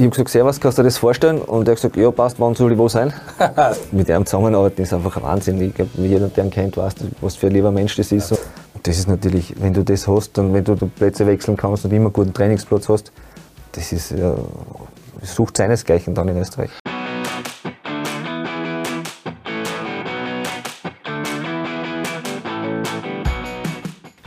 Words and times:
ich 0.00 0.06
habe 0.06 0.10
gesagt, 0.12 0.30
Servus, 0.30 0.58
kannst 0.58 0.78
du 0.78 0.82
dir 0.82 0.86
das 0.88 0.96
vorstellen? 0.96 1.42
Und 1.42 1.68
er 1.68 1.72
hat 1.72 1.76
gesagt, 1.76 1.96
ja, 1.96 2.10
passt, 2.10 2.40
wann 2.40 2.54
soll 2.54 2.72
ich 2.72 2.78
wo 2.78 2.88
sein? 2.88 3.12
Mit 3.92 4.08
ihm 4.08 4.24
zusammenarbeiten 4.24 4.80
ist 4.80 4.94
einfach 4.94 5.14
ein 5.18 5.22
Wahnsinn. 5.22 5.60
Ich 5.60 5.74
glaube, 5.74 5.90
jeder, 5.98 6.28
der 6.28 6.44
ihn 6.44 6.50
kennt, 6.50 6.78
weiß, 6.78 6.94
was 7.20 7.36
für 7.36 7.48
ein 7.48 7.52
lieber 7.52 7.70
Mensch 7.70 7.96
das 7.96 8.10
ist. 8.10 8.32
Und 8.32 8.40
das 8.84 8.96
ist 8.96 9.08
natürlich, 9.08 9.54
wenn 9.60 9.74
du 9.74 9.84
das 9.84 10.08
hast 10.08 10.38
und 10.38 10.54
wenn 10.54 10.64
du 10.64 10.74
Plätze 10.74 11.26
wechseln 11.26 11.54
kannst 11.54 11.84
und 11.84 11.92
immer 11.92 12.06
einen 12.06 12.12
guten 12.14 12.32
Trainingsplatz 12.32 12.88
hast, 12.88 13.12
das 13.72 13.92
ist, 13.92 14.12
ja, 14.12 14.34
sucht 15.22 15.58
seinesgleichen 15.58 16.14
dann 16.14 16.28
in 16.28 16.38
Österreich. 16.38 16.70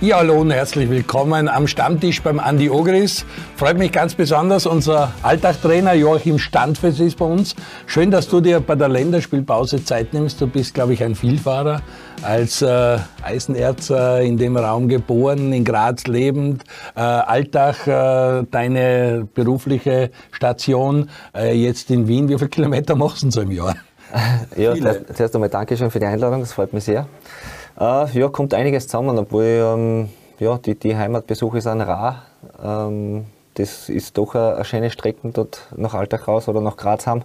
Ja, 0.04 0.18
hallo 0.18 0.42
und 0.42 0.52
herzlich 0.52 0.90
willkommen 0.90 1.48
am 1.48 1.66
Stammtisch 1.66 2.22
beim 2.22 2.38
Andi 2.38 2.70
Ogris. 2.70 3.26
Freut 3.56 3.78
mich 3.78 3.94
ganz 3.94 4.14
besonders, 4.16 4.66
unser 4.66 5.14
Alltagtrainer 5.22 5.94
Joachim 5.94 6.40
Standfest 6.40 7.00
ist 7.00 7.18
bei 7.18 7.24
uns. 7.24 7.56
Schön, 7.86 8.12
dass 8.12 8.28
du 8.28 8.42
dir 8.42 8.60
bei 8.60 8.76
der 8.76 8.90
Länderspielpause 8.90 9.86
Zeit 9.86 10.14
nimmst. 10.14 10.42
Du 10.42 10.48
bist, 10.48 10.74
glaube 10.74 10.92
ich, 10.92 11.02
ein 11.06 11.16
Vielfahrer. 11.16 11.82
Als 12.22 12.62
äh, 12.62 12.98
Eisenerzer 13.24 14.20
in 14.20 14.36
dem 14.36 14.58
Raum 14.58 14.90
geboren, 14.90 15.54
in 15.54 15.64
Graz 15.64 16.06
lebend, 16.06 16.66
äh, 16.98 17.00
Alltag, 17.00 17.88
äh, 17.88 18.46
deine 18.52 19.26
berufliche 19.34 20.12
Station, 20.34 21.10
äh, 21.34 21.56
jetzt 21.56 21.90
in 21.92 22.10
Wien. 22.10 22.28
Wie 22.28 22.38
viele 22.38 22.50
Kilometer 22.50 22.96
machst 22.96 23.24
du 23.24 23.32
so 23.32 23.40
im 23.40 23.52
Jahr? 23.52 23.78
Ja, 24.58 24.76
zuerst, 24.76 25.16
zuerst 25.16 25.34
einmal 25.34 25.50
Dankeschön 25.50 25.90
für 25.90 26.00
die 26.00 26.06
Einladung, 26.06 26.42
das 26.42 26.52
freut 26.52 26.74
mich 26.74 26.84
sehr. 26.84 27.08
Äh, 27.80 28.20
ja, 28.20 28.30
kommt 28.30 28.54
einiges 28.54 28.88
zusammen, 28.88 29.18
obwohl 29.18 29.44
ähm, 29.44 30.10
ja, 30.40 30.58
die, 30.58 30.76
die 30.76 30.96
Heimatbesuche 30.96 31.62
sind 31.62 31.82
rar. 31.82 32.24
Ähm, 32.64 33.26
das 33.56 33.90
ist 33.90 34.18
doch 34.18 34.36
eine, 34.36 34.56
eine, 34.56 34.66
schöne 34.66 34.90
Strecke 34.90 35.30
dort 35.32 35.68
nach 35.76 35.94
Altach 35.94 36.28
raus 36.28 36.48
oder 36.48 36.62
nach 36.62 36.78
Graz 36.78 37.08
haben. 37.08 37.24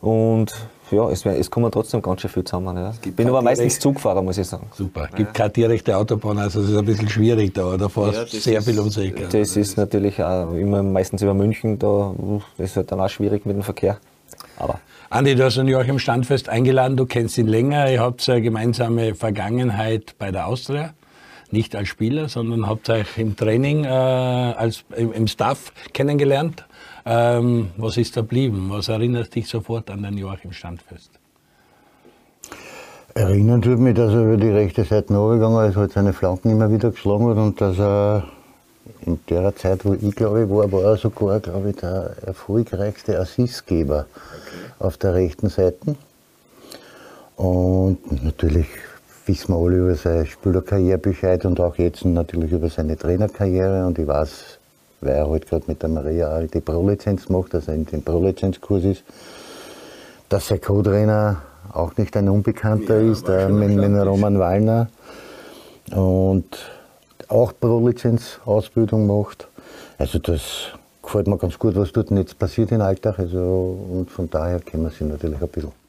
Und 0.00 0.52
ja, 0.90 1.08
es, 1.08 1.24
es 1.24 1.50
kommen 1.50 1.72
trotzdem 1.72 2.02
ganz 2.02 2.20
schön 2.20 2.30
viel 2.30 2.44
zusammen. 2.44 2.76
Ja. 2.76 2.92
Ich 3.02 3.16
bin 3.16 3.28
aber 3.28 3.40
meistens 3.40 3.78
Zugfahrer, 3.78 4.22
muss 4.22 4.36
ich 4.36 4.46
sagen. 4.46 4.66
Super. 4.74 5.08
Es 5.10 5.16
gibt 5.16 5.34
keine 5.34 5.50
direkte 5.50 5.96
Autobahn, 5.96 6.38
also 6.38 6.60
es 6.60 6.68
ist 6.68 6.76
ein 6.76 6.84
bisschen 6.84 7.08
schwierig 7.08 7.54
da. 7.54 7.76
Da 7.76 7.88
fährst 7.88 8.32
ja, 8.34 8.40
sehr 8.40 8.62
viel 8.62 8.78
ums 8.78 8.96
Eck. 8.98 9.30
Das 9.30 9.56
ist 9.56 9.76
natürlich 9.78 10.22
auch 10.22 10.52
immer 10.52 10.82
meistens 10.82 11.22
über 11.22 11.34
München, 11.34 11.78
da 11.78 12.12
das 12.58 12.70
ist 12.70 12.76
halt 12.76 12.92
dann 12.92 13.00
auch 13.00 13.08
schwierig 13.08 13.46
mit 13.46 13.56
dem 13.56 13.62
Verkehr. 13.62 13.96
Aber 14.58 14.78
Andi, 15.10 15.34
du 15.34 15.44
hast 15.44 15.58
ihn 15.58 15.68
Joachim 15.68 15.98
Standfest 15.98 16.48
eingeladen, 16.48 16.96
du 16.96 17.06
kennst 17.06 17.36
ihn 17.38 17.46
länger, 17.46 17.90
ihr 17.90 18.00
habt 18.00 18.28
eine 18.28 18.40
gemeinsame 18.40 19.14
Vergangenheit 19.14 20.16
bei 20.18 20.30
der 20.30 20.46
Austria. 20.46 20.94
Nicht 21.50 21.76
als 21.76 21.88
Spieler, 21.88 22.28
sondern 22.28 22.66
habt 22.66 22.88
euch 22.90 23.18
im 23.18 23.36
Training, 23.36 23.84
äh, 23.84 23.88
als, 23.88 24.84
im, 24.96 25.12
im, 25.12 25.26
Staff 25.28 25.72
kennengelernt. 25.92 26.64
Ähm, 27.04 27.70
was 27.76 27.96
ist 27.96 28.16
da 28.16 28.22
geblieben? 28.22 28.68
Was 28.70 28.88
erinnert 28.88 29.34
dich 29.34 29.46
sofort 29.46 29.90
an 29.90 30.02
den 30.02 30.16
Joachim 30.16 30.52
Standfest? 30.52 31.10
Erinnern 33.14 33.62
tut 33.62 33.78
mich, 33.78 33.94
dass 33.94 34.12
er 34.12 34.24
über 34.24 34.36
die 34.36 34.48
rechte 34.48 34.82
Seite 34.84 35.14
runtergegangen 35.14 35.70
ist, 35.70 35.76
halt 35.76 35.92
seine 35.92 36.12
Flanken 36.12 36.50
immer 36.50 36.72
wieder 36.72 36.90
geschlagen 36.90 37.28
hat 37.28 37.36
und 37.36 37.60
dass 37.60 37.78
er 37.78 38.24
in 39.06 39.18
der 39.28 39.54
Zeit, 39.56 39.84
wo 39.84 39.94
ich 39.94 40.14
glaube 40.14 40.44
ich 40.44 40.50
war, 40.50 40.70
war 40.72 40.82
er 40.82 40.96
sogar, 40.96 41.40
glaube 41.40 41.70
ich, 41.70 41.76
der 41.76 42.12
erfolgreichste 42.24 43.18
Assistgeber 43.18 44.06
auf 44.78 44.96
der 44.96 45.14
rechten 45.14 45.48
Seite. 45.48 45.96
Und 47.36 48.24
natürlich 48.24 48.66
wissen 49.26 49.54
wir 49.54 49.58
alle 49.58 49.76
über 49.78 49.94
seine 49.94 50.26
Spielerkarriere 50.26 50.98
Bescheid 50.98 51.44
und 51.44 51.60
auch 51.60 51.76
jetzt 51.76 52.04
natürlich 52.04 52.52
über 52.52 52.68
seine 52.68 52.96
Trainerkarriere. 52.96 53.86
Und 53.86 53.98
ich 53.98 54.06
weiß, 54.06 54.58
weil 55.00 55.14
er 55.14 55.28
halt 55.28 55.48
gerade 55.48 55.64
mit 55.66 55.82
der 55.82 55.88
Maria 55.88 56.40
die 56.42 56.60
Pro-Lizenz 56.60 57.28
macht, 57.28 57.54
also 57.54 57.72
in 57.72 57.86
den 57.86 58.02
Pro-Lizenzkurs 58.02 58.84
ist, 58.84 59.04
dass 60.28 60.48
sein 60.48 60.60
Co-Trainer 60.60 61.42
auch 61.72 61.96
nicht 61.96 62.16
ein 62.16 62.28
Unbekannter 62.28 63.00
ja, 63.00 63.12
ist, 63.12 63.26
der 63.26 63.48
mit, 63.48 63.74
mit 63.76 64.06
Roman 64.06 64.38
Wallner. 64.38 64.88
Und 65.92 66.56
auch 67.30 67.52
Pro-Lizenz-Ausbildung 67.58 69.06
macht. 69.06 69.48
Also 69.98 70.18
das 70.18 70.42
gefällt 71.02 71.26
mir 71.26 71.38
ganz 71.38 71.58
gut, 71.58 71.76
was 71.76 71.92
dort 71.92 72.10
jetzt 72.10 72.38
passiert 72.38 72.72
in 72.72 72.80
Alltag. 72.80 73.18
Also, 73.18 73.78
und 73.90 74.10
von 74.10 74.28
daher 74.28 74.60
kennen 74.60 74.84
wir 74.84 74.90
sie 74.90 75.04
natürlich 75.04 75.40
ein 75.40 75.48
bisschen. 75.48 75.83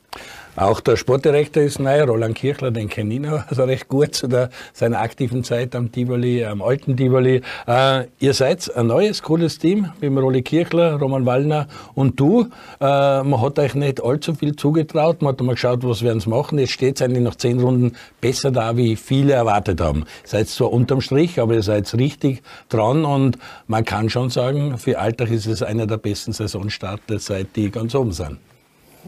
Auch 0.57 0.79
der 0.79 0.95
Sportdirektor 0.95 1.63
ist 1.63 1.79
neu, 1.79 2.01
Roland 2.03 2.35
Kirchler, 2.35 2.71
den 2.71 2.87
kenne 2.87 3.13
ich 3.15 3.19
noch 3.19 3.45
also 3.49 3.65
recht 3.65 3.89
gut 3.89 4.15
zu 4.15 4.27
der, 4.27 4.49
seiner 4.71 5.01
aktiven 5.01 5.43
Zeit 5.43 5.75
am 5.75 5.91
Tivoli, 5.91 6.45
am 6.45 6.61
alten 6.61 6.95
Tivoli. 6.95 7.41
Äh, 7.67 8.05
ihr 8.19 8.33
seid 8.33 8.73
ein 8.73 8.87
neues, 8.87 9.21
cooles 9.21 9.59
Team 9.59 9.91
mit 9.95 10.03
dem 10.03 10.17
Rolli 10.17 10.43
Kirchler, 10.43 10.93
Roman 10.93 11.25
Wallner 11.25 11.67
und 11.93 12.17
du. 12.21 12.47
Äh, 12.79 13.23
man 13.23 13.41
hat 13.41 13.59
euch 13.59 13.75
nicht 13.75 14.01
allzu 14.01 14.33
viel 14.33 14.55
zugetraut, 14.55 15.21
man 15.21 15.33
hat 15.33 15.41
mal 15.41 15.53
geschaut, 15.55 15.83
was 15.83 16.03
werden 16.03 16.21
sie 16.21 16.29
machen. 16.29 16.57
Jetzt 16.57 16.71
steht 16.71 16.95
es 16.95 17.01
eigentlich 17.01 17.23
nach 17.23 17.35
zehn 17.35 17.59
Runden 17.59 17.97
besser 18.21 18.51
da, 18.51 18.77
wie 18.77 18.95
viele 18.95 19.33
erwartet 19.33 19.81
haben. 19.81 20.05
Seid 20.23 20.47
zwar 20.47 20.71
unterm 20.71 21.01
Strich, 21.01 21.37
aber 21.41 21.55
ihr 21.55 21.63
seid 21.63 21.93
richtig 21.95 22.41
dran 22.69 23.03
und 23.03 23.37
man 23.67 23.83
kann 23.83 24.09
schon 24.09 24.29
sagen, 24.29 24.77
für 24.77 24.99
Alltag 24.99 25.31
ist 25.31 25.47
es 25.47 25.61
einer 25.61 25.85
der 25.85 25.97
besten 25.97 26.31
Saisonstarter, 26.31 27.19
seit 27.19 27.57
die 27.57 27.69
ganz 27.69 27.93
oben 27.93 28.13
sind. 28.13 28.37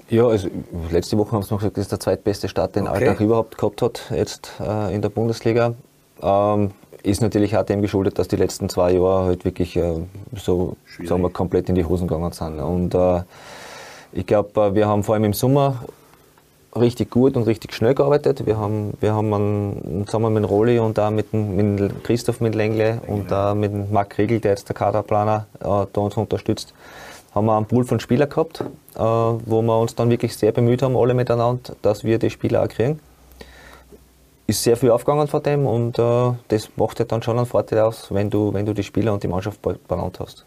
Ja, 0.09 0.28
also 0.28 0.47
letzte 0.91 1.18
Woche 1.18 1.31
haben 1.31 1.44
sie 1.44 1.53
noch 1.53 1.59
gesagt, 1.59 1.78
das 1.78 1.84
ist 1.84 1.91
der 1.91 2.00
zweitbeste 2.00 2.47
Start, 2.47 2.75
den 2.75 2.88
okay. 2.88 3.08
Alltag 3.08 3.19
überhaupt 3.19 3.58
gehabt 3.58 3.81
hat, 3.81 4.12
jetzt 4.12 4.52
äh, 4.59 4.94
in 4.94 5.02
der 5.02 5.09
Bundesliga. 5.09 5.74
Ähm, 6.22 6.72
ist 7.03 7.22
natürlich 7.22 7.58
auch 7.58 7.63
dem 7.63 7.81
geschuldet, 7.81 8.19
dass 8.19 8.28
die 8.28 8.35
letzten 8.35 8.69
zwei 8.69 8.94
Jahre 8.94 9.25
halt 9.25 9.46
wirklich 9.46 9.75
äh, 9.75 10.00
so 10.35 10.75
sagen 11.03 11.22
wir, 11.22 11.30
komplett 11.30 11.69
in 11.69 11.75
die 11.75 11.85
Hosen 11.85 12.08
gegangen 12.08 12.31
sind. 12.31 12.59
Und 12.59 12.94
äh, 12.96 13.22
ich 14.12 14.25
glaube, 14.25 14.62
äh, 14.62 14.75
wir 14.75 14.88
haben 14.88 15.03
vor 15.03 15.16
allem 15.16 15.25
im 15.25 15.34
Sommer 15.34 15.84
richtig 16.75 17.09
gut 17.09 17.35
und 17.35 17.44
richtig 17.44 17.74
schnell 17.74 17.96
gearbeitet. 17.96 18.46
Wir 18.46 18.58
haben, 18.58 18.94
wir 19.00 19.14
haben 19.14 19.34
einen, 19.34 20.03
zusammen 20.06 20.34
mit 20.34 20.50
Roli 20.50 20.79
und 20.79 21.00
auch 21.00 21.09
mit, 21.09 21.34
mit 21.34 22.03
Christoph 22.03 22.41
mit 22.41 22.56
Lengle 22.56 23.02
und 23.08 23.31
auch 23.31 23.56
mit 23.56 23.91
Marc 23.91 24.18
Riegel, 24.18 24.40
der 24.40 24.52
jetzt 24.52 24.68
der 24.69 24.75
Kaderplaner 24.75 25.47
äh, 25.59 25.64
da 25.64 26.02
uns 26.02 26.18
unterstützt, 26.18 26.74
haben 27.37 27.45
wir 27.45 27.55
einen 27.55 27.65
Pool 27.65 27.85
von 27.85 27.99
Spielern 27.99 28.29
gehabt, 28.29 28.61
äh, 28.61 28.99
wo 28.99 29.61
wir 29.61 29.79
uns 29.79 29.95
dann 29.95 30.09
wirklich 30.09 30.35
sehr 30.35 30.51
bemüht 30.51 30.81
haben, 30.81 30.97
alle 30.97 31.13
miteinander, 31.13 31.75
dass 31.81 32.03
wir 32.03 32.19
die 32.19 32.29
Spieler 32.29 32.63
auch 32.63 32.67
kriegen. 32.67 32.99
Ist 34.49 34.63
sehr 34.63 34.77
viel 34.77 34.91
aufgegangen 34.91 35.27
von 35.27 35.43
dem 35.43 35.67
und 35.67 35.99
äh, 35.99 36.31
das 36.47 36.69
macht 36.77 36.99
ja 36.99 37.05
dann 37.05 37.21
schon 37.21 37.37
einen 37.37 37.45
Vorteil 37.45 37.81
aus, 37.81 38.07
wenn 38.11 38.29
du, 38.29 38.53
wenn 38.53 38.65
du 38.65 38.73
die 38.73 38.83
Spieler 38.83 39.13
und 39.13 39.21
die 39.21 39.27
Mannschaft 39.27 39.59
benannt 39.61 40.21
hast. 40.21 40.45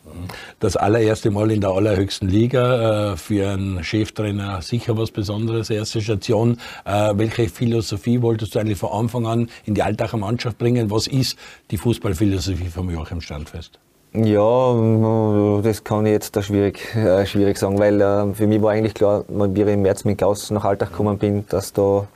Das 0.59 0.75
allererste 0.75 1.31
Mal 1.31 1.51
in 1.51 1.61
der 1.61 1.71
allerhöchsten 1.71 2.27
Liga, 2.27 3.13
äh, 3.13 3.17
für 3.19 3.51
einen 3.51 3.85
Cheftrainer 3.85 4.63
sicher 4.63 4.97
was 4.97 5.11
Besonderes, 5.11 5.69
erste 5.69 6.01
Station. 6.01 6.57
Äh, 6.87 7.13
welche 7.17 7.51
Philosophie 7.51 8.23
wolltest 8.23 8.55
du 8.55 8.59
eigentlich 8.59 8.79
von 8.79 8.91
Anfang 8.91 9.27
an 9.27 9.51
in 9.67 9.75
die 9.75 9.83
Alltacher 9.83 10.17
Mannschaft 10.17 10.57
bringen? 10.57 10.91
Was 10.91 11.07
ist 11.07 11.39
die 11.71 11.77
Fußballphilosophie 11.77 12.69
vom 12.69 12.89
Joachim 12.91 13.21
Standfest? 13.21 13.79
Ja, 14.13 15.61
das 15.63 15.85
kann 15.85 16.05
ich 16.05 16.11
jetzt 16.11 16.35
da 16.35 16.43
schwierig, 16.43 16.97
äh, 16.97 17.25
schwierig 17.27 17.57
sagen, 17.57 17.79
weil 17.79 18.01
äh, 18.01 18.35
für 18.35 18.49
mich 18.49 18.61
war 18.61 18.73
eigentlich 18.73 18.95
klar, 18.95 19.25
wie 19.29 19.63
ich 19.63 19.69
im 19.69 19.83
März 19.83 20.05
mit 20.05 20.19
Gauss 20.19 20.51
nach 20.51 20.65
Alltag 20.65 20.91
gekommen 20.91 21.17
bin, 21.17 21.47
dass 21.49 21.73
da 21.73 22.09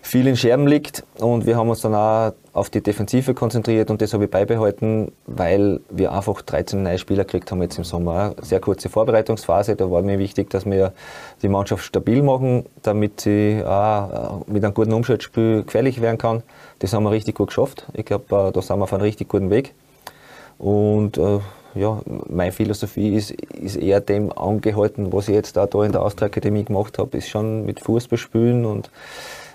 viel 0.00 0.28
in 0.28 0.36
Scherben 0.36 0.68
liegt 0.68 1.02
und 1.18 1.44
wir 1.44 1.56
haben 1.56 1.70
uns 1.70 1.80
dann 1.80 1.96
auch 1.96 2.34
auf 2.52 2.70
die 2.70 2.80
Defensive 2.82 3.34
konzentriert 3.34 3.90
und 3.90 4.00
das 4.00 4.14
habe 4.14 4.26
ich 4.26 4.30
beibehalten, 4.30 5.10
weil 5.26 5.80
wir 5.90 6.12
einfach 6.12 6.40
13 6.40 6.84
neue 6.84 6.98
Spieler 6.98 7.24
gekriegt 7.24 7.50
haben 7.50 7.62
jetzt 7.62 7.78
im 7.78 7.84
Sommer. 7.84 8.36
Sehr 8.40 8.60
kurze 8.60 8.88
Vorbereitungsphase, 8.88 9.74
da 9.74 9.90
war 9.90 10.02
mir 10.02 10.20
wichtig, 10.20 10.50
dass 10.50 10.64
wir 10.66 10.92
die 11.42 11.48
Mannschaft 11.48 11.84
stabil 11.84 12.22
machen, 12.22 12.64
damit 12.82 13.22
sie 13.22 13.60
auch 13.66 14.44
äh, 14.46 14.52
mit 14.52 14.64
einem 14.64 14.72
guten 14.74 14.92
Umschaltspiel 14.92 15.64
gefährlich 15.64 16.00
werden 16.00 16.18
kann. 16.18 16.44
Das 16.78 16.92
haben 16.92 17.02
wir 17.02 17.10
richtig 17.10 17.34
gut 17.34 17.48
geschafft. 17.48 17.86
Ich 17.92 18.04
glaube, 18.04 18.26
äh, 18.36 18.52
da 18.52 18.62
sind 18.62 18.78
wir 18.78 18.84
auf 18.84 18.92
einem 18.92 19.02
richtig 19.02 19.28
guten 19.28 19.50
Weg. 19.50 19.74
Und 20.58 21.18
äh, 21.18 21.40
ja, 21.74 22.00
meine 22.28 22.52
Philosophie 22.52 23.14
ist, 23.14 23.30
ist 23.30 23.76
eher 23.76 24.00
dem 24.00 24.32
angehalten, 24.36 25.12
was 25.12 25.28
ich 25.28 25.34
jetzt 25.34 25.58
auch 25.58 25.66
da 25.66 25.84
in 25.84 25.92
der 25.92 26.02
Austria-Akademie 26.02 26.64
gemacht 26.64 26.98
habe, 26.98 27.16
ist 27.18 27.28
schon 27.28 27.64
mit 27.66 27.80
Fußball 27.80 28.18
spielen 28.18 28.64
und 28.64 28.90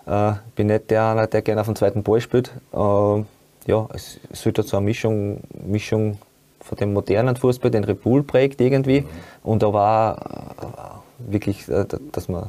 äh, 0.06 0.34
bin 0.56 0.68
nicht 0.68 0.90
der 0.90 1.06
einer, 1.06 1.28
der 1.28 1.42
gerne 1.42 1.62
auf 1.62 1.68
den 1.68 1.76
zweiten 1.76 2.04
Ball 2.04 2.20
spielt. 2.20 2.52
Äh, 2.74 2.78
ja, 2.78 3.88
es, 3.94 4.20
es 4.32 4.46
wird 4.46 4.58
so 4.58 4.78
eine 4.78 4.86
Mischung, 4.86 5.42
Mischung 5.66 6.18
von 6.60 6.78
dem 6.78 6.94
modernen 6.94 7.36
Fußball, 7.36 7.72
den 7.72 7.84
Red 7.84 8.02
Bull 8.02 8.24
prägt 8.24 8.60
irgendwie, 8.60 9.02
mhm. 9.02 9.08
und 9.44 9.64
aber 9.64 10.18
auch 10.58 11.30
äh, 11.30 11.32
wirklich, 11.32 11.68
äh, 11.70 11.86
dass 12.12 12.28
man 12.28 12.48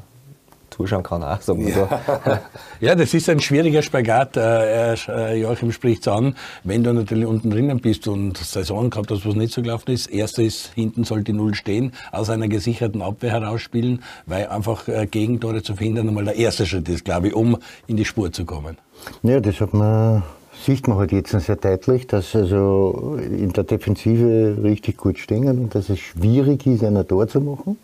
zuschauen 0.80 1.02
kann. 1.02 1.22
Auch, 1.22 1.40
sagen 1.40 1.66
wir 1.66 1.74
ja. 1.74 1.88
So. 2.24 2.38
ja, 2.86 2.94
das 2.94 3.12
ist 3.12 3.28
ein 3.28 3.40
schwieriger 3.40 3.82
Spagat. 3.82 4.36
Äh, 4.36 4.94
äh, 4.94 5.40
Joachim 5.40 5.72
spricht 5.72 6.02
es 6.02 6.08
an, 6.08 6.34
wenn 6.64 6.82
du 6.82 6.92
natürlich 6.92 7.26
unten 7.26 7.50
drinnen 7.50 7.80
bist 7.80 8.08
und 8.08 8.38
Saison 8.38 8.90
gehabt 8.90 9.10
hast, 9.10 9.26
was 9.26 9.34
nicht 9.34 9.52
so 9.52 9.62
gelaufen 9.62 9.90
ist. 9.92 10.06
Erster 10.06 10.42
ist, 10.42 10.72
hinten 10.74 11.04
soll 11.04 11.22
die 11.22 11.32
Null 11.32 11.54
stehen, 11.54 11.92
aus 12.12 12.30
einer 12.30 12.48
gesicherten 12.48 13.02
Abwehr 13.02 13.32
herausspielen, 13.32 14.02
weil 14.26 14.46
einfach 14.46 14.88
äh, 14.88 15.06
Gegentore 15.06 15.62
zu 15.62 15.74
verhindern 15.74 16.08
einmal 16.08 16.24
der 16.24 16.36
erste 16.36 16.66
Schritt 16.66 16.88
ist, 16.88 17.04
glaube 17.04 17.28
ich, 17.28 17.34
um 17.34 17.58
in 17.86 17.96
die 17.96 18.04
Spur 18.04 18.32
zu 18.32 18.44
kommen. 18.44 18.78
Ja, 19.22 19.40
das 19.40 19.60
hat 19.60 19.74
man 19.74 20.22
sieht 20.64 20.88
man 20.88 20.98
halt 20.98 21.12
jetzt 21.12 21.30
sehr 21.30 21.56
deutlich, 21.56 22.06
dass 22.06 22.36
also 22.36 23.18
in 23.18 23.50
der 23.54 23.64
Defensive 23.64 24.58
richtig 24.62 24.98
gut 24.98 25.18
stehen 25.18 25.48
und 25.48 25.74
dass 25.74 25.88
es 25.88 25.98
schwierig 25.98 26.66
ist, 26.66 26.84
ein 26.84 27.08
Tor 27.08 27.26
zu 27.28 27.40
machen. 27.40 27.78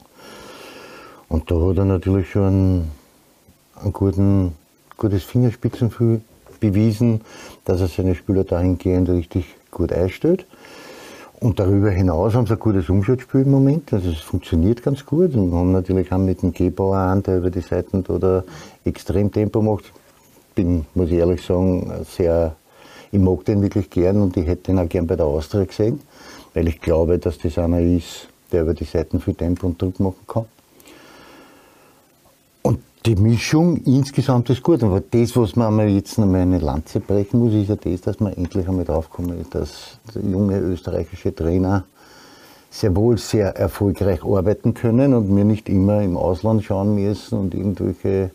Und 1.28 1.50
da 1.50 1.56
hat 1.60 1.78
er 1.78 1.84
natürlich 1.84 2.30
schon 2.30 2.84
ein 3.82 3.92
guten, 3.92 4.52
gutes 4.96 5.24
Fingerspitzengefühl 5.24 6.20
bewiesen, 6.60 7.20
dass 7.64 7.80
er 7.80 7.88
seine 7.88 8.14
Spieler 8.14 8.44
dahingehend 8.44 9.08
richtig 9.08 9.54
gut 9.70 9.92
einstellt. 9.92 10.46
Und 11.38 11.60
darüber 11.60 11.90
hinaus 11.90 12.34
haben 12.34 12.46
sie 12.46 12.54
ein 12.54 12.58
gutes 12.58 12.88
Umschaltspiel 12.88 13.42
im 13.42 13.50
Moment. 13.50 13.92
Also 13.92 14.10
es 14.10 14.20
funktioniert 14.20 14.82
ganz 14.82 15.04
gut. 15.04 15.34
Und 15.34 15.52
haben 15.52 15.72
natürlich 15.72 16.10
auch 16.10 16.18
mit 16.18 16.42
dem 16.42 16.52
Gebauer 16.52 16.96
an, 16.96 17.22
der 17.22 17.38
über 17.38 17.50
die 17.50 17.60
Seiten 17.60 18.02
da 18.02 18.42
extrem 18.84 19.30
Tempo 19.30 19.60
macht. 19.60 19.92
Bin, 20.54 20.86
muss 20.94 21.10
ich 21.10 21.18
ehrlich 21.18 21.42
sagen, 21.42 21.92
sehr, 22.08 22.56
ich 23.12 23.18
mag 23.18 23.44
den 23.44 23.60
wirklich 23.60 23.90
gern 23.90 24.22
und 24.22 24.36
ich 24.38 24.46
hätte 24.46 24.70
ihn 24.70 24.78
auch 24.78 24.88
gern 24.88 25.06
bei 25.06 25.16
der 25.16 25.26
Austria 25.26 25.64
gesehen, 25.64 26.00
weil 26.54 26.68
ich 26.68 26.80
glaube, 26.80 27.18
dass 27.18 27.36
das 27.36 27.58
einer 27.58 27.80
ist, 27.80 28.28
der 28.52 28.62
über 28.62 28.72
die 28.72 28.84
Seiten 28.84 29.20
viel 29.20 29.34
Tempo 29.34 29.66
und 29.66 29.82
Druck 29.82 30.00
machen 30.00 30.16
kann 30.26 30.46
die 33.06 33.14
Mischung 33.14 33.76
insgesamt 33.84 34.50
ist 34.50 34.62
gut. 34.62 34.82
Aber 34.82 35.00
das, 35.00 35.36
was 35.36 35.54
man 35.54 35.68
einmal 35.68 35.88
jetzt 35.88 36.18
noch 36.18 36.26
mal 36.26 36.40
eine 36.40 36.58
Lanze 36.58 36.98
brechen 36.98 37.38
muss, 37.38 37.54
ist 37.54 37.68
ja 37.68 37.76
das, 37.76 38.00
dass 38.00 38.20
man 38.20 38.32
endlich 38.32 38.68
einmal 38.68 38.84
draufkommen, 38.84 39.46
dass 39.50 39.98
junge 40.14 40.58
österreichische 40.58 41.34
Trainer 41.34 41.84
sehr 42.68 42.94
wohl 42.96 43.16
sehr 43.16 43.56
erfolgreich 43.56 44.24
arbeiten 44.24 44.74
können 44.74 45.14
und 45.14 45.34
wir 45.34 45.44
nicht 45.44 45.68
immer 45.68 46.02
im 46.02 46.16
Ausland 46.16 46.64
schauen 46.64 46.96
müssen 46.96 47.38
und 47.38 47.54
irgendwelche 47.54 48.32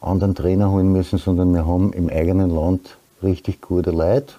anderen 0.00 0.34
Trainer 0.34 0.70
holen 0.70 0.92
müssen, 0.92 1.18
sondern 1.18 1.52
wir 1.52 1.66
haben 1.66 1.92
im 1.92 2.08
eigenen 2.08 2.50
Land 2.50 2.96
richtig 3.22 3.60
gute 3.60 3.90
Leute 3.90 4.34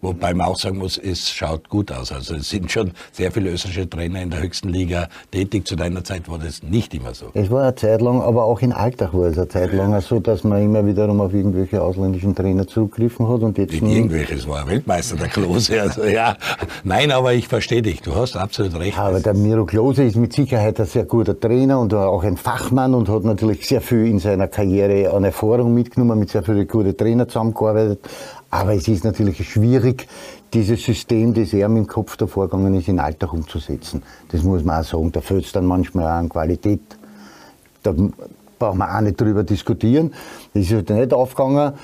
Wobei 0.00 0.34
man 0.34 0.46
auch 0.46 0.58
sagen 0.58 0.78
muss, 0.78 0.98
es 0.98 1.30
schaut 1.30 1.68
gut 1.68 1.90
aus. 1.92 2.12
Also 2.12 2.36
es 2.36 2.48
sind 2.48 2.70
schon 2.70 2.92
sehr 3.12 3.32
viele 3.32 3.50
österreichische 3.50 3.88
Trainer 3.88 4.22
in 4.22 4.30
der 4.30 4.42
höchsten 4.42 4.68
Liga 4.68 5.08
tätig. 5.30 5.66
Zu 5.66 5.76
deiner 5.76 6.04
Zeit 6.04 6.28
war 6.28 6.38
das 6.38 6.62
nicht 6.62 6.94
immer 6.94 7.14
so. 7.14 7.26
Es 7.34 7.50
war 7.50 7.62
eine 7.62 7.74
Zeit 7.74 8.00
lang, 8.00 8.20
aber 8.22 8.44
auch 8.44 8.60
in 8.60 8.72
Alltag 8.72 9.12
war 9.14 9.26
es 9.26 9.38
eine 9.38 9.48
Zeit 9.48 9.72
lang 9.72 9.98
so, 10.00 10.20
dass 10.20 10.44
man 10.44 10.62
immer 10.62 10.86
wiederum 10.86 11.20
auf 11.20 11.34
irgendwelche 11.34 11.82
ausländischen 11.82 12.34
Trainer 12.34 12.66
zurückgriffen 12.66 13.28
hat. 13.28 13.40
Und 13.40 13.58
jetzt 13.58 13.72
nicht 13.72 13.82
irgendwelche, 13.82 14.34
es 14.34 14.46
war 14.46 14.62
ein 14.62 14.68
Weltmeister, 14.68 15.16
der 15.16 15.28
Klose. 15.28 15.80
Also, 15.80 16.04
ja. 16.04 16.36
Nein, 16.84 17.10
aber 17.10 17.34
ich 17.34 17.48
verstehe 17.48 17.82
dich, 17.82 18.00
du 18.02 18.14
hast 18.14 18.36
absolut 18.36 18.78
recht. 18.78 18.98
Aber 18.98 19.20
der 19.20 19.34
Miro 19.34 19.64
Klose 19.64 20.04
ist 20.04 20.16
mit 20.16 20.32
Sicherheit 20.32 20.78
ein 20.80 20.86
sehr 20.86 21.04
guter 21.04 21.38
Trainer 21.38 21.80
und 21.80 21.92
auch 21.94 22.22
ein 22.22 22.36
Fachmann 22.36 22.94
und 22.94 23.08
hat 23.08 23.24
natürlich 23.24 23.66
sehr 23.66 23.80
viel 23.80 24.06
in 24.06 24.18
seiner 24.18 24.48
Karriere 24.48 25.12
an 25.12 25.24
Erfahrung 25.24 25.74
mitgenommen, 25.74 26.18
mit 26.18 26.30
sehr 26.30 26.42
vielen 26.42 26.66
guten 26.68 26.96
Trainern 26.96 27.28
zusammengearbeitet. 27.28 28.00
Aber 28.50 28.74
es 28.74 28.88
ist 28.88 29.04
natürlich 29.04 29.46
schwierig, 29.46 30.08
dieses 30.54 30.82
System, 30.82 31.34
das 31.34 31.52
er 31.52 31.66
im 31.66 31.86
Kopf 31.86 32.16
davor 32.16 32.48
gegangen 32.48 32.74
ist, 32.74 32.88
in 32.88 32.98
Alltag 32.98 33.32
umzusetzen. 33.32 34.02
Das 34.30 34.42
muss 34.42 34.64
man 34.64 34.80
auch 34.80 34.84
sagen. 34.84 35.12
Da 35.12 35.20
fehlt 35.20 35.44
es 35.44 35.52
dann 35.52 35.66
manchmal 35.66 36.04
auch 36.06 36.18
an 36.18 36.28
Qualität. 36.28 36.80
Da 37.82 37.94
braucht 38.58 38.76
man 38.76 38.90
auch 38.90 39.00
nicht 39.02 39.20
drüber 39.20 39.44
diskutieren. 39.44 40.14
Das 40.54 40.64
ist 40.64 40.72
halt 40.72 40.90
nicht 40.90 41.12
aufgegangen. 41.12 41.74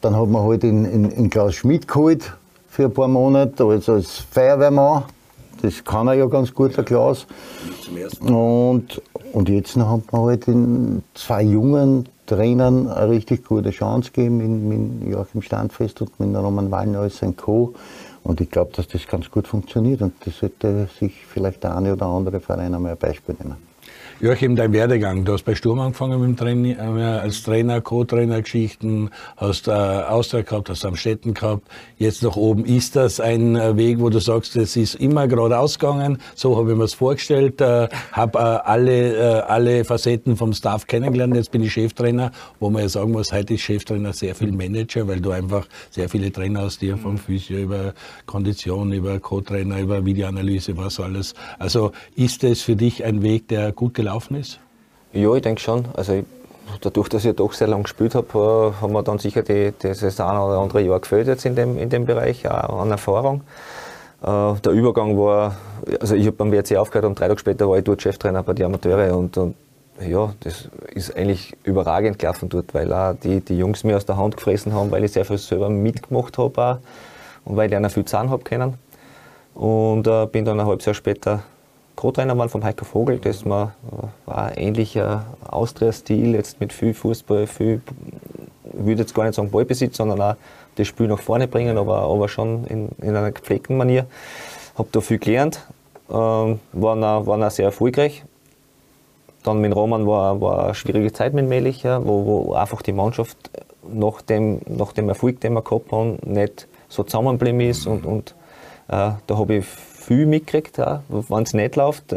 Dann 0.00 0.16
hat 0.16 0.28
man 0.28 0.44
halt 0.44 0.62
in, 0.62 0.84
in, 0.84 1.10
in 1.10 1.30
Klaus 1.30 1.56
Schmidt 1.56 1.88
geholt 1.88 2.32
für 2.68 2.84
ein 2.84 2.94
paar 2.94 3.08
Monate 3.08 3.64
als, 3.64 3.88
als 3.88 4.18
Feuerwehrmann. 4.30 5.02
Das 5.62 5.84
kann 5.84 6.06
er 6.08 6.14
ja 6.14 6.26
ganz 6.26 6.54
gut, 6.54 6.76
der 6.76 6.84
Klaus. 6.84 7.26
Und, 8.20 9.02
und 9.32 9.48
jetzt 9.48 9.76
hat 9.76 10.12
man 10.12 10.22
halt 10.22 10.48
in 10.48 11.02
zwei 11.14 11.42
jungen 11.42 12.08
Trainern 12.26 12.88
eine 12.88 13.10
richtig 13.10 13.44
gute 13.44 13.70
Chance 13.70 14.10
geben, 14.12 14.36
mit, 14.36 15.00
mit 15.00 15.12
Joachim 15.12 15.42
Standfest 15.42 16.02
und 16.02 16.20
mit 16.20 16.36
Roman 16.36 16.70
Wallner 16.70 17.08
sein 17.10 17.36
Co. 17.36 17.74
Und 18.22 18.40
ich 18.40 18.50
glaube, 18.50 18.72
dass 18.74 18.88
das 18.88 19.06
ganz 19.06 19.30
gut 19.30 19.48
funktioniert 19.48 20.02
und 20.02 20.14
das 20.24 20.38
sollte 20.38 20.88
sich 21.00 21.14
vielleicht 21.26 21.64
der 21.64 21.76
eine 21.76 21.94
oder 21.94 22.06
andere 22.06 22.40
Verein 22.40 22.74
einmal 22.74 22.92
ein 22.92 22.98
Beispiel 22.98 23.34
nehmen. 23.38 23.67
Joachim, 24.20 24.56
dein 24.56 24.72
Werdegang. 24.72 25.24
Du 25.24 25.32
hast 25.32 25.44
bei 25.44 25.54
Sturm 25.54 25.78
angefangen 25.78 26.18
mit 26.18 26.30
dem 26.30 26.36
Training, 26.36 26.76
äh, 26.76 27.02
als 27.02 27.44
Trainer, 27.44 27.80
Co-Trainer 27.80 28.42
Geschichten, 28.42 29.10
hast 29.36 29.68
äh, 29.68 29.70
Austria 29.70 30.42
gehabt, 30.42 30.68
hast 30.68 30.84
Amstetten 30.84 31.34
gehabt, 31.34 31.68
jetzt 31.98 32.24
nach 32.24 32.34
oben. 32.34 32.64
Ist 32.64 32.96
das 32.96 33.20
ein 33.20 33.54
äh, 33.54 33.76
Weg, 33.76 34.00
wo 34.00 34.10
du 34.10 34.18
sagst, 34.18 34.56
es 34.56 34.74
ist 34.74 34.96
immer 34.96 35.28
geradeaus 35.28 35.78
gegangen, 35.78 36.18
so 36.34 36.56
habe 36.56 36.72
ich 36.72 36.76
mir 36.76 36.82
es 36.82 36.94
vorgestellt, 36.94 37.60
äh, 37.60 37.88
habe 38.10 38.38
äh, 38.40 38.42
alle, 38.42 39.14
äh, 39.14 39.40
alle 39.42 39.84
Facetten 39.84 40.36
vom 40.36 40.52
Staff 40.52 40.88
kennengelernt, 40.88 41.36
jetzt 41.36 41.52
bin 41.52 41.62
ich 41.62 41.72
Cheftrainer, 41.72 42.32
wo 42.58 42.70
man 42.70 42.82
ja 42.82 42.88
sagen 42.88 43.12
muss, 43.12 43.32
heute 43.32 43.54
ist 43.54 43.60
Cheftrainer 43.60 44.12
sehr 44.12 44.34
viel 44.34 44.50
Manager, 44.50 45.06
weil 45.06 45.20
du 45.20 45.30
einfach 45.30 45.68
sehr 45.90 46.08
viele 46.08 46.32
Trainer 46.32 46.62
hast, 46.62 46.82
die 46.82 46.90
vom 46.90 47.18
Physio 47.18 47.58
über 47.58 47.94
Kondition, 48.26 48.92
über 48.92 49.20
Co-Trainer, 49.20 49.78
über 49.78 50.04
Videoanalyse, 50.04 50.76
was 50.76 50.98
alles. 50.98 51.34
Also 51.60 51.92
ist 52.16 52.42
es 52.42 52.62
für 52.62 52.74
dich 52.74 53.04
ein 53.04 53.22
Weg, 53.22 53.46
der 53.46 53.70
gut 53.70 53.94
gelaufen 53.94 54.07
gelaufen 54.08 54.36
ist? 54.36 54.58
Ja, 55.12 55.34
ich 55.34 55.42
denke 55.42 55.60
schon. 55.60 55.84
Also 55.94 56.14
ich, 56.14 56.24
dadurch, 56.80 57.08
dass 57.08 57.24
ich 57.24 57.36
doch 57.36 57.52
sehr 57.52 57.68
lange 57.68 57.82
gespielt 57.82 58.14
habe, 58.14 58.72
äh, 58.78 58.82
haben 58.82 58.92
wir 58.92 59.02
dann 59.02 59.18
sicher 59.18 59.42
die, 59.42 59.72
das 59.78 60.02
eine 60.20 60.42
oder 60.42 60.58
andere 60.58 60.80
Jahr 60.80 61.00
gefällt 61.00 61.28
jetzt 61.28 61.44
in 61.44 61.54
dem, 61.54 61.78
in 61.78 61.90
dem 61.90 62.06
Bereich 62.06 62.48
auch 62.48 62.80
an 62.80 62.90
Erfahrung. 62.90 63.42
Äh, 64.22 64.54
der 64.60 64.72
Übergang 64.72 65.16
war, 65.18 65.56
also 66.00 66.14
ich 66.14 66.26
habe 66.26 66.36
beim 66.36 66.50
WRC 66.50 66.76
aufgehört 66.76 67.04
und 67.04 67.20
drei 67.20 67.28
Tage 67.28 67.38
später 67.38 67.68
war 67.68 67.78
ich 67.78 67.84
dort 67.84 68.02
Cheftrainer 68.02 68.42
bei 68.42 68.54
den 68.54 68.66
Amateuren 68.66 69.10
und, 69.12 69.36
und 69.36 69.54
ja, 70.00 70.32
das 70.40 70.68
ist 70.94 71.16
eigentlich 71.16 71.56
überragend 71.64 72.18
gelaufen 72.18 72.48
dort, 72.48 72.72
weil 72.72 72.92
auch 72.92 73.14
die, 73.14 73.40
die 73.40 73.58
Jungs 73.58 73.84
mir 73.84 73.96
aus 73.96 74.06
der 74.06 74.16
Hand 74.16 74.36
gefressen 74.36 74.72
haben, 74.72 74.90
weil 74.90 75.04
ich 75.04 75.12
sehr 75.12 75.24
viel 75.24 75.38
selber 75.38 75.68
mitgemacht 75.68 76.38
habe 76.38 76.78
und 77.44 77.56
weil 77.56 77.68
ich 77.68 77.76
einer 77.76 77.90
viel 77.90 78.04
Zahn 78.04 78.30
habe 78.30 78.44
können. 78.44 78.74
Und 79.54 80.06
äh, 80.06 80.26
bin 80.26 80.44
dann 80.44 80.60
ein 80.60 80.66
halbes 80.66 80.86
Jahr 80.86 80.94
später 80.94 81.42
Co-Trainer 81.98 82.38
waren 82.38 82.48
vom 82.48 82.62
Heiko 82.62 82.84
Vogel, 82.84 83.18
das 83.18 83.44
war, 83.44 83.74
ein 84.26 84.54
ähnlicher 84.54 85.26
Austria-Stil, 85.48 86.32
jetzt 86.32 86.60
mit 86.60 86.72
viel 86.72 86.94
Fußball, 86.94 87.48
viel, 87.48 87.80
ich 88.66 88.86
würde 88.86 89.00
jetzt 89.00 89.16
gar 89.16 89.24
nicht 89.24 89.34
sagen 89.34 89.50
Ballbesitz, 89.50 89.96
sondern 89.96 90.20
auch 90.20 90.36
das 90.76 90.86
Spiel 90.86 91.08
nach 91.08 91.18
vorne 91.18 91.48
bringen, 91.48 91.76
aber, 91.76 92.02
aber 92.02 92.28
schon 92.28 92.64
in, 92.66 92.90
in 93.02 93.16
einer 93.16 93.32
gepflegten 93.32 93.76
Manier. 93.76 94.06
Habe 94.76 94.88
da 94.92 95.00
viel 95.00 95.18
gelernt, 95.18 95.66
ähm, 96.08 96.60
waren, 96.72 97.02
auch, 97.02 97.26
waren 97.26 97.42
auch 97.42 97.50
sehr 97.50 97.64
erfolgreich. 97.64 98.24
Dann 99.42 99.60
mit 99.60 99.74
Roman 99.74 100.06
war, 100.06 100.40
war 100.40 100.66
eine 100.66 100.74
schwierige 100.76 101.12
Zeit 101.12 101.34
mit 101.34 101.48
Melich, 101.48 101.82
ja, 101.82 102.06
wo, 102.06 102.24
wo 102.24 102.54
einfach 102.54 102.80
die 102.80 102.92
Mannschaft 102.92 103.36
nach 103.92 104.22
dem, 104.22 104.60
nach 104.68 104.92
dem 104.92 105.08
Erfolg, 105.08 105.40
den 105.40 105.54
wir 105.54 105.62
gehabt 105.62 105.90
haben, 105.90 106.18
nicht 106.22 106.68
so 106.88 107.02
zusammengeblieben 107.02 107.60
ist 107.60 107.88
und, 107.88 108.06
und 108.06 108.36
äh, 108.86 109.10
da 109.26 109.36
habe 109.36 109.56
ich 109.56 109.66
viel 110.08 110.26
mitgekriegt, 110.26 110.78
wenn 110.78 111.42
es 111.42 111.52
nicht 111.52 111.76
läuft. 111.76 112.14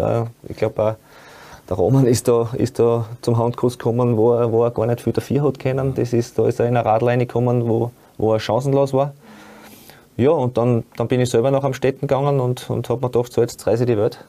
Ich 0.48 0.58
glaube, 0.58 0.96
der 1.70 1.78
Roman 1.78 2.08
ist 2.08 2.28
da, 2.28 2.50
ist 2.58 2.80
da 2.80 3.06
zum 3.22 3.38
Handkuss 3.38 3.78
gekommen, 3.78 4.18
wo 4.18 4.34
er, 4.34 4.52
wo 4.52 4.64
er 4.64 4.72
gar 4.72 4.86
nicht 4.86 5.02
viel 5.02 5.14
dafür 5.14 5.44
hat 5.44 5.60
können. 5.60 5.94
Das 5.94 6.14
ist, 6.14 6.38
da 6.38 6.48
ist 6.48 6.60
er 6.60 6.68
in 6.68 6.78
eine 6.78 6.86
Radleine 6.86 7.26
gekommen, 7.26 7.68
wo, 7.68 7.92
wo 8.18 8.34
er 8.34 8.40
chancenlos 8.40 8.94
war. 8.94 9.14
Ja, 10.18 10.32
und 10.32 10.58
dann, 10.58 10.84
dann 10.98 11.08
bin 11.08 11.20
ich 11.20 11.30
selber 11.30 11.52
nach 11.52 11.64
am 11.64 11.74
Städten 11.74 12.08
gegangen 12.08 12.40
und, 12.40 12.70
und 12.70 12.90
habe 12.90 13.02
mir 13.02 13.10
gedacht, 13.10 13.32
so 13.34 13.42
jetzt 13.42 13.66
reise 13.68 13.84
ich 13.84 13.90
die 13.90 13.98
Welt. 13.98 14.24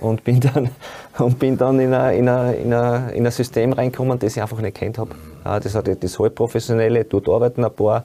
Und 0.00 0.24
bin 0.24 0.40
dann, 0.40 0.70
und 1.18 1.38
bin 1.38 1.56
dann 1.56 1.80
in, 1.80 1.94
ein, 1.94 2.18
in, 2.18 2.28
ein, 2.28 2.54
in, 2.54 2.72
ein, 2.72 3.10
in 3.10 3.26
ein 3.26 3.32
System 3.32 3.72
reingekommen, 3.72 4.18
das 4.18 4.36
ich 4.36 4.42
einfach 4.42 4.60
nicht 4.60 4.76
kennt 4.76 4.98
habe. 4.98 5.10
Das 5.44 5.74
hat 5.74 5.88
das 6.02 6.18
halbprofessionelle, 6.18 7.04
dort 7.04 7.28
arbeiten 7.28 7.64
ein 7.64 7.72
paar. 7.72 8.02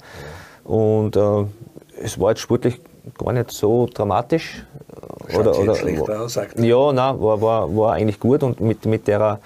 Und 0.66 1.16
äh, 1.16 1.46
es 2.02 2.20
war 2.20 2.30
jetzt 2.30 2.42
sportlich 2.42 2.80
gar 3.18 3.34
nicht 3.34 3.52
so 3.52 3.88
dramatisch. 3.88 4.66
Schaut 5.30 5.48
oder, 5.48 5.60
oder, 5.60 5.76
schlechter 5.76 6.22
aus, 6.22 6.40
Ja, 6.56 6.92
nein, 6.92 7.22
war, 7.22 7.42
war, 7.42 7.76
war 7.76 7.94
eigentlich 7.94 8.20
gut 8.20 8.42
und 8.42 8.60
mit, 8.60 8.86
mit, 8.86 9.08
der, 9.08 9.40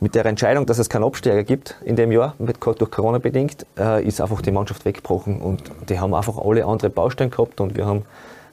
mit 0.00 0.14
der 0.14 0.24
Entscheidung, 0.26 0.66
dass 0.66 0.78
es 0.78 0.88
keinen 0.88 1.04
Absteiger 1.04 1.44
gibt 1.44 1.76
in 1.84 1.96
dem 1.96 2.10
Jahr, 2.10 2.34
mit, 2.38 2.56
durch 2.64 2.90
Corona 2.90 3.18
bedingt, 3.18 3.66
äh, 3.78 4.02
ist 4.02 4.20
einfach 4.20 4.40
die 4.40 4.50
Mannschaft 4.50 4.84
weggebrochen 4.84 5.40
und 5.40 5.62
die 5.88 6.00
haben 6.00 6.14
einfach 6.14 6.38
alle 6.38 6.64
andere 6.64 6.90
Baustellen 6.90 7.30
gehabt 7.30 7.60
und 7.60 7.76
wir 7.76 7.86
haben, 7.86 8.04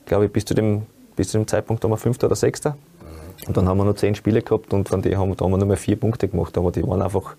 glaube 0.05 0.25
ich, 0.25 0.32
bis 0.32 0.46
zu 0.46 0.53
dem, 0.53 0.84
bis 1.15 1.29
zu 1.29 1.38
dem 1.38 1.48
Zeitpunkt 1.48 1.84
haben 1.84 1.91
wir 1.91 1.98
Fünfter 1.98 2.27
oder 2.27 2.36
Sechster 2.36 2.72
mhm. 2.72 3.48
und 3.48 3.58
dann 3.58 3.70
haben 3.70 3.77
wir 3.77 3.86
noch 3.86 3.96
zehn 3.96 4.15
Spiele 4.15 4.41
gehabt 4.41 4.74
und 4.74 4.89
von 4.89 5.01
denen 5.01 5.17
haben, 5.17 5.36
da 5.38 5.46
haben 5.46 5.51
wir 5.51 5.58
nur 5.58 5.67
mehr 5.67 5.77
vier 5.77 5.96
Punkte 5.96 6.27
gemacht, 6.27 6.58
aber 6.58 6.72
die 6.72 6.86
waren 6.86 7.01
einfach 7.01 7.36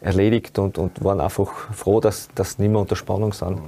erledigt 0.00 0.58
und, 0.58 0.78
und 0.78 1.04
waren 1.04 1.20
einfach 1.20 1.50
froh, 1.74 2.00
dass, 2.00 2.28
dass 2.34 2.58
nicht 2.58 2.70
mehr 2.70 2.80
unter 2.80 2.96
Spannung 2.96 3.32
sind. 3.32 3.56
Mhm. 3.56 3.62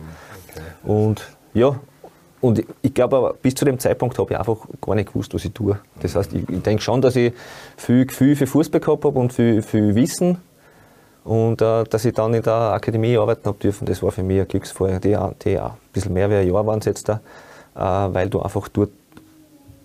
Okay. 0.48 0.62
Und 0.84 1.36
ja, 1.52 1.76
und 2.44 2.62
ich 2.82 2.92
glaube 2.92 3.16
aber, 3.16 3.32
bis 3.32 3.54
zu 3.54 3.64
dem 3.64 3.78
Zeitpunkt 3.78 4.18
habe 4.18 4.34
ich 4.34 4.38
einfach 4.38 4.58
gar 4.82 4.94
nicht 4.94 5.08
gewusst, 5.08 5.32
was 5.32 5.46
ich 5.46 5.52
tue. 5.52 5.78
Das 6.00 6.14
heißt, 6.14 6.34
ich, 6.34 6.46
ich 6.46 6.62
denke 6.62 6.82
schon, 6.82 7.00
dass 7.00 7.16
ich 7.16 7.32
viel 7.78 8.04
Gefühl 8.04 8.36
für 8.36 8.46
Fußball 8.46 8.82
gehabt 8.82 9.02
habe 9.02 9.18
und 9.18 9.32
viel, 9.32 9.62
viel 9.62 9.94
Wissen. 9.94 10.36
Und 11.24 11.62
äh, 11.62 11.84
dass 11.84 12.04
ich 12.04 12.12
dann 12.12 12.34
in 12.34 12.42
der 12.42 12.52
Akademie 12.52 13.16
arbeiten 13.16 13.46
habe 13.46 13.56
dürfen, 13.56 13.86
das 13.86 14.02
war 14.02 14.12
für 14.12 14.22
mich 14.22 14.42
ein 14.42 14.46
Glücksfall. 14.46 15.00
Die, 15.00 15.16
die 15.42 15.58
ein 15.58 15.70
bisschen 15.94 16.12
mehr 16.12 16.28
wie 16.28 16.34
ein 16.34 16.46
Jahr 16.46 16.66
waren 16.66 16.80
es 16.80 16.84
jetzt 16.84 17.08
da, 17.08 17.22
äh, 17.76 18.14
weil 18.14 18.28
du 18.28 18.42
einfach 18.42 18.68
dort 18.68 18.90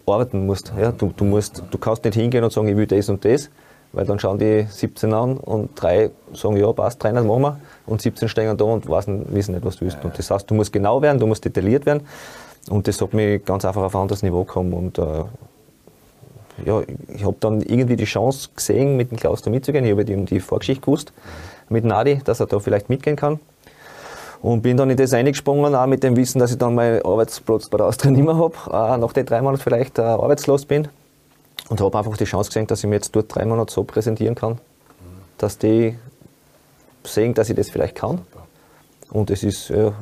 arbeiten 0.05 0.45
musst. 0.45 0.73
Ja? 0.77 0.91
Du, 0.91 1.13
du, 1.15 1.23
musst, 1.23 1.63
du 1.71 1.77
kannst 1.77 2.03
nicht 2.03 2.15
hingehen 2.15 2.43
und 2.43 2.51
sagen, 2.51 2.67
ich 2.67 2.75
will 2.75 2.87
das 2.87 3.07
und 3.07 3.23
das, 3.23 3.49
Weil 3.93 4.05
dann 4.05 4.19
schauen 4.19 4.37
die 4.37 4.67
17 4.69 5.13
an 5.13 5.37
und 5.37 5.81
drei 5.81 6.11
sagen, 6.33 6.57
ja, 6.57 6.73
passt, 6.73 6.99
Trainer, 6.99 7.23
machen 7.23 7.41
wir. 7.41 7.59
Und 7.85 8.01
17 8.01 8.27
stehen 8.27 8.57
da 8.57 8.65
und 8.65 8.89
wissen, 8.89 9.25
wissen 9.33 9.53
nicht, 9.53 9.63
was 9.63 9.77
du 9.77 9.85
willst. 9.85 10.03
Und 10.03 10.19
das 10.19 10.29
heißt, 10.29 10.51
du 10.51 10.55
musst 10.55 10.73
genau 10.73 11.01
werden, 11.01 11.19
du 11.19 11.25
musst 11.25 11.45
detailliert 11.45 11.85
werden. 11.85 12.05
Und 12.69 12.87
das 12.87 13.01
hat 13.01 13.13
mich 13.13 13.43
ganz 13.45 13.65
einfach 13.65 13.83
auf 13.83 13.95
ein 13.95 14.01
anderes 14.01 14.23
Niveau 14.23 14.43
gekommen. 14.43 14.73
Und 14.73 14.97
äh, 14.97 15.23
ja, 16.65 16.81
ich 17.13 17.23
habe 17.23 17.37
dann 17.39 17.61
irgendwie 17.61 17.95
die 17.95 18.05
Chance 18.05 18.49
gesehen, 18.55 18.97
mit 18.97 19.11
dem 19.11 19.17
Klaus 19.17 19.41
da 19.41 19.49
mitzugehen. 19.49 19.85
Ich 19.85 19.91
habe 19.91 20.05
die, 20.05 20.25
die 20.25 20.39
Vorgeschichte 20.39 20.81
gewusst 20.81 21.13
mit 21.69 21.85
Nadi, 21.85 22.21
dass 22.23 22.39
er 22.39 22.47
da 22.47 22.59
vielleicht 22.59 22.89
mitgehen 22.89 23.15
kann. 23.15 23.39
Und 24.41 24.61
bin 24.61 24.77
dann 24.77 24.89
in 24.89 24.97
das 24.97 25.13
eingesprungen, 25.13 25.75
auch 25.75 25.85
mit 25.85 26.03
dem 26.03 26.15
Wissen, 26.15 26.39
dass 26.39 26.51
ich 26.51 26.57
dann 26.57 26.73
meinen 26.73 27.03
Arbeitsplatz 27.03 27.67
bei 27.69 27.77
der 27.77 27.87
Austria 27.87 28.11
nicht 28.11 28.23
mehr 28.23 28.37
habe, 28.37 28.99
nach 28.99 29.11
den 29.11 29.25
drei 29.25 29.41
Monaten 29.41 29.61
vielleicht 29.61 29.99
äh, 29.99 30.03
arbeitslos 30.03 30.65
bin. 30.65 30.87
Und 31.67 31.81
habe 31.81 31.97
einfach 31.97 32.15
die 32.15 32.23
Chance 32.23 32.49
gesehen, 32.49 32.65
dass 32.67 32.79
ich 32.79 32.89
mir 32.89 32.95
jetzt 32.95 33.15
dort 33.15 33.33
drei 33.33 33.45
Monate 33.45 33.71
so 33.73 33.83
präsentieren 33.83 34.35
kann, 34.35 34.59
dass 35.37 35.57
die 35.57 35.97
sehen, 37.03 37.33
dass 37.33 37.49
ich 37.49 37.55
das 37.55 37.69
vielleicht 37.69 37.95
kann. 37.95 38.21
Und 39.11 39.29
es 39.29 39.43
ist 39.43 39.69
ja, 39.69 39.93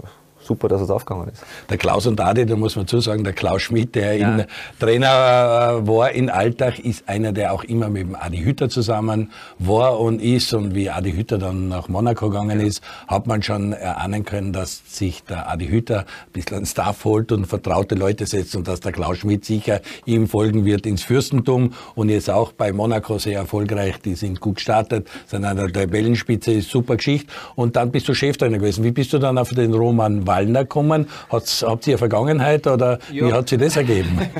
super, 0.48 0.68
dass 0.68 0.82
es 0.82 0.90
aufgegangen 0.90 1.30
ist. 1.30 1.44
Der 1.70 1.78
Klaus 1.78 2.08
und 2.08 2.20
Adi, 2.20 2.46
da 2.46 2.56
muss 2.56 2.76
man 2.76 2.88
zusagen, 2.88 3.24
der 3.24 3.34
Klaus 3.34 3.62
Schmidt, 3.62 3.94
der 3.96 4.18
ja. 4.18 4.36
in 4.36 4.46
Trainer 4.80 5.82
äh, 5.84 5.88
war 5.88 6.12
in 6.12 6.30
Alltag, 6.30 6.80
ist 6.80 7.08
einer, 7.08 7.34
der 7.34 7.54
auch 7.54 7.64
immer 7.64 7.90
mit 7.90 8.04
dem 8.04 8.16
Adi 8.16 8.40
Hütter 8.40 8.70
zusammen 8.70 9.32
war 9.60 10.00
und 10.00 10.22
ist. 10.22 10.54
Und 10.54 10.74
wie 10.74 10.90
Adi 10.90 11.12
Hütter 11.12 11.38
dann 11.38 11.68
nach 11.68 11.90
Monaco 11.90 12.30
gegangen 12.30 12.60
ist, 12.60 12.82
hat 13.08 13.28
man 13.28 13.44
schon 13.44 13.74
erahnen 13.74 14.24
können, 14.24 14.54
dass 14.54 14.82
sich 14.88 15.24
der 15.24 15.50
Adi 15.50 15.68
Hütter 15.68 16.00
ein 16.00 16.32
bisschen 16.34 16.58
einen 16.58 16.66
Staff 16.66 17.04
holt 17.06 17.32
und 17.32 17.46
vertraute 17.46 17.96
Leute 17.96 18.26
setzt 18.26 18.56
und 18.56 18.68
dass 18.68 18.80
der 18.80 18.92
Klaus 18.92 19.18
Schmidt 19.18 19.46
sicher 19.46 19.82
ihm 20.06 20.28
folgen 20.28 20.66
wird 20.66 20.86
ins 20.86 21.04
Fürstentum 21.04 21.74
und 21.96 22.10
jetzt 22.10 22.30
auch 22.30 22.54
bei 22.54 22.72
Monaco 22.72 23.18
sehr 23.18 23.40
erfolgreich. 23.40 24.00
Die 24.04 24.16
sind 24.16 24.40
gut 24.40 24.56
gestartet, 24.56 25.08
sind 25.26 25.46
an 25.46 25.58
der 25.58 25.72
Tabellenspitze, 25.72 26.54
ist 26.54 26.70
super 26.70 26.96
Geschichte. 26.96 27.34
Und 27.56 27.76
dann 27.76 27.92
bist 27.92 28.08
du 28.08 28.14
Cheftrainer 28.14 28.58
gewesen. 28.58 28.84
Wie 28.84 28.92
bist 28.92 29.12
du 29.14 29.20
dann 29.20 29.38
auf 29.38 29.50
den 29.50 29.74
Roman 29.74 30.26
Wall 30.26 30.37
Wallner 30.38 30.66
kommen. 30.66 31.08
Hat's, 31.32 31.64
habt 31.68 31.88
ihr 31.88 31.94
eine 31.94 31.98
Vergangenheit 31.98 32.68
oder 32.68 33.00
ja. 33.12 33.28
wie 33.28 33.34
hat 33.34 33.50
sich 33.50 33.60
das 33.60 33.78
ergeben? 33.78 34.20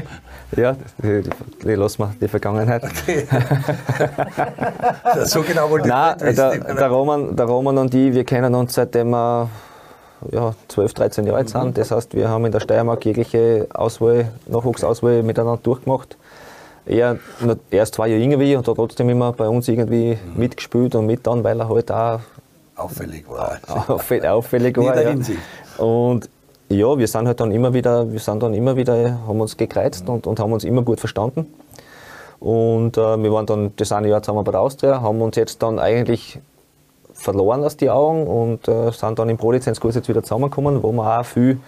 Ja, 0.56 0.78
die, 1.04 1.24
die 1.62 1.76
lassen 1.76 2.04
wir, 2.04 2.14
die 2.22 2.28
Vergangenheit. 2.30 2.82
Okay. 2.82 3.28
so 5.26 5.42
genau 5.42 5.70
wollte 5.70 5.90
Nein, 5.90 6.16
ich 6.30 6.36
der, 6.38 6.58
der, 6.58 6.88
Roman, 6.88 7.36
der 7.36 7.46
Roman 7.48 7.78
und 7.78 7.94
ich, 7.94 8.14
wir 8.14 8.24
kennen 8.24 8.56
uns 8.56 8.74
seitdem 8.74 9.10
wir 9.10 9.50
ja, 10.32 10.56
12, 10.70 10.94
13 10.94 11.26
Jahre 11.26 11.40
alt 11.40 11.50
sind. 11.50 11.66
Mhm. 11.66 11.74
Das 11.74 11.92
heißt, 11.92 12.16
wir 12.16 12.30
haben 12.30 12.46
in 12.46 12.54
der 12.54 12.62
Steiermark 12.62 13.04
jegliche 13.04 13.68
Auswahl, 13.74 14.32
Nachwuchsauswahl 14.48 15.22
miteinander 15.22 15.60
durchgemacht. 15.62 16.16
Er, 16.86 17.18
er 17.70 17.84
ist 17.84 17.96
zwei 17.96 18.08
Jahre 18.08 18.22
jünger 18.22 18.40
wie 18.40 18.52
ich 18.52 18.58
und 18.58 18.66
hat 18.66 18.76
trotzdem 18.76 19.10
immer 19.10 19.34
bei 19.34 19.50
uns 19.50 19.68
irgendwie 19.68 20.12
mhm. 20.12 20.40
mitgespielt 20.40 20.96
und 20.96 21.08
mit 21.08 21.28
dann, 21.28 21.44
weil 21.44 21.60
er 21.60 21.68
halt 21.68 21.92
auch 21.92 22.22
auffällig 22.78 23.26
war. 23.28 23.58
auffällig 23.90 24.78
war, 24.78 25.02
ja. 25.02 25.16
Und 25.78 26.30
ja, 26.70 26.98
wir 26.98 27.08
sind 27.08 27.28
halt 27.28 27.40
dann 27.40 27.52
immer 27.52 27.74
wieder, 27.74 28.12
wir 28.12 28.20
sind 28.20 28.44
dann 28.44 28.54
immer 28.54 28.76
wieder, 28.76 29.20
haben 29.28 29.40
uns 29.40 29.56
gekreizt 29.56 30.08
mhm. 30.08 30.16
und, 30.16 30.28
und 30.28 30.40
haben 30.40 30.52
uns 30.52 30.64
immer 30.64 30.82
gut 30.82 31.00
verstanden. 31.00 31.48
Und 32.40 32.98
äh, 32.98 33.18
wir 33.18 33.32
waren 33.32 33.46
dann 33.46 33.74
das 33.78 33.92
eine 33.92 34.10
Jahr 34.10 34.22
zusammen 34.22 34.44
bei 34.44 34.52
der 34.52 34.62
Austria, 34.62 35.02
haben 35.02 35.22
uns 35.22 35.36
jetzt 35.38 35.64
dann 35.64 35.80
eigentlich 35.80 36.40
verloren 37.14 37.64
aus 37.64 37.78
die 37.78 37.90
Augen 37.90 38.28
und 38.28 38.68
äh, 38.68 38.92
sind 38.92 39.18
dann 39.18 39.30
im 39.30 39.38
Pro-Lizenzkurs 39.38 39.96
jetzt 39.96 40.08
wieder 40.08 40.22
zusammengekommen, 40.22 40.84
wo 40.84 40.92
wir 40.92 41.20
auch 41.20 41.26
viel, 41.26 41.60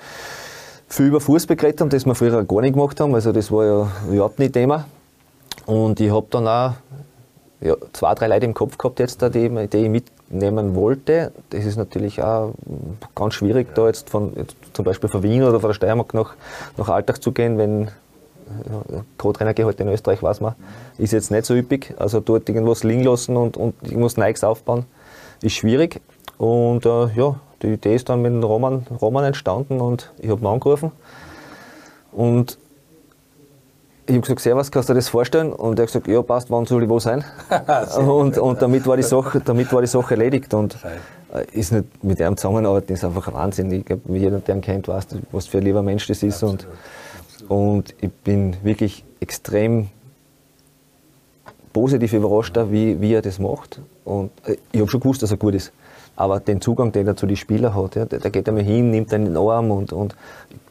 viel 0.88 1.08
über 1.08 1.20
Fußball 1.20 1.56
geredet 1.56 1.82
haben, 1.82 1.90
das 1.90 2.06
wir 2.06 2.14
früher 2.14 2.44
gar 2.44 2.62
nicht 2.62 2.74
gemacht 2.74 3.00
haben. 3.00 3.16
Also 3.16 3.32
das 3.32 3.52
war 3.52 3.66
ja 3.66 3.88
überhaupt 4.12 4.38
nicht 4.38 4.54
Thema. 4.54 4.86
Und 5.66 6.00
ich 6.00 6.12
habe 6.12 6.28
dann 6.30 6.48
auch 6.48 6.74
ja, 7.62 7.76
zwei, 7.94 8.14
drei 8.14 8.28
Leute 8.28 8.46
im 8.46 8.54
Kopf 8.54 8.78
gehabt 8.78 9.00
jetzt, 9.00 9.22
die, 9.22 9.68
die 9.68 9.78
ich 9.78 10.04
mitnehmen 10.30 10.76
wollte. 10.76 11.32
Das 11.50 11.66
ist 11.66 11.78
natürlich 11.78 12.22
auch 12.22 12.54
ganz 13.16 13.34
schwierig, 13.34 13.74
da 13.76 13.88
jetzt 13.88 14.10
von 14.10 14.34
jetzt 14.36 14.56
zum 14.74 14.86
Beispiel 14.86 15.10
von 15.10 15.24
Wien 15.24 15.44
oder 15.44 15.60
von 15.60 15.70
der 15.70 15.74
Steiermark 15.74 16.14
nach, 16.14 16.36
nach 16.78 16.90
Alltag 16.90 17.22
zu 17.22 17.32
gehen, 17.32 17.58
wenn 17.58 17.90
ja, 18.70 19.04
Co-Trainergehalt 19.18 19.80
in 19.80 19.90
Österreich, 19.90 20.24
weiß 20.24 20.42
man, 20.42 20.56
ist 20.98 21.14
jetzt 21.14 21.32
nicht 21.32 21.46
so 21.46 21.56
üppig. 21.56 21.94
Also 21.98 22.20
dort 22.20 22.48
irgendwas 22.50 22.84
liegen 22.84 23.04
lassen 23.04 23.38
und, 23.38 23.58
und 23.58 23.76
irgendwas 23.84 24.18
Neues 24.18 24.44
aufbauen, 24.44 24.86
ist 25.42 25.54
schwierig. 25.54 26.02
Und 26.38 26.86
äh, 26.86 27.08
ja, 27.16 27.40
die 27.62 27.74
Idee 27.74 27.96
ist 27.96 28.10
dann 28.10 28.22
mit 28.22 28.32
dem 28.32 28.44
Roman, 28.44 28.86
Roman 29.02 29.26
entstanden 29.26 29.82
und 29.82 30.12
ich 30.20 30.30
habe 30.30 30.42
ihn 30.42 30.48
angerufen. 30.48 30.92
Und 32.12 32.58
ich 34.10 34.16
habe 34.16 34.22
gesagt, 34.22 34.42
Servus, 34.42 34.72
kannst 34.72 34.90
du 34.90 34.94
dir 34.94 34.98
das 34.98 35.10
vorstellen? 35.10 35.54
Und 35.54 35.78
er 35.78 35.84
hat 35.84 35.90
gesagt, 35.90 36.08
ja, 36.08 36.22
passt, 36.24 36.50
wann 36.50 36.66
soll 36.66 36.82
ich 36.82 36.90
wo 36.90 37.00
sein? 37.00 37.24
und, 37.98 38.40
und 38.40 38.60
damit, 38.60 38.88
war 38.88 38.98
die 38.98 39.04
Sache, 39.04 39.40
damit 39.40 39.72
war 39.72 39.82
die 39.82 39.88
Sache 39.88 40.16
erledigt. 40.16 40.52
Und 40.56 40.78
äh, 41.32 41.46
ist 41.52 41.72
nicht 41.72 42.04
mit 42.04 42.20
ihm 42.20 42.36
zusammenarbeiten, 42.36 42.92
ist 42.92 43.06
einfach 43.06 43.28
ein 43.28 43.36
Wahnsinn. 43.36 43.72
Ich 43.72 43.86
glaube, 43.86 44.02
jeder, 44.18 44.40
der 44.40 44.56
ihn 44.56 44.62
kennt, 44.62 44.88
weiß, 44.88 45.08
was 45.32 45.46
für 45.46 45.60
ein 45.60 45.64
lieber 45.64 45.84
Mensch 45.84 46.08
das 46.08 46.24
ist. 46.24 46.44
Absolut. 46.44 46.66
Und, 47.50 47.58
und 47.58 47.96
ich 48.02 48.12
bin 48.12 48.58
wirklich 48.64 49.06
extrem 49.20 49.90
positiv 51.72 52.14
überrascht, 52.14 52.58
wie, 52.72 53.00
wie 53.00 53.14
er 53.14 53.22
das 53.22 53.38
macht. 53.38 53.80
Und 54.06 54.32
äh, 54.46 54.58
ich 54.72 54.80
habe 54.80 54.90
schon 54.90 55.02
gewusst, 55.02 55.22
dass 55.22 55.30
er 55.30 55.38
gut 55.38 55.54
ist. 55.54 55.72
Aber 56.20 56.42
den 56.42 56.60
Zugang, 56.60 56.92
den 56.92 57.08
er 57.08 57.16
zu 57.16 57.26
den 57.26 57.38
Spielern 57.38 57.74
hat, 57.74 57.96
ja, 57.96 58.04
der, 58.04 58.20
der 58.20 58.30
geht 58.30 58.50
einmal 58.50 58.66
hin, 58.66 58.92
nimmt 58.92 59.14
einen 59.14 59.28
in 59.28 59.34
den 59.34 59.42
Arm 59.42 59.72
und, 59.72 59.94
und 59.94 60.18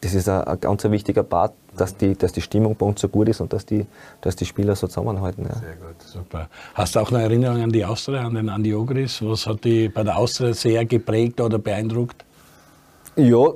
das 0.03 0.13
ist 0.13 0.29
ein, 0.29 0.43
ein 0.43 0.61
ganz 0.61 0.85
wichtiger 0.85 1.23
Part 1.23 1.55
dass 1.81 1.97
die, 1.97 2.17
dass 2.17 2.33
die 2.33 2.41
Stimmung 2.41 2.77
bei 2.77 2.87
uns 2.87 3.01
so 3.01 3.09
gut 3.09 3.29
ist 3.29 3.41
und 3.41 3.53
dass 3.53 3.65
die, 3.65 3.87
dass 4.21 4.37
die 4.37 4.45
Spieler 4.45 4.75
so 4.77 4.87
zusammenhalten. 4.89 5.45
Ja. 5.45 5.55
Sehr 5.55 5.77
gut, 5.77 6.03
super. 6.03 6.49
Hast 6.75 6.97
du 6.97 7.01
auch 7.01 7.13
eine 7.13 7.23
Erinnerung 7.23 7.63
an 7.63 7.71
die 7.71 7.85
Austria, 7.85 8.23
an 8.27 8.35
den 8.35 8.49
Andi 8.49 8.75
Ogris? 8.75 9.23
Was 9.23 9.47
hat 9.47 9.65
die 9.65 9.89
bei 9.89 10.03
der 10.03 10.19
Austria 10.19 10.53
sehr 10.53 10.85
geprägt 10.85 11.41
oder 11.41 11.59
beeindruckt? 11.59 12.25
Ja, 13.17 13.47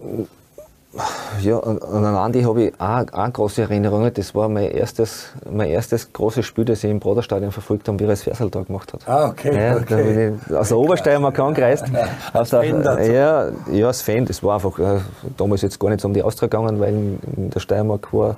ja, 1.41 1.59
an 1.59 2.05
Andi 2.05 2.43
habe 2.43 2.65
ich 2.65 2.81
auch, 2.81 3.05
auch 3.13 3.33
große 3.33 3.63
Erinnerungen. 3.63 4.13
Das 4.13 4.35
war 4.35 4.49
mein 4.49 4.71
erstes, 4.71 5.31
mein 5.51 5.71
erstes 5.71 6.13
großes 6.13 6.45
Spiel, 6.45 6.67
das 6.67 6.85
ich 6.85 6.91
im 6.91 7.01
Broderstadion 7.01 7.51
verfolgt 7.51 7.89
habe, 7.89 7.99
wie 7.99 8.05
er 8.05 8.09
das 8.09 8.23
Versal 8.23 8.51
da 8.51 8.63
gemacht 8.63 8.93
hat. 8.93 9.09
Ah, 9.09 9.29
okay. 9.29 9.57
Ja, 9.57 9.77
okay. 9.77 10.35
Da 10.49 10.59
aus 10.61 10.69
der 10.69 10.79
Obersteiermark 10.79 11.39
angereist. 11.39 11.87
Als 12.33 12.51
Fan 12.51 12.83
ja, 13.11 13.49
ja, 13.71 13.87
als 13.87 14.03
Fan. 14.03 14.27
Das 14.27 14.43
war 14.43 14.57
einfach 14.57 14.79
äh, 14.79 14.99
damals 15.39 15.63
jetzt 15.63 15.81
gar 15.81 15.89
nicht 15.89 16.03
so 16.03 16.09
um 16.09 16.15
die 16.15 16.23
Austria 16.23 16.49
gegangen, 16.49 16.79
weil 16.79 16.93
in 17.37 17.51
der 17.51 17.61
Steiermark 17.61 18.13
war, 18.13 18.37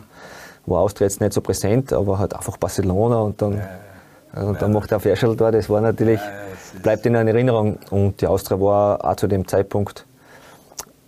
war 0.67 0.81
Austria 0.83 1.07
jetzt 1.07 1.21
nicht 1.21 1.33
so 1.33 1.41
präsent, 1.41 1.93
aber 1.93 2.21
halt 2.21 2.35
einfach 2.35 2.57
Barcelona 2.57 3.19
und 3.19 3.43
dann, 3.43 3.61
ja, 4.37 4.43
und 4.43 4.63
dann 4.63 4.73
macht 4.73 4.93
er 4.93 5.01
Versal 5.01 5.35
da. 5.35 5.51
Das 5.51 5.69
war 5.69 5.81
natürlich, 5.81 6.21
bleibt 6.83 7.05
in 7.05 7.17
Erinnerung. 7.17 7.79
Und 7.91 8.21
die 8.21 8.29
Austria 8.29 8.61
war 8.61 9.05
auch 9.05 9.17
zu 9.17 9.27
dem 9.27 9.49
Zeitpunkt 9.49 10.07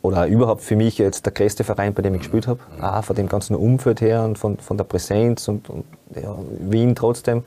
oder 0.06 0.26
überhaupt 0.26 0.62
für 0.62 0.76
mich 0.76 0.98
jetzt 0.98 1.26
der 1.26 1.32
größte 1.32 1.64
Verein, 1.64 1.92
bei 1.92 2.02
dem 2.02 2.14
ich 2.14 2.20
gespielt 2.20 2.46
habe. 2.46 2.60
Auch 2.80 3.04
von 3.04 3.16
dem 3.16 3.28
ganzen 3.28 3.56
Umfeld 3.56 4.00
her 4.00 4.24
und 4.24 4.38
von, 4.38 4.56
von 4.58 4.76
der 4.76 4.84
Präsenz 4.84 5.48
und, 5.48 5.68
und 5.68 5.84
ja, 6.14 6.36
Wien 6.60 6.94
trotzdem. 6.94 7.44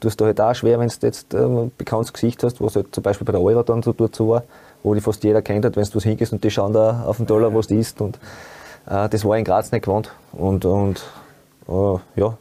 Du 0.00 0.08
hast 0.08 0.20
da 0.20 0.24
halt 0.24 0.40
auch 0.40 0.54
schwer, 0.54 0.80
wenn 0.80 0.88
du 0.88 1.06
jetzt 1.06 1.34
ein 1.34 1.70
bekanntes 1.76 2.12
Gesicht 2.12 2.42
hast, 2.42 2.60
was 2.60 2.74
halt 2.74 2.94
zum 2.94 3.02
Beispiel 3.02 3.24
bei 3.24 3.32
der 3.32 3.40
Euro 3.40 3.62
dann 3.62 3.82
so 3.82 3.94
so 4.12 4.28
war, 4.28 4.42
wo 4.82 4.94
die 4.94 5.00
fast 5.00 5.22
jeder 5.22 5.42
kennt 5.42 5.64
hat, 5.64 5.76
wenn 5.76 5.84
du 5.84 5.94
was 5.94 6.02
hingehst 6.02 6.32
und 6.32 6.42
die 6.42 6.50
schauen 6.50 6.72
da 6.72 7.04
auf 7.06 7.18
den 7.18 7.26
Dollar, 7.26 7.54
was 7.54 7.68
du 7.68 7.76
isst. 7.76 8.00
Und 8.00 8.18
äh, 8.86 9.08
das 9.08 9.24
war 9.24 9.36
in 9.36 9.44
Graz 9.44 9.70
nicht 9.70 9.84
gewohnt. 9.84 10.10
Und, 10.32 10.64
und 10.64 11.04
äh, 11.68 11.98
ja, 12.16 12.36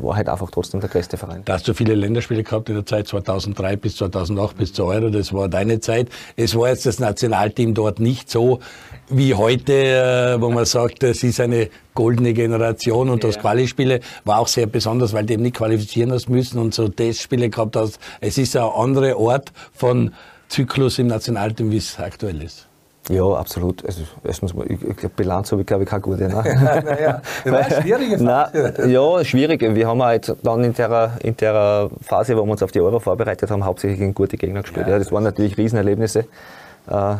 war 0.00 0.16
halt 0.16 0.28
einfach 0.28 0.50
trotzdem 0.50 0.80
der 0.80 0.88
größte 0.88 1.16
Verein. 1.16 1.42
Da 1.44 1.54
hast 1.54 1.66
du 1.66 1.74
viele 1.74 1.94
Länderspiele 1.94 2.42
gehabt 2.42 2.68
in 2.68 2.76
der 2.76 2.86
Zeit 2.86 3.08
2003 3.08 3.76
bis 3.76 3.96
2008 3.96 4.56
bis 4.56 4.72
zur 4.72 4.86
Euro, 4.86 5.10
das 5.10 5.32
war 5.32 5.48
deine 5.48 5.80
Zeit. 5.80 6.08
Es 6.36 6.56
war 6.56 6.68
jetzt 6.68 6.86
das 6.86 6.98
Nationalteam 6.98 7.74
dort 7.74 8.00
nicht 8.00 8.30
so 8.30 8.60
wie 9.08 9.34
heute, 9.34 9.72
äh, 9.72 10.40
wo 10.40 10.50
man 10.50 10.64
sagt, 10.64 11.02
es 11.02 11.22
ist 11.22 11.40
eine 11.40 11.68
goldene 11.94 12.32
Generation 12.32 13.10
und 13.10 13.24
ja. 13.24 13.30
das 13.30 13.38
Quali-Spiele 13.40 14.00
war 14.24 14.38
auch 14.38 14.48
sehr 14.48 14.66
besonders, 14.66 15.12
weil 15.12 15.26
du 15.26 15.34
eben 15.34 15.42
nicht 15.42 15.56
qualifizieren 15.56 16.12
hast 16.12 16.28
müssen 16.28 16.58
und 16.58 16.72
so 16.72 16.88
Testspiele 16.88 17.50
gehabt 17.50 17.76
hast. 17.76 17.98
Es 18.20 18.38
ist 18.38 18.56
ein 18.56 18.62
anderer 18.62 19.18
Ort 19.18 19.52
von 19.72 20.14
Zyklus 20.48 20.98
im 20.98 21.08
Nationalteam, 21.08 21.70
wie 21.70 21.78
es 21.78 21.98
aktuell 21.98 22.42
ist. 22.42 22.69
Ja, 23.10 23.24
absolut. 23.34 23.84
Also, 23.84 24.02
erstens 24.22 24.54
mal, 24.54 24.70
ich, 24.70 24.80
ich 24.82 25.10
Bilanz 25.10 25.50
habe 25.50 25.62
ich 25.62 25.66
glaube 25.66 25.82
ich 25.82 25.88
keine 25.88 26.00
gute. 26.00 26.28
Ne? 26.28 26.34
naja, 26.84 27.20
das 27.44 27.52
war 27.52 27.58
eine 27.60 27.82
schwierige 27.82 28.18
Phase. 28.18 28.74
Nein, 28.78 28.90
ja, 28.90 29.24
schwierig. 29.24 29.60
Wir 29.74 29.88
haben 29.88 30.00
jetzt 30.12 30.32
dann 30.42 30.62
in 30.62 30.74
der, 30.74 31.12
in 31.22 31.36
der 31.36 31.90
Phase, 32.02 32.36
wo 32.36 32.44
wir 32.44 32.52
uns 32.52 32.62
auf 32.62 32.70
die 32.70 32.80
Euro 32.80 33.00
vorbereitet 33.00 33.50
haben, 33.50 33.64
hauptsächlich 33.64 33.98
gegen 33.98 34.14
gute 34.14 34.36
Gegner 34.36 34.62
gespielt. 34.62 34.86
Ja, 34.86 34.92
ja 34.92 34.98
das 35.00 35.10
waren 35.10 35.24
natürlich 35.24 35.58
Riesenerlebnisse, 35.58 36.20
äh, 36.20 37.14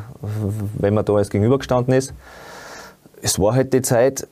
wenn 0.78 0.94
man 0.94 1.04
da 1.04 1.18
jetzt 1.18 1.30
gegenübergestanden 1.30 1.92
ist. 1.92 2.14
Es 3.20 3.38
war 3.40 3.54
halt 3.54 3.74
die 3.74 3.82
Zeit, 3.82 4.28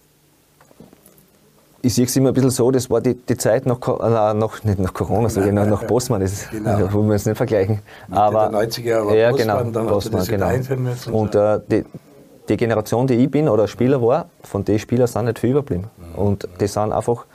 ich 1.81 1.95
sehe 1.95 2.07
es 2.07 2.17
immer 2.17 2.29
ein 2.29 2.35
bisschen 2.35 2.51
so, 2.51 2.71
das 2.71 2.91
war 2.91 3.01
die, 3.01 3.15
die 3.15 3.37
Zeit 3.37 3.67
nach, 3.67 3.79
äh, 3.87 4.35
nach, 4.35 4.65
nicht 4.65 4.79
nach 4.79 4.93
Corona, 4.93 5.29
sondern 5.29 5.55
nach, 5.55 5.67
nach 5.67 5.85
Bosman, 5.87 6.21
das 6.21 6.49
genau. 6.51 6.93
wollen 6.93 7.07
wir 7.07 7.15
jetzt 7.15 7.27
nicht 7.27 7.37
vergleichen. 7.37 7.81
Aber, 8.11 8.49
der 8.49 8.69
90er 8.69 8.83
Jahre 8.83 9.19
ja, 9.19 9.31
genau, 9.31 9.63
dann 9.63 9.87
Bosman, 9.87 10.27
genau. 10.27 10.51
Und 11.13 11.35
äh, 11.35 11.61
die, 11.71 11.85
die 12.49 12.57
Generation, 12.57 13.07
die 13.07 13.15
ich 13.15 13.31
bin 13.31 13.49
oder 13.49 13.69
Spieler 13.69 14.03
war, 14.03 14.29
von 14.43 14.65
den 14.65 14.79
Spielern 14.79 15.07
sind 15.07 15.27
nicht 15.27 15.39
viel 15.39 15.51
überblieben. 15.51 15.85
Mhm. 15.97 16.19
Und 16.19 16.49
die 16.61 16.67
sind 16.67 16.93
einfach 16.93 17.27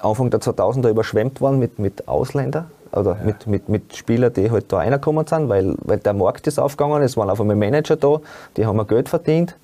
Anfang 0.00 0.30
der 0.30 0.40
2000er 0.40 0.90
überschwemmt 0.90 1.40
worden 1.40 1.58
mit, 1.58 1.78
mit 1.78 2.06
Ausländern. 2.06 2.66
oder 2.92 3.16
ja. 3.18 3.24
mit, 3.24 3.46
mit, 3.46 3.68
mit 3.68 3.96
Spielern, 3.96 4.32
die 4.32 4.50
halt 4.50 4.70
da 4.70 4.78
reingekommen 4.78 5.26
sind, 5.26 5.48
weil, 5.48 5.74
weil 5.78 5.98
der 5.98 6.12
Markt 6.12 6.46
ist 6.46 6.60
aufgegangen, 6.60 7.02
es 7.02 7.16
waren 7.16 7.28
einfach 7.28 7.44
mal 7.44 7.56
Manager 7.56 7.96
da, 7.96 8.20
die 8.56 8.66
haben 8.66 8.86
Geld 8.86 9.08
verdient 9.08 9.56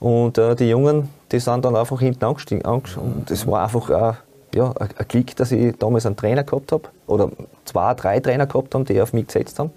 und 0.00 0.38
äh, 0.38 0.54
die 0.54 0.68
Jungen, 0.68 1.08
die 1.32 1.40
sind 1.40 1.64
dann 1.64 1.76
einfach 1.76 2.00
hinten 2.00 2.24
angestiegen. 2.24 2.64
Und 2.64 3.30
das 3.30 3.46
war 3.46 3.64
einfach 3.64 3.90
äh, 3.90 4.12
ja, 4.56 4.72
ein 4.78 5.08
Klick, 5.08 5.36
dass 5.36 5.52
ich 5.52 5.76
damals 5.76 6.06
einen 6.06 6.16
Trainer 6.16 6.44
gehabt 6.44 6.72
habe 6.72 6.84
oder 7.06 7.30
zwei, 7.64 7.94
drei 7.94 8.20
Trainer 8.20 8.46
gehabt 8.46 8.74
haben, 8.74 8.84
die 8.84 9.00
auf 9.00 9.12
mich 9.12 9.26
gesetzt 9.26 9.58
haben, 9.58 9.70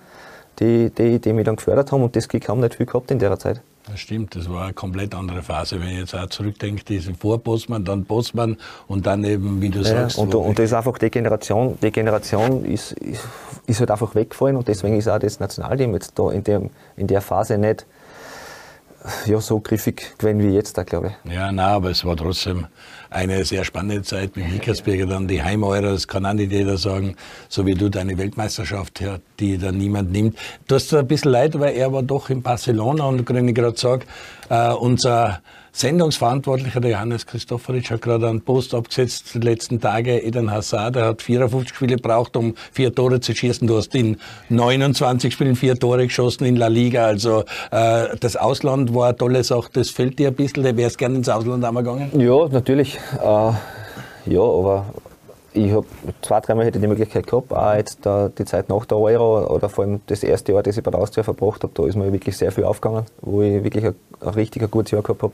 die, 0.60 0.90
die, 0.90 1.20
die 1.20 1.34
mich 1.34 1.46
dann 1.46 1.56
gefördert 1.56 1.92
haben 1.92 2.04
und 2.04 2.16
das 2.16 2.28
Klick 2.28 2.50
haben 2.50 2.60
nicht 2.60 2.76
viel 2.76 2.86
gehabt 2.86 3.12
in 3.12 3.20
der 3.20 3.38
Zeit. 3.40 3.62
Das 3.90 4.02
stimmt, 4.02 4.36
das 4.36 4.48
war 4.50 4.66
eine 4.66 4.74
komplett 4.74 5.16
andere 5.16 5.42
Phase. 5.42 5.80
Wenn 5.80 5.90
ich 5.90 6.00
jetzt 6.00 6.14
auch 6.14 6.28
zurückdenke, 6.28 6.84
diese 6.84 7.14
vor 7.16 7.42
Postmann, 7.42 7.84
dann 7.84 8.06
Postmann 8.06 8.58
und 8.88 9.08
dann 9.08 9.24
eben, 9.24 9.62
wie 9.62 9.70
du 9.70 9.80
ja, 9.80 9.86
sagst. 9.86 10.18
Und, 10.18 10.36
und 10.36 10.60
das 10.60 10.66
ist 10.66 10.74
einfach 10.74 10.98
die 11.00 11.10
Generation, 11.10 11.78
die 11.82 11.92
Generation 11.92 12.66
ist, 12.66 12.92
ist, 12.92 13.28
ist, 13.66 13.80
halt 13.80 13.90
einfach 13.90 14.14
weggefallen 14.14 14.58
und 14.58 14.68
deswegen 14.68 14.98
ist 14.98 15.08
auch 15.08 15.18
das 15.18 15.40
Nationalteam 15.40 15.94
jetzt 15.94 16.20
da 16.20 16.30
in, 16.30 16.44
dem, 16.44 16.70
in 16.98 17.08
der 17.08 17.22
Phase 17.22 17.58
nicht 17.58 17.86
ja, 19.26 19.40
so 19.40 19.60
griffig 19.60 20.18
gewesen 20.18 20.40
wie 20.40 20.56
jetzt 20.56 20.76
glaube 20.86 21.14
ich. 21.26 21.34
Ja, 21.34 21.52
nein, 21.52 21.60
aber 21.60 21.92
es 21.92 22.04
war 22.04 22.16
trotzdem 22.16 22.68
eine 23.10 23.44
sehr 23.46 23.64
spannende 23.64 24.04
Zeit 24.04 24.36
mit 24.36 24.52
Mikersberger, 24.52 25.06
dann 25.06 25.28
die 25.28 25.42
Heimeure, 25.42 25.82
das 25.82 26.08
kann 26.08 26.26
auch 26.26 26.34
nicht 26.34 26.52
jeder 26.52 26.78
sagen, 26.78 27.16
so 27.48 27.66
wie 27.66 27.74
du 27.74 27.90
deine 27.90 28.18
Weltmeisterschaft, 28.18 29.02
die 29.40 29.58
da 29.58 29.72
niemand 29.72 30.12
nimmt. 30.12 30.38
Du 30.68 30.76
hast 30.76 30.94
ein 30.94 31.08
bisschen 31.08 31.32
leid, 31.32 31.60
weil 31.60 31.76
er 31.76 31.92
war 31.92 32.04
doch 32.04 32.30
in 32.30 32.42
Barcelona 32.42 33.06
und 33.06 33.28
wenn 33.30 33.48
ich 33.48 33.56
gerade 33.56 33.78
sage, 33.78 34.06
äh, 34.50 34.70
unser 34.70 35.42
Sendungsverantwortlicher, 35.72 36.80
der 36.80 36.92
Johannes 36.92 37.26
Christofferitsch, 37.26 37.92
hat 37.92 38.02
gerade 38.02 38.28
einen 38.28 38.42
Post 38.42 38.74
abgesetzt, 38.74 39.34
die 39.34 39.40
letzten 39.40 39.80
Tage, 39.80 40.20
Eden 40.20 40.52
Hazard, 40.52 40.96
der 40.96 41.06
hat 41.06 41.22
54 41.22 41.76
Spiele 41.76 41.96
gebraucht, 41.96 42.36
um 42.36 42.56
vier 42.72 42.94
Tore 42.94 43.20
zu 43.20 43.36
schießen. 43.36 43.68
Du 43.68 43.78
hast 43.78 43.94
in 43.96 44.18
29 44.50 45.34
Spielen 45.34 45.56
vier 45.56 45.78
Tore 45.78 46.06
geschossen 46.06 46.46
in 46.46 46.56
La 46.56 46.68
Liga. 46.68 47.06
Also 47.06 47.44
äh, 47.72 48.18
das 48.20 48.36
Ausland 48.36 48.94
war 48.94 49.08
eine 49.10 49.18
tolle 49.18 49.44
Sache. 49.44 49.70
Das 49.74 49.90
fällt 49.90 50.20
dir 50.20 50.30
ein 50.30 50.36
bisschen, 50.36 50.64
du 50.64 50.78
wärst 50.78 50.98
gerne 50.98 51.16
ins 51.16 51.30
Ausland 51.30 51.64
einmal 51.64 51.84
gegangen? 51.84 52.12
Ja, 52.20 52.48
natürlich. 52.48 52.98
Äh, 53.22 53.52
ja, 54.26 54.42
aber 54.42 54.86
ich 55.66 55.74
habe 55.74 55.86
zwei, 56.22 56.40
dreimal 56.40 56.66
hätte 56.66 56.80
die 56.80 56.88
Möglichkeit 56.88 57.28
gehabt, 57.28 57.54
auch 57.54 57.74
jetzt 57.74 58.00
da, 58.06 58.30
die 58.30 58.46
Zeit 58.46 58.70
nach 58.70 58.86
der 58.86 58.98
Euro 58.98 59.54
oder 59.54 59.70
vor 59.70 59.84
allem 59.84 60.02
das 60.08 60.24
erste 60.24 60.54
Jahr, 60.54 60.64
das 60.64 60.78
ich 60.78 60.84
bei 60.84 60.92
der 60.92 61.00
Austria 61.00 61.24
verbracht 61.24 61.64
habe, 61.64 61.74
da 61.74 61.86
ist 61.86 61.96
mir 61.96 62.12
wirklich 62.12 62.38
sehr 62.38 62.52
viel 62.52 62.64
aufgegangen, 62.64 63.06
wo 63.22 63.42
ich 63.42 63.64
wirklich 63.64 63.86
ein, 63.86 63.96
ein 64.22 64.30
richtig 64.30 64.64
ein 64.64 64.72
gutes 64.72 64.92
Jahr 64.92 65.02
gehabt 65.02 65.24
habe. 65.24 65.34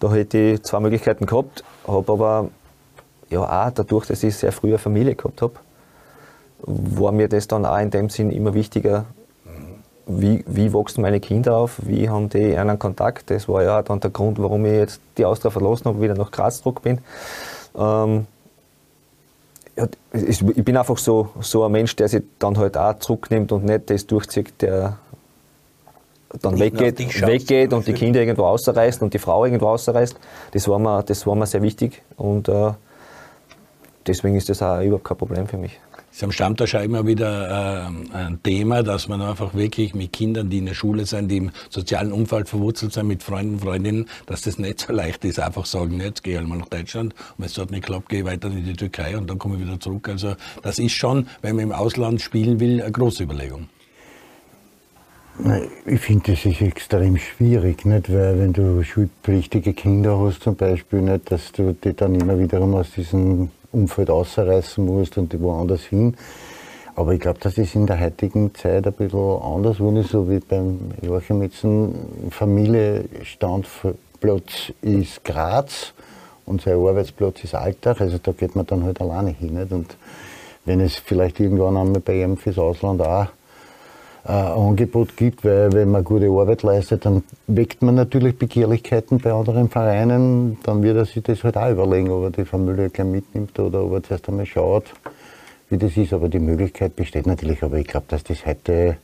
Da 0.00 0.12
hätte 0.12 0.38
ich 0.38 0.62
zwei 0.62 0.80
Möglichkeiten 0.80 1.26
gehabt, 1.26 1.64
habe 1.86 2.12
aber 2.12 2.48
ja 3.30 3.40
auch 3.40 3.70
dadurch, 3.70 4.06
dass 4.06 4.22
ich 4.22 4.36
sehr 4.36 4.52
früh 4.52 4.68
eine 4.68 4.78
Familie 4.78 5.14
gehabt 5.14 5.42
habe, 5.42 5.54
war 6.60 7.12
mir 7.12 7.28
das 7.28 7.48
dann 7.48 7.66
auch 7.66 7.78
in 7.78 7.90
dem 7.90 8.08
Sinn 8.08 8.30
immer 8.30 8.54
wichtiger, 8.54 9.06
wie, 10.06 10.44
wie 10.46 10.72
wachsen 10.72 11.02
meine 11.02 11.20
Kinder 11.20 11.56
auf, 11.56 11.80
wie 11.84 12.08
haben 12.08 12.30
die 12.30 12.56
einen 12.56 12.78
Kontakt. 12.78 13.30
Das 13.30 13.48
war 13.48 13.62
ja 13.62 13.82
dann 13.82 14.00
der 14.00 14.10
Grund, 14.10 14.38
warum 14.38 14.64
ich 14.64 14.72
jetzt 14.72 15.00
die 15.18 15.24
Austria 15.24 15.50
verlassen 15.50 15.84
habe, 15.84 16.00
wieder 16.00 16.14
nach 16.14 16.30
Graz 16.30 16.62
zurück 16.62 16.82
bin. 16.82 16.98
Ähm, 17.76 18.26
ja, 19.78 19.86
ich 20.12 20.64
bin 20.64 20.76
einfach 20.76 20.98
so, 20.98 21.28
so 21.40 21.64
ein 21.64 21.72
Mensch, 21.72 21.94
der 21.96 22.08
sich 22.08 22.22
dann 22.38 22.58
halt 22.58 22.76
auch 22.76 22.98
zurücknimmt 22.98 23.52
und 23.52 23.64
nicht 23.64 23.88
das 23.90 24.06
durchzieht, 24.06 24.60
der 24.60 24.98
dann 26.42 26.54
nicht 26.54 26.78
weggeht, 26.78 27.26
weggeht 27.26 27.72
und 27.72 27.86
die 27.86 27.92
Kinder 27.92 28.20
irgendwo 28.20 28.44
rausreißt 28.44 29.02
und 29.02 29.14
die 29.14 29.18
Frau 29.18 29.44
irgendwo 29.44 29.66
rausreißt. 29.66 30.16
Das 30.52 30.68
war 30.68 30.78
mir, 30.78 31.02
das 31.02 31.26
war 31.26 31.34
mir 31.34 31.46
sehr 31.46 31.62
wichtig 31.62 32.02
und 32.16 32.48
äh, 32.48 32.72
deswegen 34.06 34.36
ist 34.36 34.48
das 34.48 34.62
auch 34.62 34.80
überhaupt 34.80 35.04
kein 35.04 35.16
Problem 35.16 35.46
für 35.46 35.56
mich 35.56 35.78
ist 36.18 36.24
am 36.24 36.32
Stammtisch 36.32 36.74
auch 36.74 36.82
immer 36.82 37.06
wieder 37.06 37.86
äh, 37.86 38.16
ein 38.16 38.42
Thema, 38.42 38.82
dass 38.82 39.06
man 39.06 39.22
einfach 39.22 39.54
wirklich 39.54 39.94
mit 39.94 40.12
Kindern, 40.12 40.50
die 40.50 40.58
in 40.58 40.66
der 40.66 40.74
Schule 40.74 41.06
sind, 41.06 41.30
die 41.30 41.36
im 41.36 41.50
sozialen 41.70 42.12
Umfeld 42.12 42.48
verwurzelt 42.48 42.92
sind, 42.92 43.06
mit 43.06 43.22
Freunden, 43.22 43.60
Freundinnen, 43.60 44.06
dass 44.26 44.42
das 44.42 44.58
nicht 44.58 44.80
so 44.80 44.92
leicht 44.92 45.24
ist, 45.24 45.38
einfach 45.38 45.64
sagen, 45.64 46.00
jetzt 46.00 46.24
gehe 46.24 46.32
ich 46.32 46.38
halt 46.40 46.48
mal 46.48 46.58
nach 46.58 46.68
Deutschland 46.68 47.12
und 47.12 47.38
wenn 47.38 47.46
es 47.46 47.52
dort 47.52 47.70
nicht 47.70 47.84
klappt, 47.84 48.08
gehe 48.08 48.20
ich 48.20 48.24
weiter 48.24 48.48
in 48.48 48.64
die 48.64 48.72
Türkei 48.72 49.16
und 49.16 49.30
dann 49.30 49.38
komme 49.38 49.54
ich 49.54 49.60
wieder 49.60 49.78
zurück. 49.78 50.08
Also 50.08 50.34
das 50.60 50.80
ist 50.80 50.90
schon, 50.90 51.28
wenn 51.40 51.54
man 51.54 51.66
im 51.66 51.72
Ausland 51.72 52.20
spielen 52.20 52.58
will, 52.58 52.82
eine 52.82 52.90
große 52.90 53.22
Überlegung. 53.22 53.68
Ich 55.86 56.00
finde, 56.00 56.32
das 56.32 56.44
ist 56.44 56.60
extrem 56.60 57.16
schwierig, 57.16 57.84
nicht? 57.84 58.12
weil 58.12 58.40
wenn 58.40 58.52
du 58.52 58.82
schulpflichtige 58.82 59.72
Kinder 59.72 60.18
hast 60.18 60.42
zum 60.42 60.56
Beispiel, 60.56 61.00
nicht, 61.00 61.30
dass 61.30 61.52
du 61.52 61.76
die 61.84 61.94
dann 61.94 62.16
immer 62.16 62.40
wiederum 62.40 62.74
aus 62.74 62.90
diesem 62.90 63.50
Umfeld 63.72 64.10
ausreißen 64.10 64.84
musst 64.84 65.16
und 65.18 65.40
woanders 65.40 65.82
hin. 65.82 66.16
Aber 66.94 67.12
ich 67.12 67.20
glaube, 67.20 67.38
das 67.40 67.58
ist 67.58 67.74
in 67.76 67.86
der 67.86 68.00
heutigen 68.00 68.54
Zeit 68.54 68.86
ein 68.86 68.92
bisschen 68.92 69.40
anders 69.40 69.78
geworden, 69.78 70.02
so 70.02 70.28
wie 70.28 70.40
beim 70.40 70.90
Joachim 71.00 71.42
jetzt 71.42 71.64
Familienstandplatz 72.30 74.72
ist 74.82 75.24
Graz 75.24 75.94
und 76.44 76.60
sein 76.62 76.74
Arbeitsplatz 76.74 77.44
ist 77.44 77.54
Alltag. 77.54 78.00
Also 78.00 78.18
da 78.20 78.32
geht 78.32 78.56
man 78.56 78.66
dann 78.66 78.82
halt 78.82 79.00
alleine 79.00 79.30
hin. 79.30 79.54
Nicht? 79.54 79.70
Und 79.70 79.96
wenn 80.64 80.80
es 80.80 80.96
vielleicht 80.96 81.38
irgendwann 81.38 81.76
einmal 81.76 82.00
bei 82.00 82.20
ihm 82.22 82.36
fürs 82.36 82.58
Ausland 82.58 83.00
auch 83.00 83.28
äh, 84.26 84.32
Angebot 84.32 85.16
gibt, 85.16 85.44
weil 85.44 85.72
wenn 85.72 85.90
man 85.90 86.04
gute 86.04 86.26
Arbeit 86.26 86.62
leistet, 86.62 87.04
dann 87.04 87.22
weckt 87.46 87.82
man 87.82 87.94
natürlich 87.94 88.38
Begehrlichkeiten 88.38 89.18
bei 89.18 89.32
anderen 89.32 89.68
Vereinen, 89.68 90.58
dann 90.64 90.82
wird 90.82 90.96
er 90.96 91.04
sich 91.04 91.22
das 91.22 91.44
halt 91.44 91.56
auch 91.56 91.70
überlegen, 91.70 92.10
ob 92.10 92.24
er 92.24 92.30
die 92.30 92.44
Familie 92.44 92.90
gleich 92.90 93.06
mitnimmt 93.06 93.58
oder 93.58 93.84
ob 93.84 93.92
er 93.94 94.02
zuerst 94.02 94.28
einmal 94.28 94.46
schaut, 94.46 94.84
wie 95.70 95.78
das 95.78 95.96
ist. 95.96 96.12
Aber 96.12 96.28
die 96.28 96.40
Möglichkeit 96.40 96.96
besteht 96.96 97.26
natürlich, 97.26 97.62
aber 97.62 97.78
ich 97.78 97.86
glaube, 97.86 98.06
dass 98.08 98.24
das 98.24 98.44
heute 98.44 98.96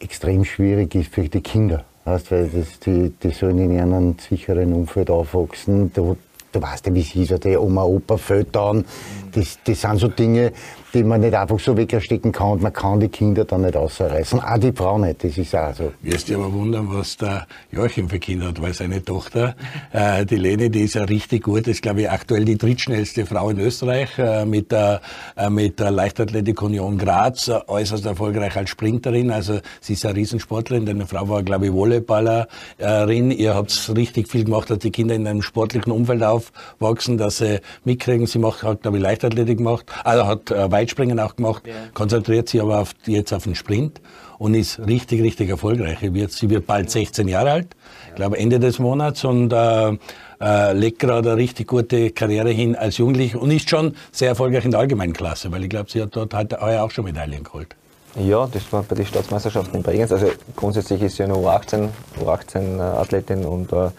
extrem 0.00 0.44
schwierig 0.44 0.94
ist 0.94 1.12
für 1.14 1.28
die 1.28 1.40
Kinder. 1.40 1.84
Weißt, 2.04 2.30
weil 2.30 2.48
das, 2.48 2.80
die, 2.80 3.12
die 3.22 3.30
sollen 3.30 3.58
in 3.58 3.78
einem 3.78 4.16
sicheren 4.18 4.72
Umfeld 4.72 5.10
aufwachsen. 5.10 5.92
Du, 5.92 6.16
du 6.50 6.62
weißt 6.62 6.86
ja, 6.86 6.94
wie 6.94 7.00
es 7.02 7.14
ist, 7.14 7.44
die 7.44 7.56
Oma, 7.56 7.84
Opa 7.84 8.18
an. 8.54 8.84
Das, 9.32 9.58
das 9.64 9.80
sind 9.82 9.98
so 9.98 10.08
Dinge, 10.08 10.52
die 10.94 11.04
man 11.04 11.20
nicht 11.20 11.34
einfach 11.34 11.58
so 11.58 11.76
wegstecken 11.76 12.32
kann 12.32 12.52
und 12.52 12.62
man 12.62 12.72
kann 12.72 13.00
die 13.00 13.08
Kinder 13.08 13.44
dann 13.44 13.62
nicht 13.62 13.76
ausreißen. 13.76 14.40
Auch 14.40 14.58
die 14.58 14.72
Frau 14.72 14.98
nicht, 14.98 15.22
das 15.24 15.38
ist 15.38 15.54
auch 15.54 15.74
so. 15.74 15.92
Wirst 16.02 16.28
dir 16.28 16.36
aber 16.36 16.52
wundern, 16.52 16.88
was 16.90 17.16
der 17.16 17.46
Joachim 17.70 18.08
für 18.08 18.18
Kinder 18.18 18.48
hat, 18.48 18.60
weil 18.60 18.74
seine 18.74 19.04
Tochter, 19.04 19.54
äh, 19.92 20.24
die 20.26 20.36
Lene, 20.36 20.70
die 20.70 20.82
ist 20.82 20.94
ja 20.94 21.04
richtig 21.04 21.44
gut, 21.44 21.66
ist 21.68 21.82
glaube 21.82 22.02
ich 22.02 22.10
aktuell 22.10 22.44
die 22.44 22.58
drittschnellste 22.58 23.26
Frau 23.26 23.50
in 23.50 23.58
Österreich 23.60 24.18
äh, 24.18 24.44
mit, 24.44 24.72
der, 24.72 25.00
äh, 25.36 25.50
mit 25.50 25.78
der 25.78 25.90
Leichtathletik 25.90 26.60
Union 26.62 26.98
Graz, 26.98 27.48
äh, 27.48 27.60
äußerst 27.66 28.06
erfolgreich 28.06 28.56
als 28.56 28.70
Sprinterin, 28.70 29.30
also 29.30 29.60
sie 29.80 29.92
ist 29.92 30.04
eine 30.04 30.16
Riesensportlerin, 30.16 30.86
deine 30.86 31.06
Frau 31.06 31.28
war 31.28 31.42
glaube 31.42 31.66
ich 31.66 31.72
Volleyballerin, 31.72 33.30
ihr 33.30 33.54
habt 33.54 33.92
richtig 33.96 34.28
viel 34.28 34.44
gemacht, 34.44 34.70
dass 34.70 34.78
die 34.78 34.90
Kinder 34.90 35.14
in 35.14 35.26
einem 35.26 35.42
sportlichen 35.42 35.92
Umfeld 35.92 36.22
aufwachsen, 36.22 37.18
dass 37.18 37.38
sie 37.38 37.60
mitkriegen, 37.84 38.26
sie 38.26 38.38
macht, 38.38 38.62
hat 38.62 38.82
glaube 38.82 38.96
ich 38.96 39.02
Leichtathletik 39.02 39.58
gemacht, 39.58 39.86
also 40.04 40.26
hat 40.26 40.50
äh, 40.50 40.70
Weitspringen 40.80 41.20
auch 41.20 41.36
gemacht, 41.36 41.66
ja. 41.66 41.74
konzentriert 41.94 42.48
sich 42.48 42.60
aber 42.60 42.78
auf, 42.78 42.94
jetzt 43.06 43.32
auf 43.32 43.44
den 43.44 43.54
Sprint 43.54 44.00
und 44.38 44.54
ist 44.54 44.78
richtig, 44.86 45.22
richtig 45.22 45.50
erfolgreich. 45.50 45.98
Sie 46.00 46.14
wird, 46.14 46.32
sie 46.32 46.48
wird 46.48 46.66
bald 46.66 46.90
16 46.90 47.28
Jahre 47.28 47.50
alt, 47.50 47.76
ich 48.08 48.14
glaube 48.14 48.38
Ende 48.38 48.58
des 48.58 48.78
Monats 48.78 49.24
und 49.24 49.52
äh, 49.52 49.96
äh, 50.40 50.72
legt 50.72 50.98
gerade 50.98 51.32
eine 51.32 51.38
richtig 51.38 51.66
gute 51.66 52.10
Karriere 52.10 52.50
hin 52.50 52.74
als 52.74 52.96
Jugendliche 52.96 53.38
und 53.38 53.50
ist 53.50 53.68
schon 53.68 53.94
sehr 54.10 54.28
erfolgreich 54.28 54.64
in 54.64 54.70
der 54.70 54.80
allgemeinen 54.80 55.12
Klasse, 55.12 55.52
weil 55.52 55.62
ich 55.62 55.68
glaube, 55.68 55.90
sie 55.90 56.00
hat 56.00 56.16
dort 56.16 56.32
halt 56.32 56.58
heuer 56.60 56.82
auch 56.82 56.90
schon 56.90 57.04
Medaillen 57.04 57.44
geholt. 57.44 57.76
Ja, 58.16 58.48
das 58.50 58.72
war 58.72 58.82
bei 58.82 58.96
den 58.96 59.06
Staatsmeisterschaften 59.06 59.76
in 59.76 59.82
Bregenz. 59.82 60.10
Also 60.10 60.26
grundsätzlich 60.56 61.00
ist 61.02 61.16
sie 61.16 61.22
eine 61.22 61.34
U18, 61.34 61.88
U18-Athletin 62.24 63.44
und. 63.44 63.72
Äh, 63.72 63.76
Als 63.76 63.92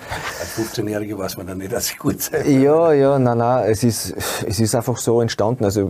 15-Jährige 0.57 1.17
weiß 1.17 1.37
man 1.37 1.47
dann 1.47 1.59
nicht, 1.59 1.71
dass 1.71 1.87
sie 1.87 1.95
gut 1.95 2.21
sein 2.21 2.61
Ja, 2.61 2.91
ja, 2.91 3.17
nein, 3.17 3.37
nein, 3.37 3.69
es 3.69 3.83
ist, 3.83 4.13
es 4.45 4.59
ist 4.59 4.75
einfach 4.75 4.97
so 4.97 5.21
entstanden. 5.21 5.63
Also 5.63 5.89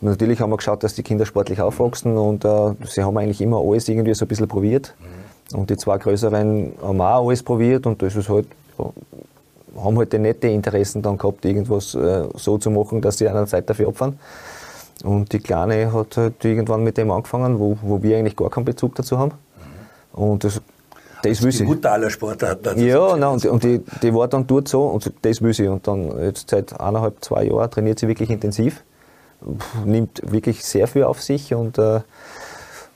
natürlich 0.00 0.40
haben 0.40 0.50
wir 0.50 0.56
geschaut, 0.56 0.82
dass 0.82 0.94
die 0.94 1.04
Kinder 1.04 1.26
sportlich 1.26 1.60
aufwachsen 1.60 2.18
und 2.18 2.44
äh, 2.44 2.74
sie 2.88 3.04
haben 3.04 3.16
eigentlich 3.16 3.40
immer 3.40 3.58
alles 3.58 3.88
irgendwie 3.88 4.14
so 4.14 4.24
ein 4.24 4.28
bisschen 4.28 4.48
probiert. 4.48 4.94
Mhm. 4.98 5.58
Und 5.58 5.70
die 5.70 5.76
zwei 5.76 5.98
größeren 5.98 6.72
haben 6.82 7.00
auch 7.00 7.28
alles 7.28 7.42
probiert 7.42 7.86
und 7.86 8.02
das 8.02 8.16
ist 8.16 8.28
halt, 8.28 8.46
ja, 8.78 8.92
haben 9.80 9.96
halt 9.96 10.12
nette 10.12 10.48
Interessen 10.48 11.02
dann 11.02 11.18
gehabt, 11.18 11.44
irgendwas 11.44 11.94
äh, 11.94 12.24
so 12.34 12.58
zu 12.58 12.70
machen, 12.70 13.00
dass 13.00 13.18
sie 13.18 13.28
einer 13.28 13.46
Zeit 13.46 13.70
dafür 13.70 13.88
opfern. 13.88 14.18
Und 15.04 15.32
die 15.32 15.40
Kleine 15.40 15.92
hat 15.92 16.16
halt 16.16 16.44
irgendwann 16.44 16.82
mit 16.84 16.96
dem 16.96 17.10
angefangen, 17.10 17.58
wo, 17.58 17.78
wo 17.82 18.02
wir 18.02 18.18
eigentlich 18.18 18.36
gar 18.36 18.50
keinen 18.50 18.64
Bezug 18.64 18.94
dazu 18.94 19.18
haben. 19.18 19.32
Und 20.12 20.44
das, 20.44 20.60
das 21.22 21.42
will 21.42 21.52
sie. 21.52 21.64
Mutter 21.64 21.92
aller 21.92 22.10
Sportarten. 22.10 22.78
Ja, 22.78 23.16
nein, 23.16 23.30
und, 23.30 23.46
und 23.46 23.62
die, 23.64 23.82
die 24.02 24.14
war 24.14 24.28
dann 24.28 24.46
dort 24.46 24.68
so 24.68 24.86
und 24.86 25.12
das 25.22 25.42
will 25.42 25.54
sie. 25.54 25.68
Und 25.68 25.86
dann 25.86 26.18
jetzt 26.22 26.50
seit 26.50 26.78
eineinhalb, 26.78 27.24
zwei 27.24 27.44
Jahren 27.44 27.70
trainiert 27.70 27.98
sie 27.98 28.08
wirklich 28.08 28.30
intensiv, 28.30 28.82
nimmt 29.84 30.20
wirklich 30.24 30.64
sehr 30.64 30.86
viel 30.86 31.04
auf 31.04 31.22
sich 31.22 31.54
und 31.54 31.78
äh, 31.78 32.00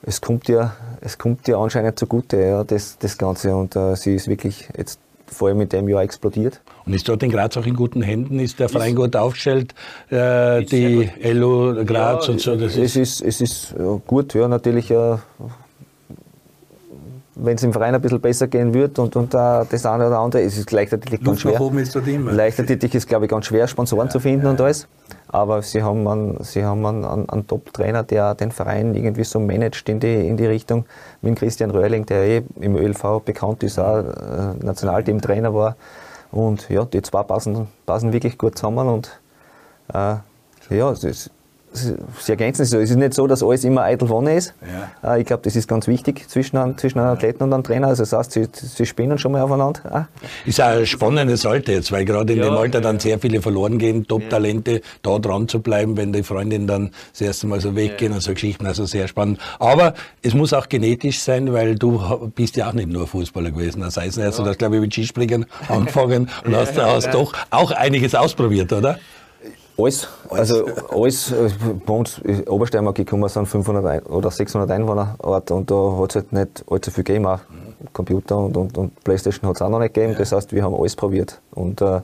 es 0.03 0.21
kommt 0.21 0.49
ihr, 0.49 0.73
es 1.01 1.17
kommt 1.17 1.49
ihr 1.49 1.57
anscheinend 1.59 1.99
zugute, 1.99 2.37
ja, 2.37 2.65
das, 2.65 2.99
das 2.99 3.17
Ganze. 3.17 3.57
Und 3.57 3.75
äh, 3.77 3.97
sie 3.97 4.15
ist 4.15 4.29
wirklich 4.29 4.69
jetzt 4.77 5.01
vor 5.27 5.49
allem 5.49 5.63
in 5.63 5.69
dem 5.69 5.89
Jahr 5.89 6.03
explodiert. 6.03 6.61
Und 6.87 6.93
ist 6.93 7.09
dort 7.09 7.23
in 7.23 7.31
Graz 7.31 7.57
auch 7.57 7.67
in 7.67 7.75
guten 7.75 8.03
Händen? 8.03 8.39
Ist 8.39 8.59
der 8.59 8.69
Verein 8.69 8.91
ist, 8.91 8.97
gut 8.97 9.17
aufgestellt? 9.17 9.75
Äh, 10.11 10.65
die 10.65 11.09
Elo 11.21 11.85
Graz 11.85 12.27
ja, 12.27 12.33
und 12.33 12.41
so? 12.41 12.57
Das 12.57 12.77
es, 12.77 12.97
ist, 12.97 13.23
es 13.23 13.41
ist 13.41 13.75
gut, 14.07 14.35
ja, 14.35 14.49
natürlich. 14.49 14.91
Äh, 14.91 15.17
wenn 17.37 17.57
es 17.57 17.63
im 17.63 17.73
Verein 17.73 17.95
ein 17.95 18.01
bisschen 18.01 18.21
besser 18.21 18.47
gehen 18.47 18.73
wird 18.75 18.99
und, 18.99 19.17
und 19.17 19.35
uh, 19.35 19.65
das 19.69 19.87
eine 19.87 20.07
oder 20.07 20.19
andere, 20.19 20.43
es 20.43 20.57
ist 20.57 20.71
leichtathletik 20.71 21.25
ganz 21.25 21.41
schwer. 21.41 21.61
Ist 21.61 21.95
leichtathletik 22.33 22.95
ist, 22.95 23.09
glaube 23.09 23.25
ich, 23.25 23.31
ganz 23.31 23.47
schwer, 23.47 23.67
Sponsoren 23.67 24.07
ja, 24.07 24.13
zu 24.13 24.21
finden 24.21 24.45
ja. 24.45 24.51
und 24.51 24.61
alles. 24.61 24.87
Aber 25.29 25.63
sie 25.63 25.83
haben 25.83 26.07
einen, 26.07 26.45
sie 26.45 26.65
haben 26.65 26.87
einen, 26.87 27.05
einen, 27.05 27.29
einen 27.29 27.47
Top-Trainer, 27.47 28.05
der 28.05 28.35
den 28.35 28.53
Verein 28.53 28.95
irgendwie 28.95 29.25
so 29.25 29.41
managt 29.41 29.89
in 29.89 29.99
die, 29.99 30.29
in 30.29 30.37
die 30.37 30.47
Richtung, 30.47 30.87
mit 31.23 31.37
Christian 31.37 31.71
Röhrling, 31.71 32.07
der 32.07 32.25
eh 32.25 32.43
im 32.61 32.77
ÖLV 32.77 33.23
bekannt 33.25 33.63
ist, 33.65 33.79
auch 33.79 33.99
äh, 33.99 34.65
Nationalteam-Trainer 34.65 35.53
war. 35.53 35.77
Und 36.35 36.69
ja, 36.69 36.85
die 36.85 37.01
zwei 37.01 37.23
passen, 37.23 37.69
passen 37.87 38.13
wirklich 38.13 38.37
gut 38.37 38.59
zusammen 38.59 38.89
und 38.89 39.21
äh, 39.93 40.17
ja, 40.71 40.91
es 40.91 41.05
ist, 41.05 41.31
Sie 41.75 42.33
ergänzen 42.33 42.63
es 42.63 42.71
so. 42.71 42.79
Es 42.79 42.91
ist 42.91 42.97
nicht 42.97 43.15
so, 43.15 43.27
dass 43.27 43.43
alles 43.43 43.65
immer 43.65 43.83
eitel 43.83 44.09
Wonne 44.09 44.37
ist. 44.37 44.55
Ja. 45.03 45.15
Äh, 45.15 45.21
ich 45.21 45.27
glaube, 45.27 45.43
das 45.43 45.57
ist 45.57 45.67
ganz 45.67 45.89
wichtig 45.89 46.29
zwischen, 46.29 46.57
einem, 46.57 46.79
zwischen 46.79 47.01
einem 47.01 47.09
Athleten 47.09 47.43
und 47.43 47.53
einem 47.53 47.65
Trainer. 47.65 47.89
Also 47.89 48.05
das 48.05 48.13
heißt, 48.13 48.33
sie, 48.33 48.47
sie 48.53 48.87
spinnen 48.87 49.19
schon 49.19 49.33
mal 49.33 49.43
aufeinander. 49.43 49.81
Ah. 49.85 50.05
Ist 50.47 50.61
auch 50.61 50.69
ein 50.69 50.87
spannendes 50.87 51.45
Alter 51.45 51.73
jetzt, 51.73 51.91
weil 51.91 52.05
gerade 52.05 52.33
in 52.33 52.39
ja, 52.39 52.45
dem 52.45 52.55
Alter 52.55 52.81
dann 52.81 53.01
sehr 53.01 53.19
viele 53.19 53.43
verloren 53.43 53.79
gehen, 53.79 54.07
Top-Talente, 54.07 54.83
da 55.03 55.19
dran 55.19 55.49
zu 55.49 55.61
bleiben, 55.61 55.97
wenn 55.97 56.13
die 56.13 56.23
Freundinnen 56.23 56.69
dann 56.69 56.91
das 57.11 57.21
erste 57.21 57.49
Mal 57.49 57.61
so 57.61 57.75
weggehen 57.75 58.13
und 58.13 58.21
so 58.21 58.33
Geschichten. 58.33 58.67
Also 58.67 58.85
sehr 58.85 59.09
spannend. 59.09 59.41
Aber 59.59 59.95
es 60.23 60.33
muss 60.35 60.53
auch 60.53 60.69
genetisch 60.69 61.21
sein, 61.21 61.53
weil 61.53 61.75
du 61.75 62.31
bist 62.35 62.57
ja 62.57 62.69
auch 62.69 62.73
nicht 62.73 62.89
nur 62.89 63.09
Fußballer 63.09 63.51
gewesen. 63.51 63.81
Das 63.81 63.97
heißt, 63.97 64.19
also, 64.21 64.45
du 64.45 64.51
hast, 64.51 64.59
glaube 64.59 64.77
ich, 64.77 64.81
mit 64.81 64.93
Skispringen 64.93 65.47
angefangen 65.69 66.31
und 66.45 66.55
hast, 66.55 66.81
hast 66.81 67.13
doch 67.13 67.33
auch 67.51 67.73
einiges 67.73 68.15
ausprobiert, 68.15 68.73
oder? 68.73 68.99
Alles, 69.77 70.09
also 70.31 70.67
alles, 70.91 71.35
bei 71.85 71.93
uns 71.93 72.19
ist 72.19 72.49
Obersteiermark 72.49 72.95
gekommen 72.95 73.29
sind 73.29 73.47
500 73.47 74.09
oder 74.09 74.31
600 74.31 74.71
Einwohner 74.71 75.17
Ort 75.19 75.51
und 75.51 75.69
da 75.69 75.97
hat 75.99 76.11
es 76.11 76.17
halt 76.17 76.33
nicht 76.33 76.65
allzu 76.71 76.93
viel 76.93 77.03
gegeben, 77.03 77.27
auch 77.27 77.41
Computer 77.93 78.39
und, 78.39 78.57
und, 78.57 78.79
und 78.79 79.03
Playstation 79.03 79.49
hat 79.49 79.57
es 79.57 79.63
auch 79.63 79.69
noch 79.69 79.81
nicht 79.81 79.95
gegeben, 79.95 80.15
das 80.17 80.31
heißt, 80.31 80.53
wir 80.53 80.63
haben 80.63 80.75
alles 80.75 80.95
probiert. 80.95 81.41
Und 81.51 81.81
äh, 81.81 81.97
äh, 81.97 82.03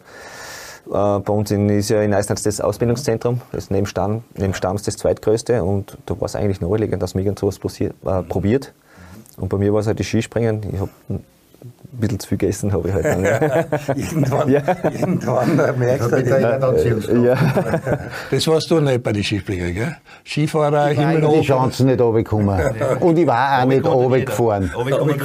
bei 0.87 1.33
uns 1.33 1.51
in, 1.51 1.69
ist 1.69 1.91
ja 1.91 2.03
in 2.03 2.13
Eisenach 2.13 2.43
das 2.43 2.61
Ausbildungszentrum, 2.61 3.41
das 3.53 3.65
ist 3.65 3.71
neben, 3.71 3.87
Stamm, 3.87 4.25
neben 4.35 4.55
Stamms 4.55 4.83
das 4.83 4.97
zweitgrößte. 4.97 5.63
Und 5.63 5.97
da 6.07 6.21
war 6.21 6.27
es 6.27 6.35
eigentlich 6.35 6.61
naheliegend, 6.61 7.03
dass 7.03 7.15
man 7.15 7.25
irgend 7.25 7.39
sowas 7.39 7.59
äh, 7.81 7.91
probiert. 8.29 8.73
Und 9.37 9.49
bei 9.49 9.59
mir 9.59 9.73
war 9.73 9.81
es 9.81 9.87
halt 9.87 10.01
das 10.01 10.07
Skispringen, 10.07 10.63
ich 10.73 10.81
habe 10.81 10.91
ein 11.93 11.99
bisschen 11.99 12.21
zu 12.21 12.29
viel 12.29 12.39
gegessen 12.39 12.73
habe 12.73 12.89
ich 12.89 12.95
halt 12.95 13.05
dann. 13.05 13.25
Ja. 13.31 13.65
irgendwann, 13.95 14.49
ja. 14.51 14.63
irgendwann 14.99 15.79
merkst 15.79 16.13
du 16.13 16.23
das. 16.23 17.07
Ja. 17.07 17.37
Das 18.31 18.47
warst 18.47 18.71
du 18.71 18.81
nicht 18.81 19.03
bei 19.03 19.13
den 19.13 19.25
Skispringern, 19.25 19.75
gell? 19.75 19.97
Skifahrer, 20.25 20.93
ich 20.93 20.99
Himmel 20.99 21.41
die 21.41 21.47
Chancen 21.47 21.87
nicht 21.87 22.01
runtergekommen. 22.01 22.61
Und 23.01 23.19
ich 23.19 23.27
war 23.27 23.63
auch 23.63 23.67
nicht 23.67 23.85
runtergefahren. 23.85 24.71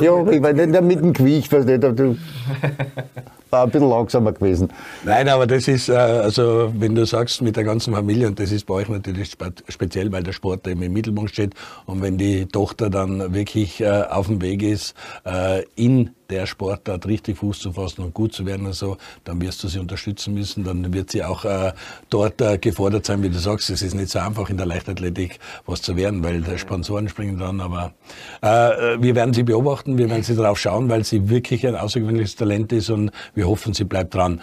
Ja, 0.01 0.27
ich 0.27 0.41
war 0.41 0.53
nicht 0.53 0.81
mit 0.81 0.99
dem 1.01 1.13
Gewicht, 1.13 1.49
versteht 1.49 1.83
du 1.83 2.17
war 3.55 3.63
ein 3.63 3.71
bisschen 3.71 3.89
langsamer 3.89 4.33
gewesen. 4.33 4.69
Nein, 5.03 5.29
aber 5.29 5.47
das 5.47 5.67
ist, 5.67 5.89
äh, 5.89 5.93
also 5.93 6.71
wenn 6.77 6.95
du 6.95 7.05
sagst, 7.05 7.41
mit 7.41 7.55
der 7.55 7.63
ganzen 7.63 7.93
Familie, 7.93 8.27
und 8.27 8.39
das 8.39 8.51
ist 8.51 8.65
bei 8.65 8.75
euch 8.75 8.89
natürlich 8.89 9.31
speziell, 9.69 10.11
weil 10.11 10.23
der 10.23 10.33
Sport 10.33 10.67
eben 10.67 10.81
im 10.81 10.93
Mittelpunkt 10.93 11.31
steht, 11.31 11.53
und 11.85 12.01
wenn 12.01 12.17
die 12.17 12.45
Tochter 12.47 12.89
dann 12.89 13.33
wirklich 13.33 13.81
äh, 13.81 14.03
auf 14.09 14.27
dem 14.27 14.41
Weg 14.41 14.61
ist, 14.61 14.93
äh, 15.25 15.63
in 15.75 16.11
der 16.29 16.47
Sportart 16.55 17.05
richtig 17.05 17.37
Fuß 17.37 17.59
zu 17.59 17.73
fassen 17.73 18.01
und 18.01 18.13
gut 18.13 18.33
zu 18.33 18.45
werden 18.45 18.65
und 18.65 18.73
so, 18.73 18.95
dann 19.25 19.41
wirst 19.41 19.61
du 19.63 19.67
sie 19.67 19.79
unterstützen 19.79 20.33
müssen, 20.33 20.63
dann 20.63 20.93
wird 20.93 21.11
sie 21.11 21.21
auch 21.23 21.43
äh, 21.43 21.73
dort 22.09 22.39
äh, 22.41 22.57
gefordert 22.57 23.05
sein, 23.05 23.21
wie 23.23 23.29
du 23.29 23.37
sagst. 23.37 23.69
Es 23.69 23.81
ist 23.81 23.93
nicht 23.93 24.09
so 24.09 24.19
einfach 24.19 24.49
in 24.49 24.55
der 24.55 24.65
Leichtathletik 24.65 25.39
was 25.65 25.81
zu 25.81 25.97
werden, 25.97 26.23
weil 26.23 26.41
die 26.41 26.57
Sponsoren 26.57 27.09
springen 27.09 27.37
dran, 27.37 27.59
aber 27.59 27.93
äh, 28.41 29.01
wir 29.01 29.15
werden 29.15 29.33
sie 29.33 29.43
beobachten, 29.43 29.97
wir 29.97 30.09
werden 30.09 30.23
sie 30.23 30.35
darauf 30.35 30.57
schauen, 30.57 30.87
weil 30.87 31.03
sie 31.03 31.29
wirklich 31.29 31.67
ein 31.67 31.75
außergewöhnliches 31.75 32.37
Talent 32.37 32.71
ist 32.71 32.89
und 32.89 33.11
wir 33.33 33.47
hoffen, 33.47 33.73
sie 33.73 33.83
bleibt 33.83 34.15
dran. 34.15 34.41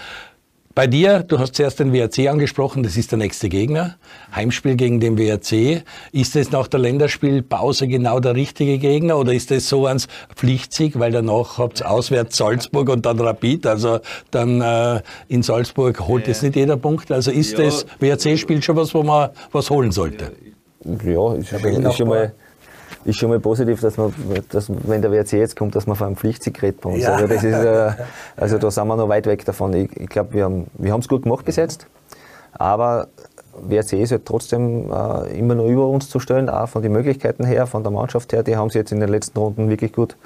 Bei 0.74 0.86
dir, 0.86 1.22
du 1.22 1.38
hast 1.38 1.54
zuerst 1.54 1.80
den 1.80 1.92
WRC 1.92 2.28
angesprochen, 2.28 2.82
das 2.82 2.96
ist 2.96 3.10
der 3.10 3.18
nächste 3.18 3.50
Gegner. 3.50 3.96
Heimspiel 4.34 4.76
gegen 4.76 5.00
den 5.00 5.18
WRC. 5.18 5.84
Ist 6.12 6.34
es 6.34 6.50
nach 6.50 6.66
der 6.66 6.80
Länderspielpause 6.80 7.88
genau 7.88 8.20
der 8.20 8.34
richtige 8.34 8.78
Gegner 8.78 9.18
oder 9.18 9.34
ist 9.34 9.50
es 9.50 9.68
so 9.68 9.86
ans 9.86 10.08
Pflichtsieg, 10.34 10.98
weil 10.98 11.12
danach 11.12 11.58
habt 11.58 11.80
ihr 11.80 11.90
auswärts 11.90 12.38
Salzburg 12.38 12.88
und 12.88 13.04
dann 13.04 13.20
Rapid, 13.20 13.66
also 13.66 14.00
dann 14.30 14.62
äh, 14.62 15.02
in 15.28 15.42
Salzburg 15.42 16.00
holt 16.08 16.26
es 16.26 16.40
nicht 16.40 16.56
jeder 16.56 16.78
Punkt. 16.78 17.12
Also 17.12 17.30
ist 17.30 17.58
ja. 17.58 17.64
das 17.64 17.84
WRC-Spiel 18.00 18.62
schon 18.62 18.76
was, 18.76 18.94
wo 18.94 19.02
man 19.02 19.28
was 19.52 19.68
holen 19.68 19.92
sollte? 19.92 20.32
Ja, 20.84 21.34
ist, 21.34 21.48
schon, 21.50 21.82
ist 21.84 21.96
schon 21.96 22.08
mal 22.08 22.32
ist 23.04 23.18
schon 23.18 23.30
mal 23.30 23.40
positiv, 23.40 23.80
dass 23.80 23.96
man, 23.96 24.14
dass, 24.50 24.70
wenn 24.70 25.02
der 25.02 25.10
WRC 25.10 25.32
jetzt 25.32 25.56
kommt, 25.56 25.74
dass 25.74 25.86
man 25.86 25.96
von 25.96 26.08
einem 26.08 26.16
Pflichtsieg 26.16 26.62
redet 26.62 26.80
bei 26.80 26.90
uns. 26.90 27.02
Ja. 27.02 27.14
Also, 27.14 27.26
das 27.26 27.44
ist, 27.44 27.54
äh, 27.54 27.90
also 28.36 28.58
da 28.58 28.70
sind 28.70 28.86
wir 28.86 28.96
noch 28.96 29.08
weit 29.08 29.26
weg 29.26 29.44
davon. 29.44 29.72
Ich, 29.74 29.96
ich 29.96 30.08
glaube, 30.08 30.34
wir 30.34 30.44
haben 30.44 30.66
wir 30.74 30.94
es 30.96 31.08
gut 31.08 31.22
gemacht 31.22 31.44
bis 31.44 31.56
jetzt, 31.56 31.86
aber 32.52 33.08
WRC 33.54 33.94
ist 33.94 34.12
halt 34.12 34.24
trotzdem 34.24 34.90
äh, 34.90 35.38
immer 35.38 35.54
noch 35.54 35.66
über 35.66 35.86
uns 35.86 36.08
zu 36.08 36.20
stellen, 36.20 36.48
auch 36.48 36.68
von 36.68 36.82
den 36.82 36.92
Möglichkeiten 36.92 37.44
her, 37.44 37.66
von 37.66 37.82
der 37.82 37.92
Mannschaft 37.92 38.32
her. 38.32 38.42
Die 38.42 38.56
haben 38.56 38.70
sie 38.70 38.78
jetzt 38.78 38.92
in 38.92 39.00
den 39.00 39.08
letzten 39.08 39.38
Runden 39.38 39.68
wirklich 39.68 39.92
gut, 39.92 40.16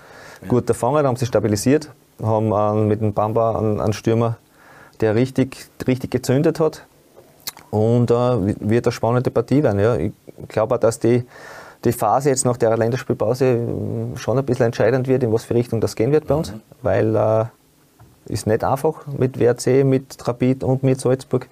ja. 0.43 0.49
gut 0.49 0.69
erfangen, 0.69 1.07
haben 1.07 1.17
sie 1.17 1.27
stabilisiert, 1.27 1.91
haben 2.23 2.53
äh, 2.53 2.87
mit 2.87 3.01
dem 3.01 3.12
Bamba 3.12 3.59
einen, 3.59 3.81
einen, 3.81 3.93
Stürmer, 3.93 4.37
der 5.01 5.15
richtig, 5.15 5.67
richtig 5.87 6.11
gezündet 6.11 6.61
hat. 6.61 6.87
Und 7.71 8.11
äh, 8.11 8.15
wird 8.15 8.87
eine 8.87 8.93
spannende 8.93 9.31
Partie 9.31 9.62
werden. 9.62 9.81
Ja. 9.81 9.97
Ich 9.97 10.12
glaube 10.49 10.77
auch, 10.77 10.79
dass 10.79 11.01
die 11.01 11.25
die 11.87 11.92
Phase 11.92 12.31
jetzt 12.31 12.44
nach 12.44 12.57
der 12.57 12.77
Länderspielpause 12.77 13.44
ähm, 13.44 14.16
schon 14.16 14.38
ein 14.38 14.44
bisschen 14.44 14.66
entscheidend 14.66 15.09
wird, 15.09 15.22
in 15.22 15.33
was 15.33 15.44
für 15.44 15.55
Richtung 15.55 15.81
das 15.81 15.94
gehen 15.94 16.12
wird 16.12 16.27
bei 16.27 16.35
uns, 16.35 16.53
mhm. 16.53 16.61
weil 16.83 17.16
äh, 17.16 17.44
ist 18.27 18.46
nicht 18.46 18.64
einfach 18.64 19.07
mit 19.07 19.38
WRC, 19.38 19.85
mit 19.85 20.16
Rapid 20.27 20.64
und 20.64 20.83
mit 20.83 21.01
Salzburg. 21.01 21.49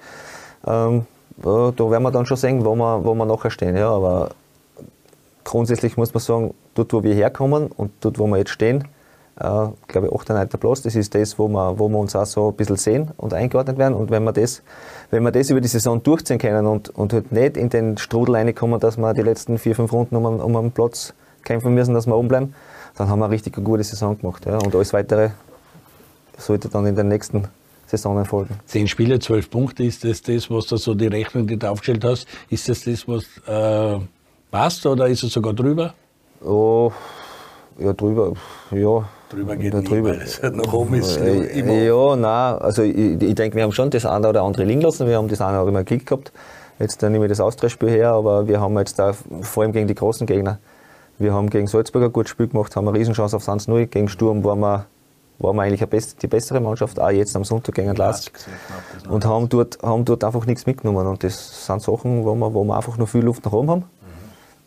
Ähm, 0.67 1.07
da 1.37 1.91
werden 1.91 2.03
wir 2.03 2.11
dann 2.11 2.27
schon 2.27 2.37
sehen, 2.37 2.65
wo 2.65 2.75
wir, 2.75 3.05
wo 3.05 3.15
wir 3.15 3.25
nachher 3.25 3.51
stehen. 3.51 3.77
Ja, 3.77 3.91
aber 3.91 4.31
grundsätzlich 5.45 5.97
muss 5.97 6.15
man 6.15 6.21
sagen, 6.21 6.55
dort, 6.75 6.93
wo 6.93 7.03
wir 7.03 7.15
herkommen 7.15 7.69
und 7.69 7.93
dort, 8.01 8.19
wo 8.19 8.27
wir 8.27 8.39
jetzt 8.39 8.51
stehen, 8.51 8.85
äh, 9.37 9.69
glaube 9.89 10.09
ich, 10.09 10.13
8. 10.13 10.29
9. 10.31 10.49
Platz, 10.49 10.83
das 10.83 10.95
ist 10.95 11.15
das, 11.15 11.39
wo 11.39 11.49
wir, 11.49 11.79
wo 11.79 11.89
wir 11.89 11.99
uns 11.99 12.15
auch 12.15 12.27
so 12.27 12.49
ein 12.49 12.55
bisschen 12.55 12.77
sehen 12.77 13.11
und 13.17 13.35
eingeordnet 13.35 13.79
werden. 13.79 13.95
Und 13.95 14.11
wenn 14.11 14.25
wir 14.25 14.33
das, 14.33 14.63
wenn 15.11 15.23
wir 15.23 15.33
das 15.33 15.51
über 15.51 15.61
die 15.61 15.69
Saison 15.69 16.03
durchziehen 16.03 16.39
können 16.39 16.67
und, 16.67 16.91
und 16.91 17.13
halt 17.13 17.33
nicht 17.33 17.57
in 17.57 17.69
den 17.69 17.99
Strudel 17.99 18.37
reinkommen, 18.37 18.81
dass 18.81 18.97
wir 18.97 19.15
die 19.15 19.23
letzten 19.23 19.59
vier, 19.59 19.75
fünf 19.75 19.93
Runden 19.93 20.17
um, 20.17 20.25
um 20.25 20.57
einen 20.57 20.71
Platz 20.71 21.15
kämpfen 21.43 21.75
müssen, 21.75 21.95
dass 21.95 22.07
wir 22.07 22.17
oben 22.17 22.29
bleiben, 22.29 22.55
dann 22.97 23.09
haben 23.09 23.19
wir 23.19 23.27
eine 23.27 23.35
richtig 23.35 23.55
gute 23.63 23.83
Saison 23.83 24.19
gemacht. 24.19 24.47
Ja. 24.47 24.59
Und 24.59 24.75
alles 24.75 24.93
Weitere 24.93 25.31
sollte 26.39 26.69
dann 26.69 26.87
in 26.87 26.95
den 26.95 27.09
nächsten 27.09 27.49
Saisonen 27.87 28.25
folgen. 28.25 28.59
Zehn 28.67 28.89
Spiele, 28.89 29.19
zwölf 29.19 29.51
Punkte, 29.51 29.85
ist 29.85 30.05
das 30.05 30.23
das, 30.23 30.51
was 30.51 30.67
du 30.67 30.77
so 30.77 30.95
die 30.95 31.07
Rechnung, 31.07 31.47
die 31.47 31.59
du 31.59 31.71
aufgestellt 31.71 32.05
hast, 32.05 32.27
ist 32.51 32.69
das 32.69 32.85
das, 32.85 33.07
was 33.07 33.25
äh, 33.47 34.01
passt 34.51 34.87
oder 34.87 35.07
ist 35.09 35.23
es 35.23 35.33
sogar 35.33 35.53
drüber? 35.53 35.95
Oh, 36.43 36.93
ja, 37.79 37.93
drüber, 37.93 38.33
ja. 38.71 39.09
Drüber 39.35 39.57
geht 39.57 39.75
drüber. 39.75 40.11
weil 40.11 40.23
es 40.23 40.43
halt 40.43 40.57
nach 40.57 40.73
oben 40.73 40.95
ist. 40.95 41.17
Äh, 41.17 41.59
immer. 41.59 41.73
Ja, 41.73 42.17
nein, 42.17 42.59
also 42.63 42.83
ich, 42.83 43.21
ich 43.21 43.35
denke, 43.35 43.57
wir 43.57 43.65
haben 43.65 43.73
schon 43.73 43.91
das 43.91 44.07
eine 44.07 44.29
oder 44.29 44.43
andere 44.43 44.65
liegen 44.65 44.81
lassen, 44.81 45.07
wir 45.07 45.17
haben 45.17 45.29
das 45.29 45.41
eine 45.41 45.59
oder 45.61 45.69
andere 45.69 45.85
Klick 45.85 46.07
gehabt. 46.07 46.33
Jetzt 46.79 47.03
nehme 47.03 47.25
ich 47.25 47.29
das 47.29 47.41
Austria-Spiel 47.41 47.91
her, 47.91 48.11
aber 48.13 48.49
wir 48.49 48.61
haben 48.61 48.77
jetzt 48.79 48.99
da 48.99 49.13
vor 49.43 49.63
allem 49.63 49.73
gegen 49.73 49.87
die 49.87 49.95
großen 49.95 50.27
Gegner. 50.27 50.59
Wir 51.19 51.33
haben 51.33 51.49
gegen 51.49 51.69
Salzburg 51.69 52.03
ein 52.03 52.13
gutes 52.13 52.31
Spiel 52.31 52.49
gemacht, 52.49 52.75
haben 52.75 52.89
eine 52.89 52.99
Riesenchance 52.99 53.37
auf 53.37 53.49
1-0. 53.49 53.87
Gegen 53.87 54.09
Sturm 54.09 54.43
waren 54.43 54.59
wir, 54.59 54.87
waren 55.39 55.57
wir 55.57 55.63
eigentlich 55.63 56.17
die 56.17 56.27
bessere 56.27 56.61
Mannschaft, 56.61 56.99
auch 56.99 57.11
jetzt 57.11 57.37
am 57.37 57.45
Sonntag 57.45 57.77
gegen 57.77 57.95
Last. 57.95 58.33
Und 59.09 59.25
haben 59.25 59.49
dort, 59.49 59.81
haben 59.83 60.05
dort 60.05 60.25
einfach 60.25 60.47
nichts 60.47 60.67
mitgenommen. 60.67 61.07
Und 61.07 61.23
das 61.23 61.67
sind 61.67 61.83
Sachen, 61.83 62.25
wo 62.25 62.35
wir, 62.35 62.53
wo 62.53 62.65
wir 62.65 62.77
einfach 62.77 62.99
noch 62.99 63.09
viel 63.09 63.23
Luft 63.23 63.45
nach 63.45 63.53
oben 63.53 63.71
haben. 63.71 63.85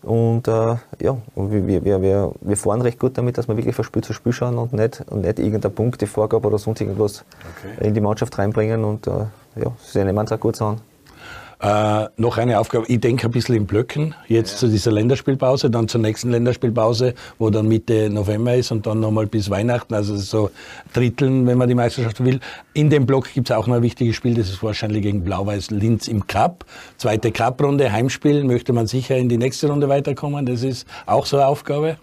Und 0.03 0.47
äh, 0.47 0.75
ja, 1.01 1.17
und 1.35 1.51
wir, 1.51 1.83
wir, 1.83 2.01
wir, 2.01 2.33
wir 2.39 2.57
fahren 2.57 2.81
recht 2.81 2.99
gut 2.99 3.17
damit, 3.17 3.37
dass 3.37 3.47
wir 3.47 3.57
wirklich 3.57 3.75
von 3.75 3.83
Spiel 3.83 4.03
zu 4.03 4.13
Spiel 4.13 4.31
schauen 4.31 4.57
und 4.57 4.73
nicht, 4.73 5.03
und 5.09 5.21
nicht 5.21 5.39
irgendeine 5.39 5.73
Punktevorgabe 5.73 6.47
oder 6.47 6.57
sonst 6.57 6.81
irgendwas 6.81 7.25
okay. 7.57 7.87
in 7.87 7.93
die 7.93 8.01
Mannschaft 8.01 8.37
reinbringen. 8.37 8.83
Und 8.83 9.07
äh, 9.07 9.25
ja, 9.55 9.71
sie 9.83 10.03
nehmen 10.03 10.25
es 10.25 10.31
auch 10.31 10.39
gut 10.39 10.61
an. 10.61 10.79
Äh, 11.59 12.07
noch 12.17 12.37
eine 12.37 12.59
Aufgabe, 12.59 12.85
ich 12.87 12.99
denke 12.99 13.25
ein 13.25 13.31
bisschen 13.31 13.55
in 13.55 13.65
Blöcken, 13.65 14.13
jetzt 14.27 14.51
ja. 14.53 14.57
zu 14.57 14.67
dieser 14.67 14.91
Länderspielpause, 14.91 15.71
dann 15.71 15.87
zur 15.87 16.01
nächsten 16.01 16.29
Länderspielpause, 16.29 17.15
wo 17.39 17.49
dann 17.49 17.67
Mitte 17.67 18.11
November 18.11 18.55
ist 18.55 18.71
und 18.71 18.85
dann 18.85 18.99
nochmal 18.99 19.25
bis 19.25 19.49
Weihnachten, 19.49 19.95
also 19.95 20.15
so 20.17 20.51
Dritteln, 20.93 21.47
wenn 21.47 21.57
man 21.57 21.67
die 21.67 21.73
Meisterschaft 21.73 22.23
will. 22.23 22.41
In 22.73 22.91
dem 22.91 23.07
Block 23.07 23.33
gibt 23.33 23.49
es 23.49 23.55
auch 23.55 23.65
noch 23.65 23.77
ein 23.77 23.81
wichtiges 23.81 24.15
Spiel, 24.15 24.35
das 24.35 24.49
ist 24.49 24.61
wahrscheinlich 24.61 25.01
gegen 25.01 25.23
Blau-Weiß 25.23 25.71
Linz 25.71 26.07
im 26.07 26.27
Cup. 26.27 26.63
Zweite 26.97 27.31
Cup-Runde, 27.31 27.91
Heimspiel, 27.91 28.43
möchte 28.43 28.71
man 28.71 28.85
sicher 28.85 29.17
in 29.17 29.27
die 29.27 29.37
nächste 29.37 29.67
Runde 29.67 29.89
weiterkommen, 29.89 30.45
das 30.45 30.61
ist 30.61 30.85
auch 31.07 31.25
so 31.25 31.37
eine 31.37 31.47
Aufgabe. 31.47 31.97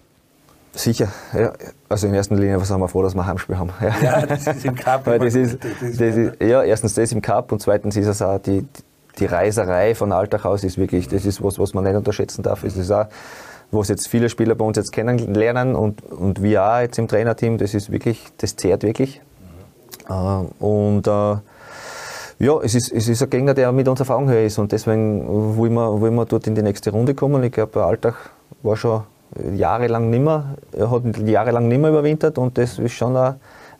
Sicher, 0.73 1.07
ja. 1.33 1.53
Also 1.87 2.07
in 2.07 2.13
erster 2.13 2.35
Linie 2.35 2.59
sind 2.59 2.79
wir 2.81 2.89
froh, 2.89 3.03
dass 3.03 3.15
wir 3.15 3.21
ein 3.21 3.27
Heimspiel 3.27 3.57
haben. 3.57 3.69
Ja, 3.79 3.95
ja 4.01 4.25
das 4.25 4.45
ist 4.45 4.65
im 4.65 4.75
Cup. 4.75 5.05
Das 5.19 5.33
ist, 5.33 5.59
das 5.63 6.01
ist, 6.01 6.41
ja, 6.41 6.61
erstens 6.61 6.95
das 6.95 7.13
im 7.13 7.21
Cup 7.21 7.53
und 7.53 7.61
zweitens 7.61 7.95
ist 7.95 8.07
es 8.07 8.21
auch 8.21 8.39
die, 8.39 8.65
die 9.19 9.25
Reiserei 9.25 9.95
von 9.95 10.11
Alltag 10.11 10.45
aus 10.45 10.63
ist 10.63 10.77
wirklich, 10.77 11.07
das 11.07 11.25
ist 11.25 11.43
was, 11.43 11.59
was 11.59 11.73
man 11.73 11.83
nicht 11.83 11.95
unterschätzen 11.95 12.43
darf. 12.43 12.63
Es 12.63 12.77
ist 12.77 12.91
auch, 12.91 13.05
was 13.71 13.87
jetzt 13.87 14.07
viele 14.07 14.29
Spieler 14.29 14.55
bei 14.55 14.65
uns 14.65 14.77
jetzt 14.77 14.91
kennenlernen 14.91 15.75
und, 15.75 16.03
und 16.03 16.41
wir 16.41 16.63
auch 16.63 16.79
jetzt 16.79 16.99
im 16.99 17.07
Trainerteam, 17.07 17.57
das 17.57 17.73
ist 17.73 17.91
wirklich, 17.91 18.23
das 18.37 18.55
zehrt 18.55 18.83
wirklich. 18.83 19.21
Mhm. 20.07 20.47
und 20.59 21.07
äh, 21.07 21.37
ja, 22.37 22.59
es 22.61 22.75
ist, 22.75 22.91
es 22.91 23.07
ist 23.07 23.23
ein 23.23 23.29
Gegner, 23.29 23.53
der 23.53 23.71
mit 23.71 23.87
uns 23.87 24.01
auf 24.01 24.09
Augenhöhe 24.09 24.45
ist 24.45 24.57
und 24.59 24.71
deswegen 24.71 25.25
wollen 25.57 25.73
wir, 25.73 26.01
wollen 26.01 26.15
wir 26.15 26.25
dort 26.25 26.47
in 26.47 26.55
die 26.55 26.61
nächste 26.61 26.91
Runde 26.91 27.13
kommen. 27.13 27.41
Ich 27.43 27.53
glaube, 27.53 27.83
Alltag 27.83 28.15
war 28.61 28.75
schon 28.75 29.03
jahrelang 29.53 30.09
nimmer, 30.09 30.55
er 30.73 30.91
hat 30.91 31.03
jahrelang 31.25 31.67
nimmer 31.67 31.89
überwintert 31.89 32.37
und 32.37 32.57
das 32.57 32.77
ist 32.77 32.91
schon 32.91 33.15
ein, 33.15 33.35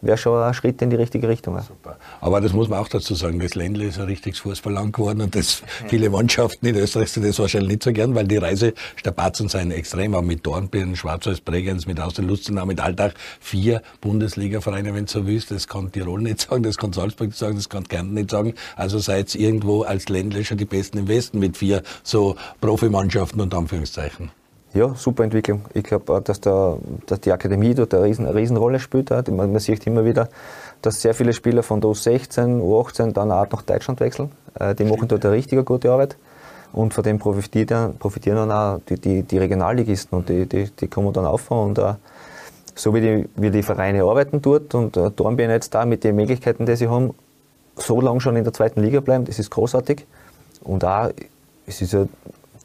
wäre 0.05 0.17
schon 0.17 0.41
ein 0.41 0.53
Schritt 0.53 0.81
in 0.81 0.89
die 0.89 0.95
richtige 0.95 1.27
Richtung. 1.27 1.59
Super. 1.61 1.97
Aber 2.21 2.41
das 2.41 2.53
muss 2.53 2.69
man 2.69 2.79
auch 2.79 2.87
dazu 2.87 3.15
sagen, 3.15 3.39
das 3.39 3.55
Ländle 3.55 3.85
ist 3.85 3.99
ein 3.99 4.05
richtiges 4.05 4.39
Fußballland 4.39 4.93
geworden 4.93 5.21
und 5.21 5.35
das 5.35 5.63
viele 5.87 6.09
Mannschaften 6.09 6.65
in 6.67 6.75
Österreich 6.75 7.11
sind 7.11 7.25
das 7.25 7.39
wahrscheinlich 7.39 7.69
nicht 7.69 7.83
so 7.83 7.91
gern, 7.91 8.15
weil 8.15 8.27
die 8.27 8.37
Reisestrapazen 8.37 9.49
sind 9.49 9.71
extrem, 9.71 10.15
auch 10.15 10.21
mit 10.21 10.45
Dornbirn, 10.45 10.95
Schwarzwald, 10.95 11.43
Bregenz, 11.43 11.85
mit 11.85 11.99
Austerlustenau, 11.99 12.65
mit 12.65 12.79
Alltag 12.79 13.15
vier 13.39 13.81
Bundesliga-Vereine, 14.01 14.93
wenn 14.93 15.07
so 15.07 15.25
willst. 15.25 15.51
Das 15.51 15.67
kann 15.67 15.91
Tirol 15.91 16.21
nicht 16.21 16.41
sagen, 16.41 16.63
das 16.63 16.77
kann 16.77 16.93
Salzburg 16.93 17.27
nicht 17.27 17.37
sagen, 17.37 17.55
das 17.55 17.69
kann 17.69 17.87
Kärnten 17.87 18.13
nicht 18.13 18.29
sagen. 18.29 18.53
Also 18.75 18.99
seid 18.99 19.33
irgendwo 19.35 19.83
als 19.83 20.09
Ländle 20.09 20.45
schon 20.45 20.57
die 20.57 20.65
Besten 20.65 20.99
im 20.99 21.07
Westen 21.07 21.39
mit 21.39 21.57
vier 21.57 21.83
so 22.03 22.35
Profimannschaften 22.61 23.41
und 23.41 23.53
Anführungszeichen 23.53 24.31
ja, 24.75 24.93
super 24.93 25.23
Entwicklung. 25.23 25.61
Ich 25.73 25.85
glaube, 25.85 26.21
dass, 26.21 26.41
der, 26.41 26.77
dass 27.05 27.21
die 27.21 27.31
Akademie 27.31 27.73
dort 27.73 27.93
eine, 27.93 28.03
riesen, 28.03 28.25
eine 28.25 28.35
Riesenrolle 28.35 28.79
spielt. 28.79 29.09
Man, 29.09 29.51
man, 29.51 29.59
sieht 29.59 29.87
immer 29.87 30.03
wieder, 30.03 30.27
dass 30.81 31.01
sehr 31.01 31.13
viele 31.13 31.31
Spieler 31.31 31.63
von 31.63 31.79
der 31.79 31.91
U16, 31.91 32.59
U18 32.61 33.13
dann 33.13 33.31
auch 33.31 33.49
nach 33.49 33.61
Deutschland 33.61 34.01
wechseln. 34.01 34.31
Äh, 34.59 34.75
die 34.75 34.83
machen 34.83 35.07
dort 35.07 35.25
eine 35.25 35.33
richtig 35.33 35.65
gute 35.65 35.91
Arbeit. 35.91 36.17
Und 36.73 36.93
von 36.93 37.05
dem 37.05 37.19
profitieren, 37.19 37.97
profitieren 37.97 38.35
dann 38.35 38.51
auch 38.51 38.81
die, 38.89 38.99
die, 38.99 39.23
die 39.23 39.37
Regionalligisten 39.37 40.17
und 40.17 40.27
die, 40.27 40.45
die, 40.45 40.69
die 40.69 40.87
kommen 40.89 41.13
dann 41.13 41.25
auf. 41.25 41.49
Und 41.49 41.79
uh, 41.79 41.93
so 42.75 42.93
wie 42.93 42.99
die, 42.99 43.29
wie 43.37 43.51
die 43.51 43.63
Vereine 43.63 44.03
arbeiten 44.03 44.41
dort 44.41 44.75
und 44.75 44.97
uh, 44.97 45.09
Dornbirn 45.09 45.51
jetzt 45.51 45.73
da 45.73 45.85
mit 45.85 46.03
den 46.03 46.17
Möglichkeiten, 46.17 46.65
die 46.65 46.75
sie 46.75 46.89
haben, 46.89 47.13
so 47.77 48.01
lange 48.01 48.19
schon 48.19 48.35
in 48.35 48.43
der 48.43 48.51
zweiten 48.51 48.81
Liga 48.81 48.99
bleiben, 48.99 49.23
das 49.23 49.39
ist 49.39 49.51
großartig. 49.51 50.05
Und 50.63 50.83
auch, 50.83 51.11
es 51.65 51.81
ist 51.81 51.93
ja 51.93 52.07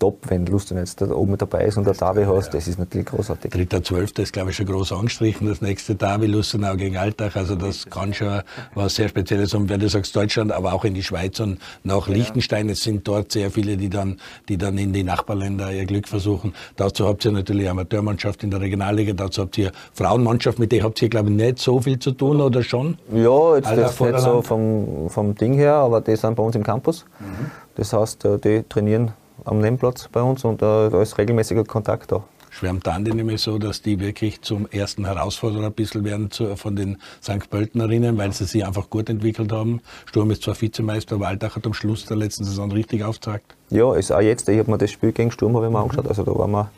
top, 0.00 0.18
wenn 0.28 0.46
Lusten 0.46 0.78
jetzt 0.78 1.00
da 1.00 1.10
oben 1.10 1.36
dabei 1.38 1.66
ist 1.66 1.76
und 1.76 1.84
der 1.84 1.94
Derby 1.94 2.24
hast, 2.24 2.52
das 2.52 2.66
ist 2.66 2.78
natürlich 2.78 3.06
großartig. 3.06 3.50
Dritter 3.50 3.82
Zwölfter 3.82 4.22
ist, 4.22 4.32
glaube 4.32 4.50
ich, 4.50 4.56
schon 4.56 4.66
groß 4.66 4.92
angestrichen, 4.92 5.46
das 5.46 5.60
nächste 5.60 5.94
Derby, 5.94 6.26
Lustenau 6.26 6.74
gegen 6.74 6.96
Alltag, 6.96 7.36
also 7.36 7.54
das 7.54 7.86
kann 7.86 8.12
schon 8.12 8.40
was 8.74 8.96
sehr 8.96 9.08
Spezielles 9.08 9.54
und 9.54 9.68
wenn 9.68 9.78
du 9.78 9.88
sagst 9.88 10.16
Deutschland, 10.16 10.50
aber 10.50 10.72
auch 10.72 10.84
in 10.84 10.94
die 10.94 11.02
Schweiz 11.02 11.38
und 11.38 11.58
nach 11.84 12.08
Liechtenstein, 12.08 12.68
es 12.70 12.82
sind 12.82 13.06
dort 13.06 13.30
sehr 13.30 13.50
viele, 13.50 13.76
die 13.76 13.90
dann, 13.90 14.16
die 14.48 14.56
dann 14.56 14.78
in 14.78 14.92
die 14.92 15.04
Nachbarländer 15.04 15.70
ihr 15.72 15.84
Glück 15.84 16.08
versuchen. 16.08 16.54
Dazu 16.76 17.06
habt 17.06 17.24
ihr 17.26 17.32
natürlich 17.32 17.68
Amateurmannschaft 17.68 18.42
in 18.42 18.50
der 18.50 18.60
Regionalliga, 18.60 19.12
dazu 19.12 19.42
habt 19.42 19.58
ihr 19.58 19.70
Frauenmannschaft, 19.92 20.58
mit 20.58 20.72
der 20.72 20.82
habt 20.82 21.00
ihr, 21.02 21.10
glaube 21.10 21.28
ich, 21.28 21.36
nicht 21.36 21.58
so 21.58 21.80
viel 21.80 21.98
zu 21.98 22.12
tun, 22.12 22.40
oder 22.40 22.62
schon? 22.62 22.96
Ja, 23.12 23.56
jetzt 23.56 23.68
Aller 23.68 23.82
das 23.82 24.00
nicht 24.00 24.18
so 24.18 24.40
vom, 24.40 25.10
vom 25.10 25.34
Ding 25.34 25.54
her, 25.54 25.74
aber 25.74 26.00
die 26.00 26.16
sind 26.16 26.34
bei 26.36 26.42
uns 26.42 26.56
im 26.56 26.62
Campus. 26.62 27.04
Mhm. 27.18 27.50
Das 27.74 27.92
heißt, 27.92 28.24
äh, 28.24 28.38
die 28.38 28.62
trainieren 28.68 29.12
am 29.44 29.61
Nehmplatz 29.61 30.09
bei 30.11 30.22
uns 30.22 30.44
und 30.44 30.62
äh, 30.62 30.90
da 30.90 31.03
ist 31.03 31.18
regelmäßiger 31.18 31.64
Kontakt 31.64 32.12
da. 32.12 32.24
Schwärmt 32.53 32.85
dann 32.87 33.05
nämlich 33.05 33.40
so, 33.40 33.59
dass 33.59 33.81
die 33.81 34.00
wirklich 34.00 34.42
zum 34.42 34.66
ersten 34.70 35.05
Herausforderer 35.05 35.66
ein 35.66 35.72
bisschen 35.72 36.05
werden 36.05 36.33
zu, 36.33 36.57
von 36.57 36.74
den 36.74 36.98
St. 37.22 37.48
Pöltenerinnen, 37.48 38.18
weil 38.18 38.33
sie 38.33 38.44
sich 38.44 38.66
einfach 38.66 38.90
gut 38.90 39.09
entwickelt 39.09 39.53
haben. 39.53 39.81
Sturm 40.07 40.33
ist 40.33 40.42
zwar 40.42 40.61
Vizemeister, 40.61 41.14
aber 41.14 41.29
Alltag 41.29 41.55
hat 41.55 41.64
am 41.64 41.74
Schluss 41.74 42.07
der 42.07 42.16
letzten 42.16 42.44
Saison 42.44 42.72
richtig 42.72 43.05
aufgezeigt. 43.05 43.55
Ja, 43.70 43.94
ist 43.94 44.11
auch 44.11 44.20
jetzt. 44.20 44.48
Ich 44.48 44.59
habe 44.59 44.68
mir 44.68 44.79
das 44.79 44.90
Spiel 44.90 45.12
gegen 45.12 45.31
Sturm 45.31 45.55
ich 45.64 45.70
mir 45.70 45.79
angeschaut. 45.79 46.09
Also 46.09 46.24
da 46.24 46.37
waren 46.37 46.50
wir, 46.50 46.70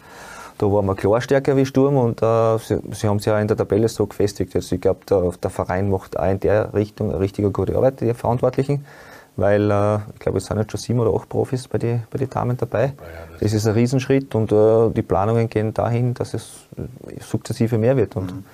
da 0.59 0.67
waren 0.67 0.85
wir 0.85 0.95
klar 0.95 1.23
stärker 1.23 1.57
wie 1.57 1.65
Sturm 1.65 1.97
und 1.97 2.23
äh, 2.23 2.59
sie, 2.59 2.79
sie, 2.91 3.09
haben 3.09 3.19
sich 3.19 3.27
ja 3.27 3.41
in 3.41 3.49
der 3.49 3.57
Tabelle 3.57 3.89
so 3.89 4.07
gefestigt. 4.07 4.55
Also 4.55 4.75
ich 4.75 4.81
glaube, 4.83 5.01
der, 5.09 5.33
der, 5.43 5.51
Verein 5.51 5.89
macht 5.89 6.19
auch 6.19 6.31
in 6.31 6.39
der 6.39 6.75
Richtung 6.75 7.11
eine 7.11 7.21
richtig 7.21 7.51
gute 7.51 7.75
Arbeit, 7.75 8.03
die 8.03 8.13
Verantwortlichen 8.13 8.85
weil 9.37 9.71
äh, 9.71 9.97
ich 10.15 10.21
glaube, 10.21 10.39
es 10.39 10.47
sind 10.47 10.59
jetzt 10.59 10.73
schon 10.73 10.81
sieben 10.81 11.01
oder 11.01 11.15
acht 11.19 11.29
Profis 11.29 11.67
bei 11.69 11.79
den 11.79 12.03
bei 12.11 12.19
die 12.19 12.27
Damen 12.27 12.57
dabei. 12.57 12.87
Ja, 12.87 12.93
das, 13.33 13.41
das, 13.41 13.53
ist 13.55 13.67
ein 13.67 13.75
Riesenschritt 13.75 14.35
und 14.35 14.53
äh, 14.53 14.91
die 14.91 15.03
Planungen 15.03 15.49
gehen 15.49 15.73
dahin, 15.73 16.15
dass 16.15 16.35
es 16.35 16.67
sukzessive 17.21 17.79
mehr 17.79 17.97
wird. 17.97 18.15
Und 18.17 18.33
mhm. 18.33 18.45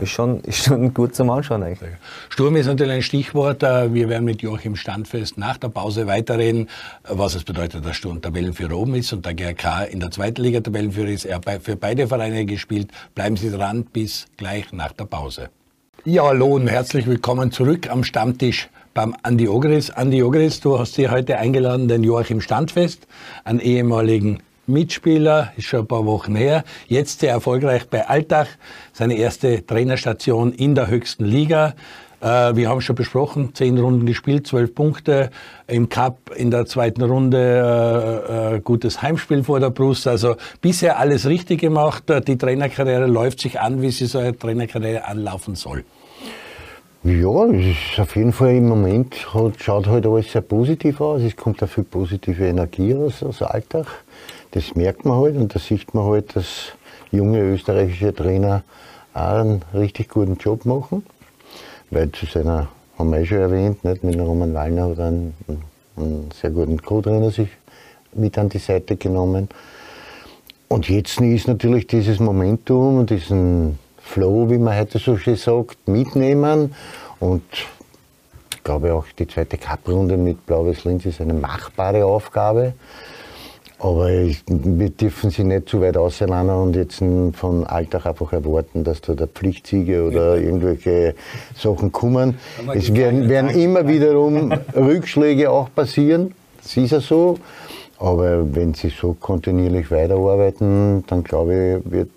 ist, 0.00 0.10
schon, 0.10 0.40
ist 0.42 0.64
schon 0.64 0.94
gut 0.94 1.14
zum 1.14 1.30
Anschauen 1.30 1.62
eigentlich. 1.62 1.90
Sturm 2.28 2.54
ist 2.56 2.66
natürlich 2.66 2.94
ein 2.94 3.02
Stichwort. 3.02 3.62
Äh, 3.62 3.92
wir 3.92 4.08
werden 4.08 4.24
mit 4.24 4.42
Joachim 4.42 4.76
Standfest 4.76 5.38
nach 5.38 5.56
der 5.56 5.68
Pause 5.68 6.06
weiterreden, 6.06 6.68
was 7.08 7.34
es 7.34 7.42
bedeutet, 7.42 7.84
dass 7.84 7.96
Sturm 7.96 8.22
Tabellenführer 8.22 8.76
oben 8.76 8.94
ist 8.94 9.12
und 9.12 9.26
der 9.26 9.34
GRK 9.34 9.84
in 9.84 9.98
der 9.98 10.10
zweiten 10.12 10.40
Liga 10.42 10.60
Tabellenführer 10.60 11.08
ist. 11.08 11.24
Er 11.24 11.36
hat 11.36 11.62
für 11.62 11.74
beide 11.74 12.06
Vereine 12.06 12.44
gespielt. 12.44 12.90
Bleiben 13.14 13.36
Sie 13.36 13.50
dran 13.50 13.84
bis 13.84 14.26
gleich 14.36 14.72
nach 14.72 14.92
der 14.92 15.06
Pause. 15.06 15.50
Ja, 16.04 16.22
hallo 16.22 16.54
und 16.54 16.68
herzlich 16.68 17.06
willkommen 17.08 17.50
zurück 17.50 17.90
am 17.90 18.04
Stammtisch 18.04 18.70
beim 18.98 19.14
Andi 19.22 19.46
Ogris. 19.46 19.90
Andi 19.90 20.24
Ogris, 20.24 20.58
du 20.58 20.76
hast 20.76 20.96
hier 20.96 21.12
heute 21.12 21.38
eingeladen, 21.38 21.86
den 21.86 22.02
Joachim 22.02 22.40
Standfest, 22.40 23.06
einen 23.44 23.60
ehemaligen 23.60 24.40
Mitspieler, 24.66 25.52
ist 25.56 25.66
schon 25.66 25.82
ein 25.82 25.86
paar 25.86 26.04
Wochen 26.04 26.34
her, 26.34 26.64
jetzt 26.88 27.20
sehr 27.20 27.30
erfolgreich 27.30 27.88
bei 27.88 28.08
Alltag, 28.08 28.48
seine 28.92 29.14
erste 29.14 29.64
Trainerstation 29.64 30.52
in 30.52 30.74
der 30.74 30.88
höchsten 30.88 31.24
Liga. 31.24 31.74
Äh, 32.20 32.56
wir 32.56 32.68
haben 32.68 32.80
schon 32.80 32.96
besprochen, 32.96 33.54
zehn 33.54 33.78
Runden 33.78 34.04
gespielt, 34.04 34.48
zwölf 34.48 34.74
Punkte. 34.74 35.30
Im 35.68 35.88
Cup 35.88 36.32
in 36.34 36.50
der 36.50 36.66
zweiten 36.66 37.02
Runde 37.02 37.38
äh, 38.28 38.56
äh, 38.56 38.60
gutes 38.60 39.00
Heimspiel 39.00 39.44
vor 39.44 39.60
der 39.60 39.70
Brust. 39.70 40.08
Also 40.08 40.34
bisher 40.60 40.98
alles 40.98 41.24
richtig 41.24 41.60
gemacht. 41.60 42.02
Die 42.26 42.36
Trainerkarriere 42.36 43.06
läuft 43.06 43.42
sich 43.42 43.60
an, 43.60 43.80
wie 43.80 43.92
sie 43.92 44.06
so 44.06 44.18
eine 44.18 44.36
Trainerkarriere 44.36 45.04
anlaufen 45.04 45.54
soll. 45.54 45.84
Ja, 47.04 47.44
ist 47.44 48.00
auf 48.00 48.16
jeden 48.16 48.32
Fall 48.32 48.56
im 48.56 48.68
Moment 48.68 49.14
schaut 49.14 49.86
halt 49.86 50.04
alles 50.04 50.32
sehr 50.32 50.42
positiv 50.42 51.00
aus. 51.00 51.22
Es 51.22 51.36
kommt 51.36 51.62
auch 51.62 51.68
viel 51.68 51.84
positive 51.84 52.44
Energie 52.44 52.92
aus, 52.92 53.22
aus 53.22 53.40
Alltag. 53.40 53.86
Das 54.50 54.74
merkt 54.74 55.04
man 55.04 55.20
halt 55.20 55.36
und 55.36 55.54
da 55.54 55.60
sieht 55.60 55.94
man 55.94 56.06
halt, 56.06 56.34
dass 56.34 56.72
junge 57.12 57.40
österreichische 57.40 58.12
Trainer 58.12 58.64
auch 59.14 59.38
einen 59.38 59.62
richtig 59.72 60.08
guten 60.08 60.38
Job 60.38 60.64
machen. 60.64 61.06
Weil 61.90 62.10
zu 62.10 62.26
seiner, 62.26 62.68
haben 62.98 63.10
wir 63.10 63.20
eh 63.20 63.26
schon 63.26 63.38
erwähnt, 63.38 63.84
nicht, 63.84 64.02
mit 64.02 64.18
Roman 64.18 64.52
Wallner 64.52 64.90
hat 64.90 64.98
einen, 64.98 65.34
einen 65.96 66.30
sehr 66.32 66.50
guten 66.50 66.82
Co-Trainer 66.82 67.30
sich 67.30 67.48
mit 68.12 68.36
an 68.38 68.48
die 68.48 68.58
Seite 68.58 68.96
genommen. 68.96 69.48
Und 70.66 70.88
jetzt 70.88 71.20
ist 71.20 71.46
natürlich 71.46 71.86
dieses 71.86 72.18
Momentum 72.18 72.98
und 72.98 73.10
diesen 73.10 73.78
Flow, 74.08 74.48
wie 74.48 74.56
man 74.56 74.76
heute 74.76 74.98
so 74.98 75.18
schön 75.18 75.36
sagt, 75.36 75.86
mitnehmen. 75.86 76.74
Und 77.20 77.42
ich 78.54 78.64
glaube 78.64 78.94
auch 78.94 79.04
die 79.18 79.28
zweite 79.28 79.58
Cup-Runde 79.58 80.16
mit 80.16 80.46
Blaues 80.46 80.84
Linz 80.84 81.04
ist 81.04 81.20
eine 81.20 81.34
machbare 81.34 82.06
Aufgabe. 82.06 82.72
Aber 83.78 84.10
ich, 84.10 84.42
wir 84.46 84.90
dürfen 84.90 85.30
sie 85.30 85.44
nicht 85.44 85.68
zu 85.68 85.80
weit 85.82 85.96
auseinander 85.96 86.60
und 86.60 86.74
jetzt 86.74 87.02
von 87.34 87.64
Alltag 87.64 88.06
einfach 88.06 88.32
erwarten, 88.32 88.82
dass 88.82 89.02
da 89.02 89.14
der 89.14 89.28
Pflichtsiege 89.28 90.02
oder 90.02 90.36
irgendwelche 90.36 91.14
Sachen 91.54 91.92
kommen. 91.92 92.38
Es 92.74 92.92
werden, 92.94 93.28
werden 93.28 93.50
immer 93.50 93.86
wiederum 93.86 94.52
Rückschläge 94.74 95.50
auch 95.50 95.68
passieren. 95.72 96.34
Das 96.62 96.76
ist 96.76 96.90
ja 96.90 97.00
so. 97.00 97.38
Aber 97.98 98.54
wenn 98.54 98.74
sie 98.74 98.88
so 98.88 99.14
kontinuierlich 99.14 99.90
weiterarbeiten, 99.90 101.04
dann 101.06 101.22
glaube 101.22 101.80
ich, 101.84 101.92
wird 101.92 102.10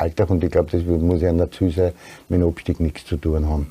Alltag 0.00 0.30
und 0.30 0.42
ich 0.44 0.50
glaube, 0.50 0.70
das 0.70 0.82
muss 0.84 1.20
ja 1.20 1.34
sein, 1.34 1.92
mit 2.28 2.40
dem 2.40 2.48
Abstieg 2.48 2.80
nichts 2.80 3.04
zu 3.04 3.16
tun 3.16 3.48
haben. 3.48 3.70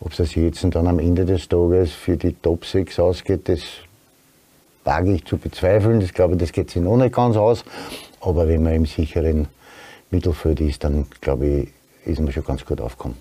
Ob 0.00 0.18
es 0.18 0.34
jetzt 0.34 0.64
dann 0.74 0.86
am 0.86 0.98
Ende 0.98 1.24
des 1.24 1.48
Tages 1.48 1.92
für 1.92 2.16
die 2.16 2.34
Top 2.34 2.64
6 2.64 2.98
ausgeht, 2.98 3.48
das 3.48 3.60
wage 4.84 5.14
ich 5.14 5.24
zu 5.24 5.36
bezweifeln. 5.36 6.00
Das 6.00 6.12
glaube 6.12 6.34
ich, 6.34 6.40
das 6.40 6.52
geht 6.52 6.70
sich 6.70 6.82
noch 6.82 6.96
nicht 6.96 7.14
ganz 7.14 7.36
aus. 7.36 7.64
Aber 8.20 8.48
wenn 8.48 8.62
man 8.62 8.74
im 8.74 8.86
sicheren 8.86 9.48
Mittelfeld 10.10 10.60
ist, 10.60 10.84
dann 10.84 11.06
glaube 11.20 11.46
ich, 11.46 11.68
ist 12.04 12.20
man 12.20 12.32
schon 12.32 12.44
ganz 12.44 12.64
gut 12.64 12.80
aufgekommen. 12.80 13.16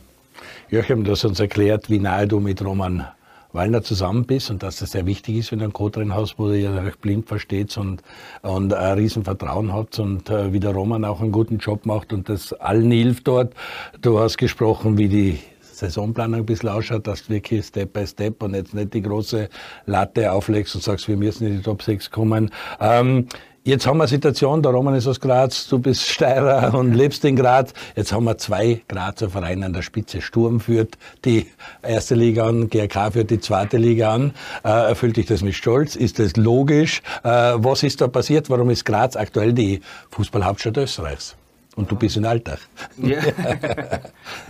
Joachim, 0.69 1.03
du 1.03 1.11
hast 1.11 1.23
uns 1.25 1.39
erklärt, 1.39 1.89
wie 1.89 1.99
nahe 1.99 2.27
du 2.27 2.39
mit 2.39 2.63
Roman 2.63 3.05
Wallner 3.53 3.83
zusammen 3.83 4.25
bist 4.25 4.49
und 4.49 4.63
dass 4.63 4.77
das 4.77 4.91
sehr 4.91 5.05
wichtig 5.05 5.37
ist, 5.37 5.51
wenn 5.51 5.59
du 5.59 5.65
einen 5.65 5.73
Co-Trainer 5.73 6.15
hast, 6.15 6.39
wo 6.39 6.47
du 6.47 6.57
ja 6.57 6.73
euch 6.83 6.97
blind 6.99 7.27
versteht 7.27 7.75
und, 7.77 8.01
und 8.41 8.73
ein 8.73 8.97
Riesenvertrauen 8.97 9.73
habt 9.73 9.99
und 9.99 10.29
äh, 10.29 10.53
wie 10.53 10.59
der 10.59 10.71
Roman 10.71 11.05
auch 11.05 11.21
einen 11.21 11.31
guten 11.31 11.57
Job 11.57 11.85
macht 11.85 12.13
und 12.13 12.29
das 12.29 12.53
allen 12.53 12.91
hilft 12.91 13.27
dort. 13.27 13.53
Du 14.01 14.19
hast 14.19 14.37
gesprochen, 14.37 14.97
wie 14.97 15.09
die 15.09 15.39
Saisonplanung 15.81 16.41
ein 16.41 16.45
bisschen 16.45 16.69
ausschaut, 16.69 17.07
dass 17.07 17.25
du 17.25 17.33
wirklich 17.33 17.65
Step 17.65 17.93
by 17.93 18.05
Step 18.05 18.43
und 18.43 18.53
jetzt 18.53 18.73
nicht 18.73 18.93
die 18.93 19.01
große 19.01 19.49
Latte 19.87 20.31
auflegst 20.31 20.75
und 20.75 20.83
sagst, 20.83 21.07
wir 21.07 21.17
müssen 21.17 21.47
in 21.47 21.57
die 21.57 21.63
Top 21.63 21.81
6 21.81 22.11
kommen. 22.11 22.51
Ähm, 22.79 23.27
Jetzt 23.63 23.85
haben 23.85 23.97
wir 23.97 24.05
eine 24.05 24.09
Situation, 24.09 24.63
der 24.63 24.71
Roman 24.71 24.95
ist 24.95 25.05
aus 25.05 25.19
Graz, 25.19 25.67
du 25.67 25.77
bist 25.77 26.09
Steirer 26.09 26.73
und 26.73 26.95
lebst 26.95 27.23
in 27.25 27.35
Graz. 27.35 27.73
Jetzt 27.95 28.11
haben 28.11 28.23
wir 28.23 28.39
zwei 28.39 28.81
Grazer 28.87 29.29
Vereine 29.29 29.67
an 29.67 29.73
der 29.73 29.83
Spitze. 29.83 30.19
Sturm 30.19 30.59
führt 30.59 30.97
die 31.25 31.45
erste 31.83 32.15
Liga 32.15 32.47
an, 32.47 32.71
GRK 32.71 33.11
führt 33.11 33.29
die 33.29 33.39
zweite 33.39 33.77
Liga 33.77 34.15
an. 34.15 34.33
Äh, 34.63 34.69
erfüllt 34.69 35.17
dich 35.17 35.27
das 35.27 35.43
mit 35.43 35.53
Stolz? 35.53 35.95
Ist 35.95 36.17
das 36.17 36.37
logisch? 36.37 37.03
Äh, 37.23 37.29
was 37.29 37.83
ist 37.83 38.01
da 38.01 38.07
passiert? 38.07 38.49
Warum 38.49 38.71
ist 38.71 38.83
Graz 38.83 39.15
aktuell 39.15 39.53
die 39.53 39.81
Fußballhauptstadt 40.09 40.77
Österreichs? 40.77 41.35
Und 41.75 41.91
du 41.91 41.95
bist 41.95 42.17
in 42.17 42.25
Alltag. 42.25 42.57
Ja, 42.97 43.19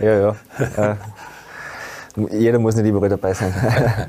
ja. 0.00 0.16
ja. 0.18 0.92
Äh, 0.92 0.96
jeder 2.30 2.58
muss 2.58 2.76
nicht 2.76 2.86
überall 2.86 3.08
dabei 3.08 3.34
sein. 3.34 3.52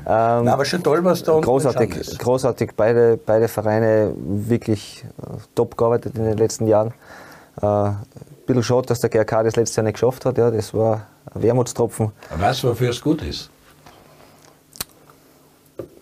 ähm, 0.06 0.44
Na, 0.44 0.52
aber 0.52 0.64
schon 0.64 0.82
toll, 0.82 1.04
was 1.04 1.22
da 1.22 1.38
großartig, 1.38 1.96
ist. 1.96 2.18
großartig. 2.18 2.72
Beide, 2.76 3.16
beide 3.16 3.48
Vereine 3.48 4.12
wirklich 4.16 5.04
äh, 5.22 5.36
top 5.54 5.76
gearbeitet 5.76 6.16
in 6.16 6.24
den 6.24 6.38
letzten 6.38 6.66
Jahren. 6.66 6.92
Äh, 7.60 7.66
ein 7.66 7.96
bisschen 8.46 8.62
schade, 8.62 8.86
dass 8.86 9.00
der 9.00 9.10
GRK 9.10 9.44
das 9.44 9.56
letzte 9.56 9.76
Jahr 9.78 9.84
nicht 9.84 9.94
geschafft 9.94 10.24
hat. 10.26 10.38
Ja, 10.38 10.50
das 10.50 10.74
war 10.74 11.06
ein 11.34 11.42
Wermutstropfen. 11.42 12.12
Weißt 12.36 12.62
du, 12.62 12.68
wofür 12.68 12.90
es 12.90 13.00
gut 13.00 13.22
ist? 13.22 13.50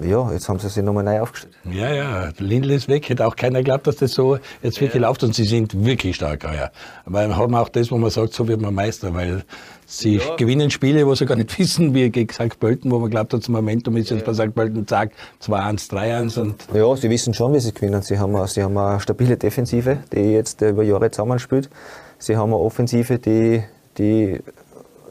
Ja, 0.04 0.30
jetzt 0.32 0.48
haben 0.48 0.58
sie 0.58 0.68
sich 0.68 0.82
nochmal 0.82 1.04
neu 1.04 1.20
aufgestellt. 1.20 1.54
Ja, 1.70 1.92
ja, 1.92 2.32
Lindl 2.38 2.70
ist 2.70 2.88
weg. 2.88 3.08
Hätte 3.08 3.26
auch 3.26 3.36
keiner 3.36 3.60
geglaubt, 3.60 3.86
dass 3.86 3.96
das 3.96 4.12
so 4.12 4.38
jetzt 4.62 4.80
wirklich 4.80 5.00
ja. 5.00 5.08
läuft. 5.08 5.22
Und 5.22 5.34
sie 5.34 5.44
sind 5.44 5.84
wirklich 5.84 6.16
stark 6.16 6.44
heuer. 6.44 6.70
Aber 7.04 7.36
haben 7.36 7.54
auch 7.54 7.68
das, 7.68 7.90
wo 7.90 7.98
man 7.98 8.10
sagt, 8.10 8.34
so 8.34 8.48
wird 8.48 8.60
man 8.60 8.74
Meister, 8.74 9.14
weil 9.14 9.44
sie 9.86 10.16
ja. 10.16 10.36
gewinnen 10.36 10.70
Spiele, 10.70 11.06
wo 11.06 11.14
sie 11.14 11.26
gar 11.26 11.36
nicht 11.36 11.58
wissen, 11.58 11.94
wie 11.94 12.10
gegen 12.10 12.32
St. 12.32 12.58
Pölten, 12.58 12.90
wo 12.90 12.98
man 12.98 13.10
glaubt, 13.10 13.32
das 13.32 13.48
Momentum 13.48 13.96
ist 13.96 14.10
jetzt 14.10 14.20
ja. 14.20 14.26
bei 14.26 14.34
St. 14.34 14.54
Pölten, 14.54 14.86
zack, 14.86 15.12
2-1, 15.42 15.90
3-1. 15.90 16.40
Und 16.40 16.64
ja, 16.74 16.96
sie 16.96 17.10
wissen 17.10 17.34
schon, 17.34 17.52
wie 17.54 17.60
sie 17.60 17.72
gewinnen. 17.72 18.02
Sie 18.02 18.18
haben, 18.18 18.46
sie 18.46 18.62
haben 18.62 18.76
eine 18.76 19.00
stabile 19.00 19.36
Defensive, 19.36 19.98
die 20.12 20.32
jetzt 20.32 20.60
über 20.62 20.82
Jahre 20.82 21.10
zusammenspielt. 21.10 21.68
Sie 22.18 22.36
haben 22.36 22.52
eine 22.52 22.62
Offensive, 22.62 23.18
die, 23.18 23.62
die 23.98 24.40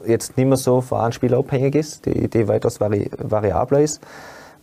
jetzt 0.06 0.36
nicht 0.36 0.46
mehr 0.46 0.56
so 0.56 0.80
von 0.80 1.00
einem 1.00 1.12
Spiel 1.12 1.34
abhängig 1.34 1.74
ist, 1.74 2.06
die, 2.06 2.28
die 2.28 2.48
weitaus 2.48 2.80
vari 2.80 3.10
variabler 3.18 3.80
ist. 3.80 4.00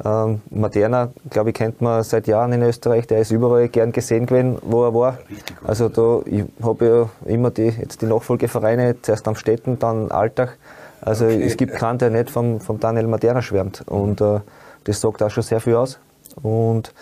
Ähm, 0.04 0.42
Materna, 0.50 1.10
glaube 1.30 1.50
ich, 1.50 1.56
kennt 1.56 1.82
man 1.82 2.04
seit 2.04 2.28
Jahren 2.28 2.54
in 2.54 2.62
Österreich. 2.62 3.08
Der 3.08 3.20
ist 3.20 3.32
überall 3.32 3.68
gern 3.68 3.92
gesehen 3.92 4.26
gewesen, 4.26 4.58
wo 4.62 4.86
er 4.86 4.94
war. 4.94 5.18
Also 5.66 5.90
da, 5.90 6.22
ich 6.26 6.46
habe 6.64 6.86
ja 6.86 7.32
immer 7.32 7.52
die, 7.52 7.68
jetzt 7.68 8.02
die 8.02 8.06
Nachfolgevereine, 8.06 9.02
zuerst 9.02 9.28
am 9.28 9.36
Städten, 9.36 9.78
dann 9.80 10.10
Alltag. 10.10 10.58
Also 11.02 11.26
okay. 11.26 11.44
es 11.44 11.58
gibt 11.58 11.74
keinen, 11.76 11.98
der 11.98 12.10
nicht 12.12 12.30
vom, 12.30 12.62
vom 12.62 12.80
Daniel 12.80 13.08
Materna 13.08 13.42
schwärmt. 13.42 13.84
Und 13.88 14.22
äh, 14.22 14.40
das 14.86 15.02
sagt 15.02 15.22
auch 15.22 15.30
schon 15.30 15.44
sehr 15.44 15.60
viel 15.60 15.76
aus. 15.76 16.00
Und 16.42 16.94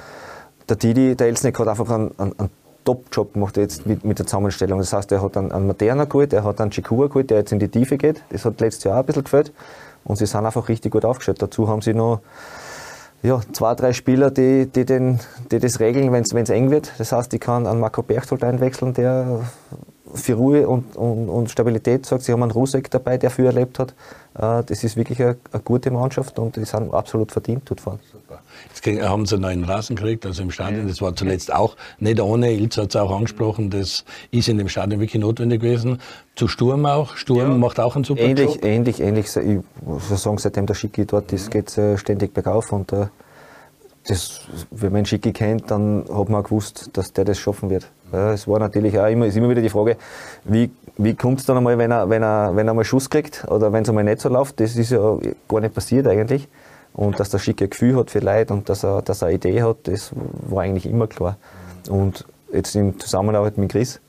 der 0.67 0.77
Didi, 0.77 1.15
der 1.15 1.27
Elsnick 1.27 1.59
hat 1.59 1.67
einfach 1.67 1.89
einen, 1.89 2.11
einen, 2.17 2.33
einen 2.39 2.49
Top-Job 2.83 3.33
gemacht 3.33 3.57
jetzt 3.57 3.85
mit, 3.85 4.05
mit, 4.05 4.17
der 4.17 4.25
Zusammenstellung. 4.25 4.79
Das 4.79 4.93
heißt, 4.93 5.11
er 5.11 5.21
hat 5.21 5.37
einen, 5.37 5.51
einen 5.51 5.67
Materna 5.67 6.05
geholt, 6.05 6.33
er 6.33 6.43
hat 6.43 6.59
einen 6.61 6.71
Chikua 6.71 7.07
geholt, 7.07 7.29
der 7.29 7.39
jetzt 7.39 7.51
in 7.51 7.59
die 7.59 7.67
Tiefe 7.67 7.97
geht. 7.97 8.23
Das 8.29 8.45
hat 8.45 8.59
letztes 8.59 8.85
Jahr 8.85 8.95
auch 8.95 8.99
ein 9.01 9.05
bisschen 9.05 9.23
gefällt. 9.23 9.51
Und 10.03 10.15
sie 10.15 10.25
sind 10.25 10.45
einfach 10.45 10.69
richtig 10.69 10.93
gut 10.93 11.05
aufgestellt. 11.05 11.41
Dazu 11.41 11.67
haben 11.67 11.81
sie 11.81 11.93
noch 11.93 12.21
ja, 13.23 13.41
zwei, 13.51 13.75
drei 13.75 13.93
Spieler, 13.93 14.31
die, 14.31 14.67
die, 14.67 14.85
den, 14.85 15.19
die 15.51 15.59
das 15.59 15.79
regeln, 15.79 16.11
wenn 16.11 16.23
es 16.23 16.49
eng 16.49 16.69
wird. 16.69 16.91
Das 16.97 17.11
heißt, 17.11 17.33
ich 17.33 17.39
kann 17.39 17.65
einen 17.65 17.79
Marco 17.79 18.03
Berchtold 18.03 18.43
einwechseln, 18.43 18.93
der 18.93 19.41
für 20.13 20.33
Ruhe 20.35 20.67
und, 20.67 20.95
und, 20.95 21.29
und 21.29 21.51
Stabilität 21.51 22.05
sorgt. 22.05 22.23
Sie 22.23 22.31
haben 22.31 22.43
einen 22.43 22.51
Rusek 22.51 22.89
dabei, 22.91 23.17
der 23.17 23.29
viel 23.29 23.45
erlebt 23.45 23.79
hat. 23.79 23.91
Äh, 24.35 24.63
das 24.63 24.83
ist 24.83 24.95
wirklich 24.95 25.21
eine, 25.21 25.37
eine, 25.51 25.61
gute 25.63 25.91
Mannschaft 25.91 26.39
und 26.39 26.55
die 26.55 26.65
sind 26.65 26.93
absolut 26.93 27.31
verdient 27.31 27.63
dort 27.65 27.81
vorne. 27.81 27.99
Super. 28.27 28.41
Jetzt 28.73 29.07
haben 29.07 29.25
sie 29.25 29.35
einen 29.35 29.41
neuen 29.43 29.63
Rasen 29.63 29.95
gekriegt, 29.95 30.25
also 30.25 30.43
im 30.43 30.51
Stadion. 30.51 30.87
Das 30.87 31.01
war 31.01 31.15
zuletzt 31.15 31.53
auch 31.53 31.77
nicht 31.99 32.19
ohne. 32.19 32.51
Ilz 32.51 32.77
hat 32.77 32.89
es 32.89 32.95
auch 32.97 33.15
angesprochen. 33.15 33.69
Das 33.69 34.03
ist 34.31 34.49
in 34.49 34.57
dem 34.57 34.67
Stadion 34.67 34.99
wirklich 34.99 35.21
notwendig 35.21 35.61
gewesen. 35.61 35.99
Zu 36.35 36.49
Sturm 36.49 36.85
auch. 36.85 37.15
Sturm 37.15 37.51
ja. 37.51 37.57
macht 37.57 37.79
auch 37.79 37.95
einen 37.95 38.03
super 38.03 38.21
ähnlich, 38.21 38.55
Job. 38.55 38.65
Ähnlich, 38.65 38.99
ähnlich. 38.99 39.27
Ich 39.27 40.19
sagen, 40.19 40.37
seitdem 40.39 40.65
der 40.65 40.73
Schicki 40.73 41.05
dort 41.05 41.31
ist, 41.31 41.51
geht 41.51 41.69
es 41.69 41.77
äh, 41.77 41.97
ständig 41.97 42.33
bergauf. 42.33 42.73
Und 42.73 42.91
äh, 42.91 43.07
das, 44.07 44.41
wenn 44.71 44.91
man 44.91 45.05
Schicki 45.05 45.31
kennt, 45.31 45.71
dann 45.71 46.03
hat 46.13 46.27
man 46.27 46.43
gewusst, 46.43 46.89
dass 46.93 47.13
der 47.13 47.23
das 47.23 47.39
schaffen 47.39 47.69
wird. 47.69 47.87
Ja, 48.11 48.33
es 48.33 48.45
war 48.45 48.59
natürlich 48.59 48.99
auch 48.99 49.07
immer, 49.07 49.25
ist 49.25 49.37
immer 49.37 49.49
wieder 49.49 49.61
die 49.61 49.69
Frage, 49.69 49.95
wie, 50.43 50.69
wie 50.97 51.13
kommt 51.15 51.39
es 51.39 51.45
dann 51.45 51.55
einmal, 51.55 51.77
wenn 51.77 51.91
er, 51.91 52.09
wenn, 52.09 52.23
er, 52.23 52.53
wenn 52.55 52.67
er 52.67 52.73
mal 52.73 52.83
Schuss 52.83 53.09
kriegt 53.09 53.45
oder 53.49 53.71
wenn 53.71 53.83
es 53.83 53.89
einmal 53.89 54.03
nicht 54.03 54.19
so 54.19 54.27
läuft. 54.27 54.59
Das 54.59 54.75
ist 54.75 54.91
ja 54.91 55.17
gar 55.47 55.61
nicht 55.61 55.73
passiert 55.73 56.07
eigentlich. 56.07 56.49
Und 56.97 57.19
dass 57.19 57.29
der 57.29 57.37
Schicke 57.37 57.67
Gefühl 57.67 57.95
hat 57.95 58.09
für 58.09 58.19
Leute 58.19 58.53
und 58.53 58.67
dass 58.69 58.83
er, 58.83 59.03
dass 59.03 59.21
er 59.21 59.27
eine 59.27 59.37
Idee 59.37 59.61
hat, 59.61 59.77
das 59.83 60.11
war 60.15 60.63
eigentlich 60.63 60.87
immer 60.87 61.05
klar. 61.05 61.37
Und 61.89 62.25
jetzt 62.51 62.75
in 62.75 62.99
Zusammenarbeit 62.99 63.59
mit 63.59 63.71
Chris 63.71 64.01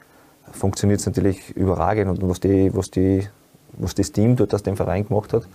funktioniert 0.53 0.99
es 0.99 1.07
natürlich 1.07 1.51
überragend. 1.51 2.23
Und 2.23 2.29
was, 2.29 2.41
die, 2.41 2.75
was, 2.75 2.91
die, 2.91 3.29
was 3.75 3.95
das 3.95 4.11
Team 4.11 4.37
dort 4.37 4.55
aus 4.55 4.63
dem 4.63 4.75
Verein 4.75 5.07
gemacht 5.07 5.35
hat, 5.35 5.47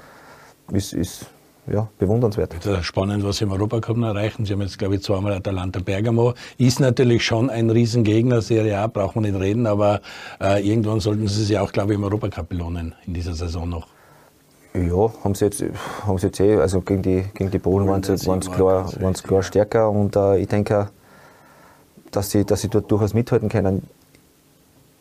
ist, 0.72 0.94
ist 0.94 1.26
ja, 1.66 1.90
bewundernswert. 1.98 2.54
spannend, 2.84 3.24
was 3.24 3.38
Sie 3.38 3.46
im 3.46 3.52
Europacup 3.52 3.98
erreichen. 3.98 4.46
Sie 4.46 4.54
haben 4.54 4.62
jetzt, 4.62 4.78
glaube 4.78 4.96
ich, 4.96 5.02
zweimal 5.02 5.34
Atalanta 5.34 5.80
Bergamo. 5.80 6.36
Ist 6.60 6.80
natürlich 6.80 7.26
schon 7.26 7.50
ein 7.50 7.72
Riesengegner, 7.72 8.44
Serie 8.44 8.78
A, 8.78 8.86
braucht 8.86 9.16
man 9.16 9.24
nicht 9.24 9.40
reden, 9.40 9.66
aber 9.66 10.02
äh, 10.40 10.62
irgendwann 10.68 11.00
sollten 11.00 11.28
Sie 11.28 11.46
sich 11.46 11.58
auch, 11.58 11.72
glaube 11.72 11.94
ich, 11.94 11.98
im 11.98 12.04
Europacup 12.04 12.48
belohnen 12.48 12.94
in 13.08 13.16
dieser 13.16 13.34
Saison 13.34 13.68
noch. 13.68 13.88
Ja, 14.74 15.12
haben 15.24 15.36
sie 15.36 15.46
jetzt, 15.46 15.64
haben 16.08 16.18
sie 16.18 16.28
jetzt 16.28 16.40
eh, 16.40 16.58
also 16.58 16.82
gegen 16.82 17.04
die, 17.04 17.26
gegen 17.36 17.52
die 17.52 17.60
Polen 17.60 17.88
waren 17.88 18.02
sie, 18.02 18.14
waren 18.26 18.42
sie 18.42 18.50
klar, 18.50 18.90
waren 19.00 19.14
sie 19.14 19.24
klar 19.24 19.44
stärker 19.44 19.90
und 19.90 20.16
äh, 20.16 20.38
ich 20.38 20.48
denke, 20.48 20.90
dass 22.10 22.32
sie, 22.32 22.44
dass 22.44 22.62
sie 22.62 22.70
dort 22.70 22.92
durchaus 22.92 23.14
mithalten 23.14 23.50
können. 23.50 23.88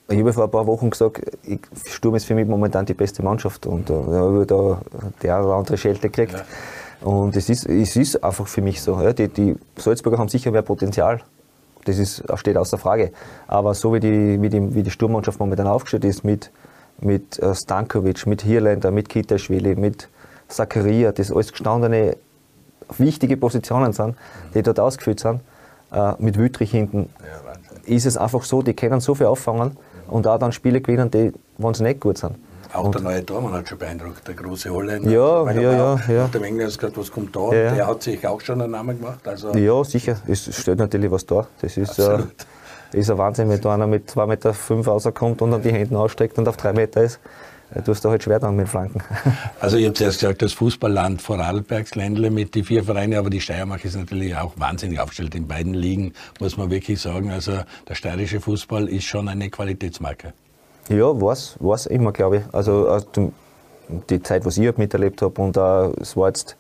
Ich 0.09 0.19
habe 0.19 0.33
vor 0.33 0.45
ein 0.45 0.51
paar 0.51 0.67
Wochen 0.67 0.91
gesagt, 0.91 1.23
ich, 1.43 1.61
Sturm 1.87 2.17
ist 2.17 2.27
für 2.27 2.35
mich 2.35 2.47
momentan 2.47 2.85
die 2.85 2.93
beste 2.93 3.23
Mannschaft 3.23 3.67
und 3.67 3.89
äh, 3.89 3.95
habe 3.95 4.45
da 4.47 4.81
der 5.23 5.43
oder 5.43 5.55
andere 5.55 5.79
Schelte 5.79 6.11
gekriegt. 6.11 6.35
Ja. 6.35 7.09
Und 7.09 7.35
es 7.35 7.49
ist, 7.49 7.67
es 7.67 7.97
ist 7.97 8.23
einfach 8.23 8.47
für 8.47 8.61
mich 8.61 8.83
so. 8.83 9.01
Ja, 9.01 9.13
die, 9.15 9.29
die 9.29 9.57
Salzburger 9.77 10.19
haben 10.19 10.29
sicher 10.29 10.51
mehr 10.51 10.63
Potenzial. 10.63 11.21
Das 11.85 11.99
ist, 11.99 12.23
steht 12.37 12.57
außer 12.57 12.79
Frage. 12.79 13.13
Aber 13.49 13.75
so 13.75 13.95
wie 13.95 14.01
die, 14.01 14.41
wie 14.41 14.49
die, 14.49 14.75
wie 14.75 14.83
die 14.83 14.91
Sturmmannschaft 14.91 15.41
momentan 15.41 15.67
aufgestellt 15.67 16.05
ist, 16.05 16.25
mit, 16.25 16.51
mit 17.05 17.39
äh, 17.39 17.55
Stankovic, 17.55 18.27
mit 18.27 18.43
Hirländer, 18.43 18.91
mit 18.91 19.09
Kitaschwili, 19.09 19.77
mit 19.77 20.09
Zakaria, 20.49 21.13
das 21.13 21.31
alles 21.31 21.51
gestandene, 21.51 22.17
wichtige 22.99 23.37
Positionen 23.37 23.93
sind, 23.93 24.17
die 24.55 24.63
dort 24.63 24.81
ausgeführt 24.81 25.21
sind, 25.21 25.41
äh, 25.93 26.13
mit 26.19 26.39
Wüttrich 26.39 26.71
hinten, 26.71 27.09
ja, 27.21 27.53
ist 27.85 28.07
es 28.07 28.17
einfach 28.17 28.45
so, 28.45 28.63
die 28.63 28.75
können 28.75 29.01
so 29.01 29.15
viel 29.15 29.27
auffangen 29.27 29.77
und 30.09 30.27
auch 30.27 30.39
dann 30.39 30.53
Spiele 30.53 30.81
gewinnen, 30.81 31.11
die, 31.11 31.33
wenn 31.59 31.75
sie 31.75 31.85
nicht 31.85 32.01
gut 32.01 32.19
sind. 32.19 32.37
Auch 32.73 32.85
und 32.85 32.95
der 32.95 33.03
neue 33.03 33.27
Tormann 33.27 33.53
hat 33.53 33.69
schon 33.69 33.79
beeindruckt, 33.79 34.27
der 34.27 34.35
große 34.35 34.71
Holländer. 34.71 35.11
Ja, 35.11 35.51
ja, 35.53 35.61
ja, 35.61 36.01
ja. 36.09 36.29
Der 36.29 36.43
Engländer 36.43 36.73
hat 36.73 36.79
gesagt, 36.79 36.97
was 36.97 37.13
kommt 37.13 37.37
da? 37.37 37.53
Ja. 37.53 37.75
Der 37.75 37.87
hat 37.87 38.03
sich 38.03 38.27
auch 38.27 38.41
schon 38.41 38.63
einen 38.63 38.73
Namen 38.73 38.99
gemacht. 38.99 39.29
Also 39.29 39.53
ja, 39.55 39.85
sicher. 39.85 40.17
Es 40.27 40.45
steht 40.59 40.79
natürlich 40.79 41.11
was 41.11 41.27
da. 41.27 41.47
Das 41.61 41.77
ist, 41.77 41.99
äh, 41.99 42.21
ist 42.95 43.11
ein 43.11 43.19
Wahnsinn, 43.19 43.49
wenn 43.49 43.61
da 43.61 43.75
einer 43.75 43.87
mit 43.87 44.11
2,5 44.11 44.27
Meter 44.27 44.55
fünf 44.55 44.87
rauskommt 44.87 45.43
und 45.43 45.51
dann 45.51 45.63
die 45.63 45.73
Hände 45.73 45.99
ausstreckt 45.99 46.39
und 46.39 46.49
auf 46.49 46.57
3 46.57 46.73
Meter 46.73 47.03
ist. 47.03 47.21
Du 47.85 47.91
hast 47.91 48.05
da 48.05 48.11
halt 48.11 48.23
schwer 48.23 48.39
dann 48.39 48.55
mit 48.57 48.69
Flanken. 48.69 49.01
Also 49.61 49.79
ich 49.79 49.85
habe 49.85 49.95
zuerst 49.95 50.21
gesagt, 50.21 50.43
das 50.43 50.53
Fußballland 50.53 51.23
Vorarlbergs 51.23 51.95
Ländle 51.95 52.31
mit 52.31 52.55
die 52.55 52.65
vier 52.65 52.85
Vereine, 52.85 53.19
aber 53.19 53.31
die 53.31 53.41
Steiermark 53.41 53.85
ist 53.85 53.97
natürlich 53.97 54.37
auch 54.37 54.53
wahnsinnig 54.57 55.01
aufgestellt 55.01 55.35
in 55.35 55.47
beiden 55.47 55.73
Ligen, 55.73 56.13
muss 56.41 56.57
man 56.57 56.71
wirklich 56.71 57.01
sagen. 57.01 57.31
Also 57.31 57.61
der 57.89 57.95
steirische 57.95 58.41
Fußball 58.41 58.89
ist 58.89 59.05
schon 59.05 59.29
eine 59.29 59.49
Qualitätsmarke. 59.49 60.35
Ja, 60.89 61.19
war's, 61.19 61.57
war's 61.61 61.87
immer, 61.87 62.13
glaube 62.13 62.39
ich. 62.39 62.43
Also 62.53 63.01
die 64.11 64.23
Zeit, 64.23 64.45
was 64.45 64.59
ich 64.59 64.67
halt 64.67 64.79
miterlebt 64.79 65.23
habe 65.23 65.41
und 65.41 65.57
uh, 65.57 65.93
es 66.01 66.17
war 66.17 66.29
jetzt 66.29 66.57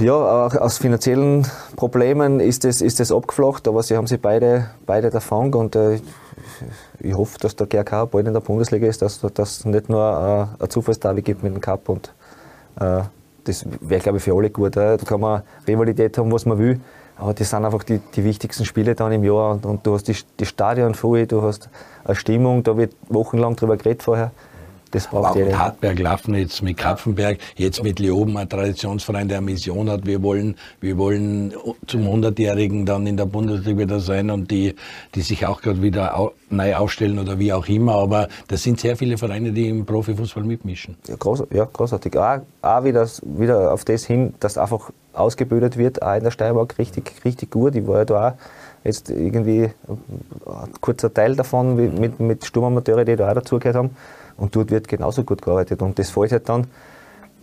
ja, 0.00 0.14
auch 0.14 0.54
aus 0.56 0.78
finanziellen 0.78 1.46
Problemen 1.76 2.40
ist 2.40 2.64
das, 2.64 2.80
ist 2.80 3.00
das 3.00 3.12
abgeflacht, 3.12 3.68
aber 3.68 3.82
sie 3.82 3.96
haben 3.96 4.06
sich 4.06 4.20
beide, 4.20 4.70
beide 4.86 5.10
davon 5.10 5.52
und 5.54 5.76
äh, 5.76 6.00
ich 7.00 7.14
hoffe, 7.14 7.38
dass 7.38 7.56
der 7.56 7.66
GRK 7.66 8.06
bald 8.06 8.26
in 8.26 8.32
der 8.32 8.40
Bundesliga 8.40 8.86
ist, 8.86 9.02
dass 9.02 9.22
es 9.22 9.64
nicht 9.64 9.88
nur 9.88 10.48
äh, 10.60 10.62
ein 10.62 10.70
Zufallsderby 10.70 11.22
gibt 11.22 11.42
mit 11.42 11.54
dem 11.54 11.60
Cup 11.60 11.88
und 11.88 12.12
äh, 12.80 13.02
das 13.44 13.66
wäre, 13.80 14.00
glaube 14.00 14.18
ich, 14.18 14.24
für 14.24 14.34
alle 14.34 14.50
gut. 14.50 14.76
Äh. 14.76 14.96
Da 14.96 15.04
kann 15.04 15.20
man 15.20 15.42
Rivalität 15.68 16.16
haben, 16.16 16.32
was 16.32 16.46
man 16.46 16.58
will, 16.58 16.80
aber 17.16 17.34
das 17.34 17.50
sind 17.50 17.64
einfach 17.64 17.82
die, 17.84 17.98
die 17.98 18.24
wichtigsten 18.24 18.64
Spiele 18.64 18.94
dann 18.94 19.12
im 19.12 19.22
Jahr 19.24 19.52
und, 19.52 19.66
und 19.66 19.86
du 19.86 19.94
hast 19.94 20.08
die, 20.08 20.16
die 20.40 20.46
Stadion 20.46 20.94
voll, 20.94 21.26
du 21.26 21.42
hast 21.42 21.68
eine 22.04 22.14
Stimmung, 22.14 22.62
da 22.62 22.76
wird 22.76 22.94
wochenlang 23.08 23.56
drüber 23.56 23.76
geredet 23.76 24.02
vorher. 24.02 24.30
Das 24.94 25.08
braucht 25.08 25.24
Aber 25.24 25.30
auch 25.30 25.34
mit 25.34 25.58
Hartberg, 25.58 25.98
Lafnitz, 25.98 26.62
mit 26.62 26.76
Kapfenberg, 26.76 27.38
jetzt 27.56 27.82
mit 27.82 27.98
Leoben, 27.98 28.36
ein 28.36 28.48
Traditionsverein, 28.48 29.26
der 29.26 29.38
eine 29.38 29.46
Mission 29.46 29.90
hat. 29.90 30.06
Wir 30.06 30.22
wollen, 30.22 30.54
wir 30.80 30.96
wollen 30.98 31.52
zum 31.88 32.02
100-Jährigen 32.02 32.86
dann 32.86 33.04
in 33.04 33.16
der 33.16 33.26
Bundesliga 33.26 33.80
wieder 33.80 33.98
sein 33.98 34.30
und 34.30 34.52
die, 34.52 34.76
die 35.16 35.22
sich 35.22 35.46
auch 35.46 35.60
gerade 35.60 35.82
wieder 35.82 36.16
au, 36.16 36.30
neu 36.48 36.76
aufstellen 36.76 37.18
oder 37.18 37.40
wie 37.40 37.52
auch 37.52 37.66
immer. 37.66 37.96
Aber 37.96 38.28
das 38.46 38.62
sind 38.62 38.78
sehr 38.78 38.96
viele 38.96 39.18
Vereine, 39.18 39.50
die 39.50 39.68
im 39.68 39.84
Profifußball 39.84 40.44
mitmischen. 40.44 40.96
Ja, 41.08 41.16
groß, 41.16 41.42
ja 41.52 41.64
großartig. 41.64 42.16
Auch, 42.16 42.38
auch 42.62 42.84
wieder, 42.84 43.08
wieder 43.22 43.72
auf 43.72 43.84
das 43.84 44.04
hin, 44.04 44.34
dass 44.38 44.56
einfach 44.56 44.92
ausgebildet 45.12 45.76
wird, 45.76 46.02
auch 46.02 46.14
in 46.14 46.22
der 46.22 46.30
Steiermark 46.30 46.78
richtig, 46.78 47.10
richtig 47.24 47.50
gut. 47.50 47.74
Ich 47.74 47.84
war 47.88 47.98
ja 47.98 48.04
da 48.04 48.28
auch 48.28 48.32
Jetzt 48.84 49.08
irgendwie 49.08 49.70
ein 50.44 50.72
kurzer 50.82 51.12
Teil 51.12 51.34
davon 51.34 51.74
mit, 51.74 52.20
mit 52.20 52.44
Sturmamateure, 52.44 53.06
die 53.06 53.16
da 53.16 53.30
auch 53.30 53.34
dazugehört 53.34 53.76
haben. 53.76 53.96
Und 54.36 54.56
dort 54.56 54.70
wird 54.70 54.88
genauso 54.88 55.22
gut 55.24 55.42
gearbeitet. 55.42 55.82
Und 55.82 55.98
das 55.98 56.10
fällt 56.10 56.32
halt 56.32 56.48
dann, 56.48 56.66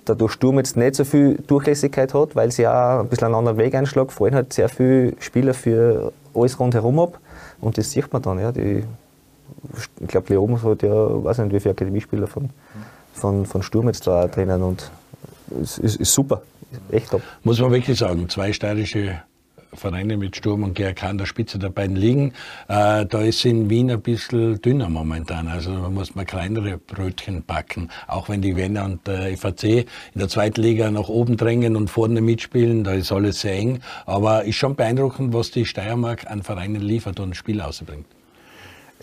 da 0.06 0.16
der 0.16 0.30
Sturm 0.30 0.58
jetzt 0.58 0.78
nicht 0.78 0.96
so 0.96 1.04
viel 1.04 1.38
Durchlässigkeit 1.48 2.14
hat, 2.14 2.36
weil 2.36 2.52
sie 2.52 2.68
auch 2.68 3.00
ein 3.00 3.08
bisschen 3.08 3.26
einen 3.26 3.36
anderen 3.36 3.58
Weg 3.58 3.76
einschlägt, 3.76 4.12
fallen 4.12 4.36
halt 4.36 4.52
sehr 4.52 4.68
viele 4.68 5.14
Spieler 5.20 5.54
für 5.54 6.12
alles 6.34 6.60
rundherum 6.60 7.00
ab. 7.00 7.20
Und 7.60 7.78
das 7.78 7.92
sieht 7.92 8.12
man 8.12 8.22
dann. 8.22 8.40
Ja. 8.40 8.52
Die, 8.52 8.84
ich 10.00 10.08
glaube, 10.08 10.34
Leoben 10.34 10.62
hat 10.62 10.82
ja, 10.82 11.24
weiß 11.24 11.40
nicht, 11.40 11.54
wie 11.54 11.60
viele 11.60 11.74
Akademiespieler 11.74 12.28
von, 12.28 12.50
von, 13.14 13.46
von 13.46 13.62
Sturm 13.62 13.88
jetzt 13.88 14.08
da 14.08 14.28
drinnen. 14.28 14.64
Und 14.64 14.92
es 15.62 15.78
ist, 15.78 15.98
ist 15.98 16.14
super. 16.14 16.42
Echt 16.92 17.12
top. 17.12 17.22
Muss 17.44 17.60
man 17.60 17.72
wirklich 17.72 18.00
sagen, 18.00 18.28
zwei 18.30 18.54
steirische 18.54 19.22
Vereine 19.74 20.18
mit 20.18 20.36
Sturm 20.36 20.64
und 20.64 20.76
GRK 20.76 21.10
an 21.10 21.18
der 21.18 21.26
Spitze 21.26 21.58
der 21.58 21.70
beiden 21.70 21.96
liegen. 21.96 22.34
Äh, 22.68 23.06
da 23.06 23.22
ist 23.22 23.46
in 23.46 23.70
Wien 23.70 23.90
ein 23.92 24.02
bisschen 24.02 24.62
dünner 24.62 24.90
momentan. 24.90 25.48
Also 25.48 25.72
da 25.74 25.90
muss 25.90 26.16
man 26.16 26.26
kleinere 26.26 26.78
Brötchen 26.78 27.44
backen. 27.44 27.90
Auch 28.08 28.30
wenn 28.30 28.42
die 28.42 28.56
Wiener 28.56 28.86
und 28.86 29.08
der 29.08 29.38
FAC 29.38 29.64
in 29.64 29.86
der 30.16 30.28
zweiten 30.28 30.62
Liga 30.62 30.92
nach 30.92 31.08
oben 31.08 31.38
drängen 31.38 31.76
und 31.76 31.90
vorne 31.90 32.22
mitspielen, 32.22 32.84
da 32.84 32.94
ist 32.94 33.12
alles 33.12 33.42
sehr 33.42 33.54
eng. 33.54 33.80
Aber 34.06 34.44
ist 34.44 34.56
schon 34.56 34.76
beeindruckend, 34.76 35.34
was 35.34 35.52
die 35.52 35.66
Steiermark 35.66 36.30
an 36.30 36.44
Vereinen 36.44 36.82
liefert 36.82 37.20
und 37.20 37.36
Spiel 37.36 37.62
ausbringt. 37.62 38.06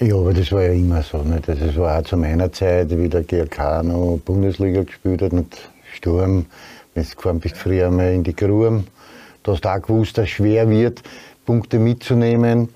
Ja, 0.01 0.15
aber 0.15 0.33
das 0.33 0.53
war 0.53 0.63
ja 0.63 0.73
immer 0.73 1.03
so. 1.03 1.19
Nicht? 1.23 1.49
Das 1.49 1.77
war 1.77 1.99
auch 1.99 2.05
zu 2.05 2.17
meiner 2.17 2.53
Zeit, 2.53 2.97
wie 2.97 3.09
der 3.09 3.25
GRK 3.25 3.83
noch 3.83 4.21
Bundesliga 4.25 4.83
gespielt 4.83 5.23
hat 5.23 5.33
mit 5.33 5.57
Sturm. 5.95 6.47
Wenn 6.95 7.05
du 7.05 7.17
gefahren 7.17 7.41
bist, 7.41 7.57
früher 7.57 7.91
mal 7.91 8.13
in 8.13 8.23
die 8.23 8.35
Gruben 8.37 8.87
Du 9.49 9.55
hast 9.55 9.67
auch 9.67 9.81
gewusst, 9.81 10.19
dass 10.19 10.25
es 10.25 10.31
schwer 10.33 10.69
wird, 10.69 11.03
Punkte 11.47 11.79
mitzunehmen. 11.79 12.69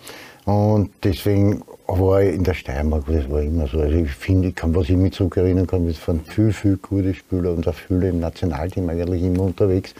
Und 0.46 0.88
deswegen 1.04 1.60
war 1.86 2.22
ich 2.22 2.34
in 2.34 2.44
der 2.44 2.54
Steiermark, 2.54 3.04
das 3.08 3.30
war 3.30 3.42
immer 3.42 3.66
so. 3.66 3.80
Also 3.80 3.94
ich 3.94 4.10
finde, 4.10 4.48
ich 4.48 4.54
was 4.58 4.88
ich 4.88 4.96
mich 4.96 5.12
zurückerinnern 5.12 5.66
kann, 5.66 5.86
es 5.86 6.08
waren 6.08 6.20
viel, 6.20 6.50
viel 6.50 6.78
gute 6.78 7.12
Spieler 7.12 7.52
und 7.52 7.68
auch 7.68 7.74
viele 7.74 8.08
im 8.08 8.20
Nationalteam 8.20 8.88
eigentlich 8.88 9.22
immer 9.22 9.42
unterwegs, 9.42 9.94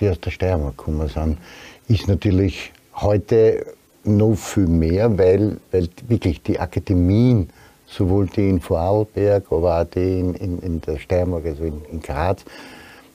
die 0.00 0.08
aus 0.08 0.18
der 0.18 0.32
Steiermark 0.32 0.76
gekommen 0.76 1.06
sind. 1.06 1.38
Ist 1.86 2.08
natürlich 2.08 2.72
heute 2.96 3.64
noch 4.02 4.34
viel 4.34 4.66
mehr, 4.66 5.16
weil, 5.16 5.58
weil 5.70 5.88
wirklich 6.08 6.42
die 6.42 6.58
Akademien, 6.58 7.48
sowohl 7.86 8.26
die 8.26 8.48
in 8.48 8.60
Vorarlberg, 8.60 9.44
aber 9.52 9.82
auch 9.82 9.84
die 9.84 10.18
in, 10.18 10.34
in, 10.34 10.58
in 10.62 10.80
der 10.80 10.98
Steiermark, 10.98 11.46
also 11.46 11.62
in, 11.62 11.80
in 11.92 12.00
Graz, 12.00 12.44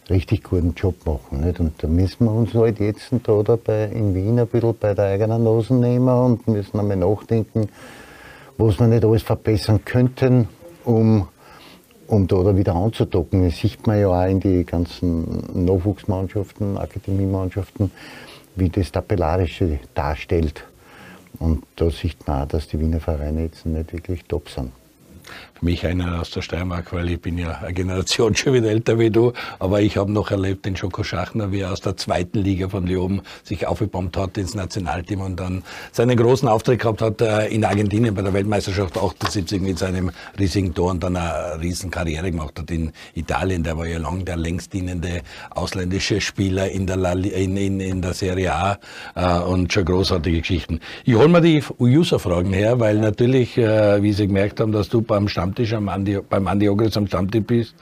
richtig 0.09 0.43
guten 0.43 0.73
Job 0.75 0.95
machen. 1.05 1.41
Nicht? 1.41 1.59
Und 1.59 1.81
da 1.81 1.87
müssen 1.87 2.25
wir 2.25 2.31
uns 2.31 2.53
halt 2.53 2.79
jetzt 2.79 3.09
da 3.23 3.31
oder 3.31 3.57
in 3.91 4.13
Wien 4.13 4.39
ein 4.39 4.47
bisschen 4.47 4.75
bei 4.79 4.93
der 4.93 5.05
eigenen 5.05 5.43
Nase 5.43 5.73
nehmen 5.73 6.09
und 6.09 6.47
müssen 6.47 6.79
einmal 6.79 6.97
nachdenken, 6.97 7.69
was 8.57 8.79
wir 8.79 8.87
nicht 8.87 9.05
alles 9.05 9.23
verbessern 9.23 9.83
könnten, 9.85 10.47
um, 10.83 11.27
um 12.07 12.27
da 12.27 12.55
wieder 12.55 12.75
anzudocken. 12.75 13.45
Das 13.45 13.57
sieht 13.57 13.85
man 13.87 13.99
ja 13.99 14.07
auch 14.07 14.29
in 14.29 14.39
die 14.39 14.65
ganzen 14.65 15.65
Nachwuchsmannschaften, 15.65 16.77
Akademiemannschaften, 16.77 17.91
wie 18.55 18.69
das 18.69 18.91
Tabellarische 18.91 19.79
darstellt. 19.95 20.65
Und 21.39 21.63
da 21.75 21.89
sieht 21.89 22.27
man 22.27 22.43
auch, 22.43 22.47
dass 22.47 22.67
die 22.67 22.79
Wiener 22.79 22.99
Vereine 22.99 23.43
jetzt 23.43 23.65
nicht 23.65 23.91
wirklich 23.91 24.23
top 24.25 24.49
sind 24.49 24.71
mich 25.61 25.85
einer 25.85 26.21
aus 26.21 26.31
der 26.31 26.41
Steiermark, 26.41 26.93
weil 26.93 27.09
ich 27.09 27.21
bin 27.21 27.37
ja 27.37 27.59
eine 27.59 27.73
Generation 27.73 28.35
schon 28.35 28.53
wieder 28.53 28.69
älter 28.69 28.99
wie 28.99 29.09
du, 29.09 29.33
aber 29.59 29.81
ich 29.81 29.97
habe 29.97 30.11
noch 30.11 30.31
erlebt 30.31 30.65
den 30.65 30.75
Schoko 30.75 31.03
Schachner, 31.03 31.51
wie 31.51 31.61
er 31.61 31.71
aus 31.71 31.81
der 31.81 31.97
zweiten 31.97 32.39
Liga 32.39 32.69
von 32.69 32.87
Leoben 32.87 33.21
sich 33.43 33.67
aufgebombt 33.67 34.17
hat 34.17 34.37
ins 34.37 34.55
Nationalteam 34.55 35.21
und 35.21 35.39
dann 35.39 35.63
seinen 35.91 36.17
großen 36.17 36.47
Auftritt 36.47 36.79
gehabt 36.79 37.01
hat 37.01 37.21
äh, 37.21 37.47
in 37.47 37.63
Argentinien 37.65 38.13
bei 38.13 38.21
der 38.21 38.33
Weltmeisterschaft 38.33 38.97
78 38.97 39.61
mit 39.61 39.79
seinem 39.79 40.11
riesigen 40.39 40.73
Tor 40.73 40.91
und 40.91 41.03
dann 41.03 41.15
eine 41.15 41.61
riesen 41.61 41.91
Karriere 41.91 42.31
gemacht 42.31 42.59
hat 42.59 42.71
in 42.71 42.91
Italien. 43.13 43.63
Der 43.63 43.77
war 43.77 43.85
ja 43.85 43.99
lang 43.99 44.25
der 44.25 44.37
längst 44.37 44.73
dienende 44.73 45.21
ausländische 45.51 46.21
Spieler 46.21 46.69
in 46.69 46.87
der, 46.87 46.97
La, 46.97 47.13
in, 47.13 47.57
in, 47.57 47.79
in 47.79 48.01
der 48.01 48.13
Serie 48.13 48.53
A 48.53 48.77
äh, 49.15 49.39
und 49.39 49.71
schon 49.71 49.85
großartige 49.85 50.39
Geschichten. 50.39 50.79
Ich 51.05 51.15
hole 51.15 51.27
mir 51.27 51.41
die 51.41 51.63
User-Fragen 51.79 52.53
her, 52.53 52.79
weil 52.79 52.97
natürlich, 52.99 53.57
äh, 53.57 54.01
wie 54.01 54.13
Sie 54.13 54.27
gemerkt 54.27 54.59
haben, 54.59 54.71
dass 54.71 54.89
du 54.89 55.01
beim 55.01 55.27
Stammtisch 55.43 55.73
am 55.73 55.89
Andi, 55.89 56.19
beim 56.29 56.47
Andi 56.47 56.69
Ogres 56.69 56.95
am 56.95 57.05
Stammtisch 57.05 57.43
bist, 57.45 57.75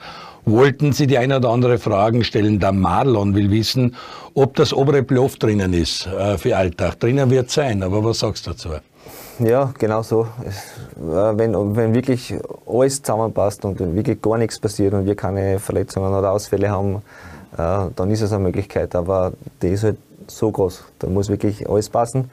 wollten 0.44 0.92
Sie 0.92 1.06
die 1.06 1.16
eine 1.16 1.36
oder 1.36 1.50
andere 1.50 1.78
Fragen 1.78 2.24
stellen. 2.24 2.58
Der 2.58 2.72
Marlon 2.72 3.36
will 3.36 3.52
wissen, 3.52 3.94
ob 4.34 4.56
das 4.56 4.72
obere 4.72 5.04
Bluff 5.04 5.36
drinnen 5.36 5.72
ist 5.72 6.08
äh, 6.08 6.36
für 6.38 6.56
Alltag. 6.56 6.98
Drinnen 6.98 7.30
wird 7.30 7.50
sein, 7.50 7.84
aber 7.84 8.02
was 8.02 8.18
sagst 8.18 8.48
du 8.48 8.50
dazu? 8.50 8.70
Ja, 9.38 9.72
genau 9.78 10.02
so. 10.02 10.26
Es, 10.44 10.56
äh, 10.98 11.38
wenn, 11.38 11.54
wenn 11.76 11.94
wirklich 11.94 12.34
alles 12.66 13.00
zusammenpasst 13.00 13.64
und 13.64 13.78
wirklich 13.78 14.20
gar 14.20 14.38
nichts 14.38 14.58
passiert 14.58 14.92
und 14.94 15.06
wir 15.06 15.14
keine 15.14 15.60
Verletzungen 15.60 16.12
oder 16.12 16.32
Ausfälle 16.32 16.68
haben, 16.68 16.96
äh, 17.56 17.90
dann 17.94 18.10
ist 18.10 18.22
es 18.22 18.32
eine 18.32 18.42
Möglichkeit. 18.42 18.96
Aber 18.96 19.34
die 19.62 19.68
ist 19.68 19.84
halt 19.84 19.98
so 20.26 20.50
groß. 20.50 20.82
Da 20.98 21.06
muss 21.06 21.28
wirklich 21.28 21.68
alles 21.70 21.88
passen. 21.88 22.28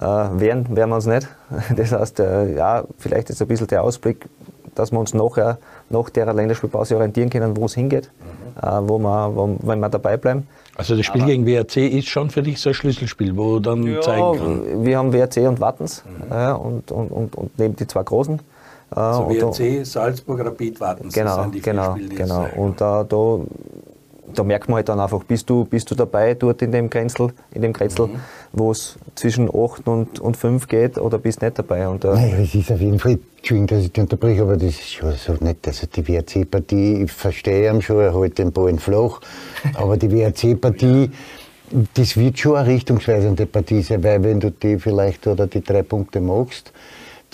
Äh, 0.00 0.04
werden 0.04 0.76
werden 0.76 0.90
wir 0.90 0.96
uns 0.96 1.06
nicht. 1.06 1.28
Das 1.76 1.92
heißt, 1.92 2.18
äh, 2.20 2.56
ja, 2.56 2.84
vielleicht 2.98 3.30
ist 3.30 3.40
ein 3.40 3.46
bisschen 3.46 3.68
der 3.68 3.82
Ausblick, 3.82 4.28
dass 4.74 4.92
wir 4.92 4.98
uns 4.98 5.14
nachher, 5.14 5.58
nach 5.90 6.10
der 6.10 6.32
Länderspielpause 6.32 6.96
orientieren 6.96 7.30
können, 7.30 7.56
wo 7.56 7.66
es 7.66 7.74
hingeht, 7.74 8.10
mhm. 8.62 8.68
äh, 8.68 8.88
wo 8.88 8.98
wir, 8.98 9.34
wo, 9.34 9.56
wenn 9.62 9.80
wir 9.80 9.88
dabei 9.88 10.16
bleiben. 10.16 10.46
Also 10.76 10.96
das 10.96 11.06
Spiel 11.06 11.22
Aber 11.22 11.30
gegen 11.30 11.46
WRC 11.46 11.76
ist 11.76 12.08
schon 12.08 12.30
für 12.30 12.42
dich 12.42 12.60
so 12.60 12.70
ein 12.70 12.74
Schlüsselspiel, 12.74 13.36
wo 13.36 13.54
du 13.54 13.60
dann 13.60 13.84
ja, 13.84 14.00
zeigen 14.00 14.38
kann. 14.38 14.84
Wir 14.84 14.98
haben 14.98 15.12
WRC 15.12 15.48
und 15.48 15.60
Wattens 15.60 16.04
mhm. 16.04 16.32
äh, 16.32 16.52
und, 16.52 16.90
und, 16.90 17.08
und, 17.08 17.34
und 17.36 17.58
neben 17.58 17.76
die 17.76 17.86
zwei 17.86 18.02
großen. 18.02 18.38
Äh, 18.38 18.98
also 18.98 19.28
WRC, 19.28 19.86
Salzburg, 19.86 20.44
Rapid, 20.44 20.80
Wattens. 20.80 21.14
Genau, 21.14 21.36
das 21.36 21.42
sind 21.44 21.54
die 21.54 21.60
genau, 21.60 21.92
Spiele, 21.92 22.14
genau. 22.14 22.46
Und 22.56 22.80
äh, 22.80 23.04
da 23.04 23.40
da 24.34 24.44
merkt 24.44 24.68
man 24.68 24.76
halt 24.76 24.88
dann 24.88 25.00
einfach, 25.00 25.24
bist 25.24 25.48
du, 25.48 25.64
bist 25.64 25.90
du 25.90 25.94
dabei 25.94 26.34
dort 26.34 26.62
in 26.62 26.72
dem 26.72 26.90
Grenzel, 26.90 27.28
in 27.52 27.62
dem 27.62 27.72
Grenzel, 27.72 28.08
mhm. 28.08 28.20
wo 28.52 28.70
es 28.70 28.96
zwischen 29.14 29.48
8 29.48 29.86
und, 29.88 30.20
und 30.20 30.36
5 30.36 30.68
geht 30.68 30.98
oder 30.98 31.18
bist 31.18 31.42
nicht 31.42 31.58
dabei? 31.58 31.88
Und, 31.88 32.04
äh 32.04 32.08
Nein, 32.08 32.34
es 32.42 32.54
ist 32.54 32.70
auf 32.70 32.80
jeden 32.80 32.98
Fall, 32.98 33.18
Entschuldigung, 33.38 33.66
dass 33.66 33.84
ich 33.84 33.92
dich 33.92 34.02
unterbreche, 34.02 34.42
aber 34.42 34.56
das 34.56 34.70
ist 34.70 34.92
schon 34.92 35.12
so 35.12 35.34
nett. 35.40 35.66
Also 35.66 35.86
die 35.86 36.06
WRC-Partie, 36.06 37.04
ich 37.04 37.12
verstehe 37.12 37.70
ihn 37.70 37.82
schon, 37.82 38.00
er 38.00 38.18
hält 38.18 38.38
den 38.38 38.52
Ball 38.52 38.76
flach, 38.78 39.20
aber 39.74 39.96
die 39.96 40.10
WRC-Partie, 40.10 41.10
das 41.94 42.16
wird 42.16 42.38
schon 42.38 42.56
eine 42.56 42.68
richtungsweisende 42.68 43.46
Partie 43.46 43.82
sein, 43.82 44.02
weil 44.04 44.22
wenn 44.22 44.40
du 44.40 44.50
die 44.50 44.78
vielleicht 44.78 45.26
oder 45.26 45.46
die 45.46 45.62
drei 45.62 45.82
Punkte 45.82 46.20
machst, 46.20 46.72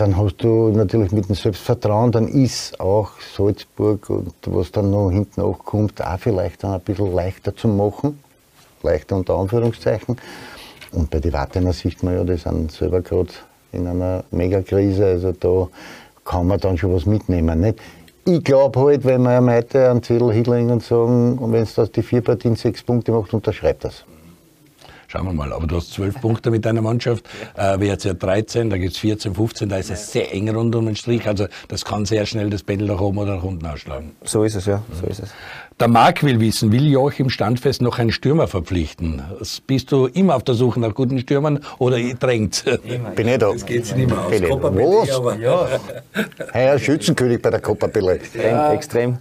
dann 0.01 0.17
hast 0.17 0.39
du 0.39 0.71
natürlich 0.71 1.13
mit 1.13 1.29
dem 1.29 1.35
Selbstvertrauen, 1.35 2.11
dann 2.11 2.27
ist 2.27 2.81
auch 2.81 3.11
Salzburg 3.37 4.09
und 4.09 4.33
was 4.47 4.73
dann 4.73 4.91
noch 4.91 5.11
hinten 5.11 5.43
kommt, 5.59 6.01
auch 6.03 6.19
vielleicht 6.19 6.65
dann 6.65 6.73
ein 6.73 6.81
bisschen 6.81 7.15
leichter 7.15 7.55
zu 7.55 7.69
machen. 7.69 8.19
Leichter 8.83 9.17
unter 9.17 9.35
Anführungszeichen. 9.35 10.17
Und 10.93 11.11
bei 11.11 11.21
den 11.21 11.35
Wartener 11.35 11.75
sieht 11.75 12.03
man 12.03 12.15
ja, 12.15 12.25
die 12.25 12.37
sind 12.37 12.73
selber 12.73 13.03
gerade 13.03 13.31
in 13.73 13.87
einer 13.87 14.25
Megakrise, 14.31 15.05
also 15.05 15.33
da 15.33 15.69
kann 16.25 16.47
man 16.47 16.59
dann 16.59 16.79
schon 16.79 16.95
was 16.95 17.05
mitnehmen. 17.05 17.61
Nicht? 17.61 17.79
Ich 18.25 18.43
glaube 18.43 18.81
halt, 18.81 19.05
wenn 19.05 19.23
wir 19.23 19.45
heute 19.45 19.91
einen 19.91 20.03
Zettel 20.03 20.33
hinlegen 20.33 20.71
und 20.71 20.83
sagen, 20.83 21.39
wenn 21.53 21.63
es 21.63 21.75
die 21.95 22.03
vier 22.03 22.23
Partien 22.23 22.57
sechs 22.57 22.83
Punkte 22.83 23.13
macht, 23.13 23.35
unterschreibt 23.35 23.85
das. 23.85 24.05
Schauen 25.11 25.27
wir 25.27 25.33
mal. 25.33 25.53
Aber 25.53 25.67
du 25.67 25.77
hast 25.77 25.93
zwölf 25.93 26.21
Punkte 26.21 26.53
mit 26.53 26.65
deiner 26.65 26.83
Mannschaft. 26.83 27.29
Äh, 27.57 27.81
WRC 27.81 28.17
13, 28.17 28.71
da 28.71 28.79
gibt 28.79 28.93
es 28.93 28.99
14, 28.99 29.35
15, 29.35 29.69
da 29.69 29.77
ist 29.77 29.91
es 29.91 30.13
sehr 30.13 30.33
eng 30.33 30.49
rund 30.55 30.73
um 30.77 30.87
den 30.87 30.95
Strich. 30.95 31.27
Also 31.27 31.49
das 31.67 31.85
kann 31.85 32.05
sehr 32.07 32.27
schnell 32.27 32.49
das 32.49 32.63
Pendel 32.63 32.87
nach 32.87 33.01
oben 33.01 33.19
oder 33.19 33.35
nach 33.35 33.43
unten 33.43 33.67
ausschlagen. 33.67 34.13
So 34.23 34.45
ist 34.45 34.55
es, 34.55 34.67
ja. 34.67 34.85
So 35.01 35.09
ist 35.09 35.19
es. 35.19 35.31
Der 35.81 35.89
Marc 35.89 36.23
will 36.23 36.41
wissen, 36.41 36.73
will 36.73 36.87
Joachim 36.89 37.31
Standfest 37.31 37.81
noch 37.81 37.99
einen 37.99 38.13
Stürmer 38.13 38.47
verpflichten? 38.49 39.23
Bist 39.67 39.91
du 39.91 40.09
immer 40.09 40.37
auf 40.37 40.43
der 40.43 40.55
Suche 40.55 40.79
nach 40.79 40.93
guten 40.93 41.19
Stürmern 41.19 41.61
oder 41.79 41.97
drängt? 41.99 42.67
Bin 43.17 43.27
ich 43.27 43.39
da. 43.39 43.51
Das 43.51 43.65
geht 43.65 43.97
nicht 43.97 44.11
mehr 44.11 44.19
aus. 44.19 44.31
Was? 44.31 45.39
Ja. 45.39 45.67
Heuer 46.55 46.79
Schützenkönig 46.79 47.41
bei 47.41 47.49
der 47.49 47.61
Copa 47.61 47.87
Billy. 47.87 48.11
Extrem, 48.11 48.45
ja, 48.45 48.73
extrem, 48.75 49.19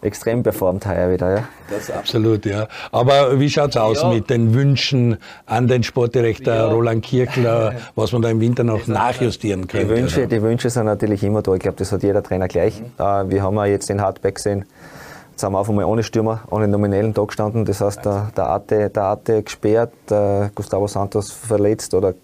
extrem 0.00 0.42
performt 0.42 0.86
heuer 0.86 1.12
wieder, 1.12 1.36
ja. 1.36 1.48
Das 1.70 1.88
absolut, 1.88 2.46
ja. 2.46 2.66
Aber 2.90 3.38
wie 3.38 3.48
schaut 3.48 3.70
es 3.70 3.76
aus 3.76 4.02
ja. 4.02 4.12
mit 4.12 4.28
den 4.28 4.54
Wünschen 4.54 5.18
an 5.46 5.68
den 5.68 5.84
Sportdirektor 5.84 6.52
ja. 6.52 6.66
Roland 6.66 7.04
Kirchler, 7.04 7.76
was 7.94 8.10
man 8.10 8.22
da 8.22 8.28
im 8.28 8.40
Winter 8.40 8.64
noch 8.64 8.88
nachjustieren 8.88 9.68
könnte? 9.68 9.86
Die 9.86 10.00
Wünsche, 10.00 10.26
die 10.26 10.42
Wünsche 10.42 10.68
sind 10.68 10.86
natürlich 10.86 11.22
immer 11.22 11.42
da. 11.42 11.54
Ich 11.54 11.60
glaube, 11.60 11.78
das 11.78 11.92
hat 11.92 12.02
jeder 12.02 12.24
Trainer 12.24 12.48
gleich. 12.48 12.80
Mhm. 12.80 12.86
Äh, 12.98 13.30
wir 13.30 13.42
haben 13.44 13.54
ja 13.54 13.66
jetzt 13.66 13.88
den 13.88 14.00
Hardback 14.00 14.34
gesehen 14.34 14.64
Jetzt 15.32 15.42
haben 15.42 15.54
wir 15.54 15.60
auf 15.60 15.68
einmal 15.70 15.86
ohne 15.86 16.02
Stürmer, 16.02 16.42
ohne 16.50 16.68
nominellen 16.68 17.14
Tag 17.14 17.28
gestanden. 17.28 17.64
Das 17.64 17.80
heißt, 17.80 18.04
der, 18.04 18.30
der, 18.36 18.46
Arte, 18.48 18.90
der 18.90 19.02
Arte 19.02 19.42
gesperrt, 19.42 19.92
der 20.10 20.50
Gustavo 20.54 20.86
Santos 20.86 21.32
verletzt 21.32 21.94
oder 21.94 22.14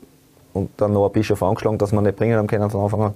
und 0.52 0.70
dann 0.76 0.92
noch 0.92 1.06
ein 1.06 1.12
Bischof 1.12 1.42
angeschlagen, 1.42 1.78
dass 1.78 1.92
wir 1.92 2.02
nicht 2.02 2.16
bringen 2.16 2.36
haben 2.36 2.46
können 2.46 2.68
von 2.68 2.82
Anfang 2.82 3.02
an. 3.02 3.14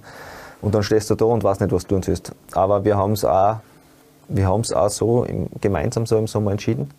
Und 0.61 0.73
dann 0.73 0.81
stehst 0.81 1.09
du 1.11 1.15
da 1.15 1.25
und 1.25 1.43
weißt 1.43 1.61
nicht, 1.61 1.71
was 1.71 1.83
du 1.83 1.89
tun 1.89 2.01
sollst. 2.01 2.31
Aber 2.53 2.83
wir 2.85 2.97
haben 2.97 3.11
es 3.11 3.23
auch, 3.23 3.57
auch 4.75 4.89
so 4.89 5.25
im, 5.25 5.47
gemeinsam 5.61 6.07
so 6.07 6.17
im 6.17 6.25
Sommer 6.25 6.51
entschieden, 6.51 6.89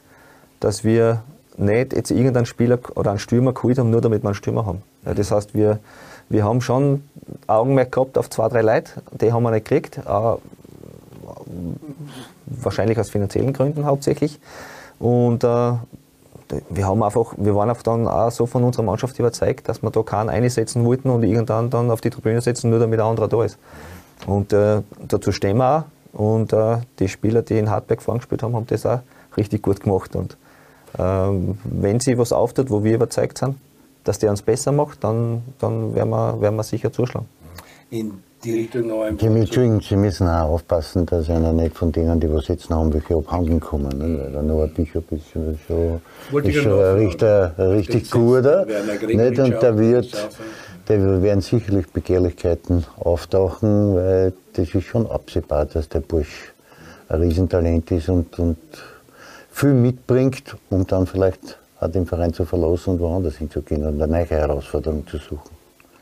dass 0.61 0.85
wir 0.85 1.23
nicht 1.57 1.95
jetzt 1.95 2.11
irgendeinen 2.11 2.47
Spieler 2.47 2.79
oder 2.95 3.11
einen 3.11 3.19
Stürmer 3.19 3.55
geholt 3.55 3.79
haben, 3.79 3.91
nur 3.91 4.03
damit 4.03 4.23
wir 4.23 4.29
einen 4.29 4.35
Stürmer 4.35 4.67
haben. 4.67 4.83
Ja, 5.05 5.15
das 5.15 5.31
heißt, 5.31 5.55
wir, 5.55 5.81
wir 6.29 6.45
haben 6.45 6.61
schon 6.61 7.05
Augenmerk 7.49 7.91
gehabt 7.91 8.19
auf 8.19 8.31
zwei, 8.31 8.49
drei 8.49 8.63
Leute, 8.63 9.03
die 9.13 9.33
haben 9.33 9.43
wir 9.43 9.51
nicht 9.51 9.69
gekriegt, 9.69 9.99
äh, 9.99 10.35
wahrscheinlich 12.47 12.99
aus 12.99 13.11
finanziellen 13.11 13.53
Gründen 13.53 13.85
hauptsächlich. 13.85 14.39
Und 14.99 15.45
äh, 15.45 15.73
wir, 16.71 16.87
haben 16.87 17.03
einfach, 17.03 17.35
wir 17.37 17.55
waren 17.55 17.71
auch 17.71 17.83
dann 17.83 18.07
auch 18.07 18.31
so 18.31 18.47
von 18.47 18.65
unserer 18.65 18.85
Mannschaft 18.85 19.19
überzeugt, 19.19 19.69
dass 19.69 19.83
wir 19.83 19.91
da 19.91 20.03
keinen 20.03 20.29
einsetzen 20.29 20.85
wollten 20.85 21.11
und 21.11 21.23
irgendwann 21.23 21.71
dann 21.71 21.91
auf 21.91 22.01
die 22.01 22.11
Tribüne 22.11 22.41
setzen, 22.41 22.71
nur 22.71 22.79
damit 22.79 23.01
ein 23.01 23.07
anderer 23.07 23.29
da 23.29 23.45
ist. 23.45 23.59
Und 24.27 24.53
äh, 24.53 24.83
dazu 25.07 25.33
stehen 25.33 25.59
wir 25.59 25.79
auch. 25.79 25.85
Und 26.19 26.53
äh, 26.53 26.79
die 27.01 27.09
Spieler, 27.09 27.43
die 27.43 27.59
in 27.59 27.71
Hartberg 27.71 28.01
vorgespielt 28.01 28.43
haben, 28.43 28.55
haben 28.55 28.67
das 28.67 28.87
auch 28.87 29.01
richtig 29.37 29.63
gut 29.63 29.81
gemacht. 29.81 30.15
Und 30.15 30.37
ähm, 30.99 31.59
wenn 31.65 31.99
sie 31.99 32.17
was 32.19 32.33
auftut, 32.33 32.71
wo 32.71 32.85
wir 32.85 32.95
überzeugt 32.95 33.39
sind, 33.39 33.57
dass 34.05 34.19
der 34.19 34.31
uns 34.31 34.43
besser 34.43 34.71
macht, 34.71 35.03
dann, 35.03 35.43
dann 35.59 35.95
werden, 35.95 36.11
wir, 36.11 36.41
werden 36.41 36.57
wir 36.57 36.63
sicher 36.63 36.93
zuschlagen. 36.93 37.27
In 37.91 38.23
die 38.45 38.53
Richtung 38.53 38.87
noch 38.89 39.03
ein 39.03 39.19
Sie, 39.19 39.81
Sie 39.89 39.97
müssen 39.97 40.29
auch 40.29 40.51
aufpassen, 40.51 41.07
dass 41.07 41.31
einer 41.31 41.53
nicht 41.53 41.77
von 41.77 41.91
denen, 41.91 42.21
die 42.21 42.31
was 42.33 42.49
jetzt 42.49 42.71
noch 42.71 42.79
haben, 42.79 42.93
welche 42.93 43.17
abhandeln 43.17 43.61
kommen. 43.61 43.97
Ne? 43.99 44.19
Weil 44.19 44.33
der 44.33 44.43
Noah 44.43 44.67
Bischof 44.69 45.05
ist 45.11 45.31
schon, 45.33 46.01
ist 46.43 46.57
schon 46.57 46.73
ein 46.73 46.97
richtig, 46.97 47.59
richtig 47.59 48.11
guter. 48.11 48.67
Nicht? 48.67 49.39
Und 49.39 49.63
der 49.63 49.79
wird, 49.79 50.31
da 50.87 51.23
werden 51.23 51.41
sicherlich 51.41 51.89
Begehrlichkeiten 51.89 52.85
auftauchen, 52.99 53.97
weil 53.97 54.33
das 54.53 54.75
ist 54.75 54.85
schon 54.85 55.11
absehbar, 55.11 55.65
dass 55.67 55.89
der 55.89 56.01
Bursch 56.01 56.53
ein 57.09 57.21
Riesentalent 57.21 57.91
ist 57.91 58.09
und, 58.09 58.39
und 58.39 58.59
viel 59.51 59.73
mitbringt, 59.73 60.57
um 60.71 60.87
dann 60.87 61.07
vielleicht 61.07 61.59
auch 61.81 61.89
den 61.89 62.07
Verein 62.07 62.33
zu 62.33 62.45
verlassen 62.45 62.91
und 62.91 63.01
woanders 63.01 63.37
hinzugehen 63.37 63.85
und 63.85 64.01
eine 64.01 64.13
neue 64.13 64.27
Herausforderung 64.27 65.07
zu 65.07 65.19
suchen. 65.19 65.54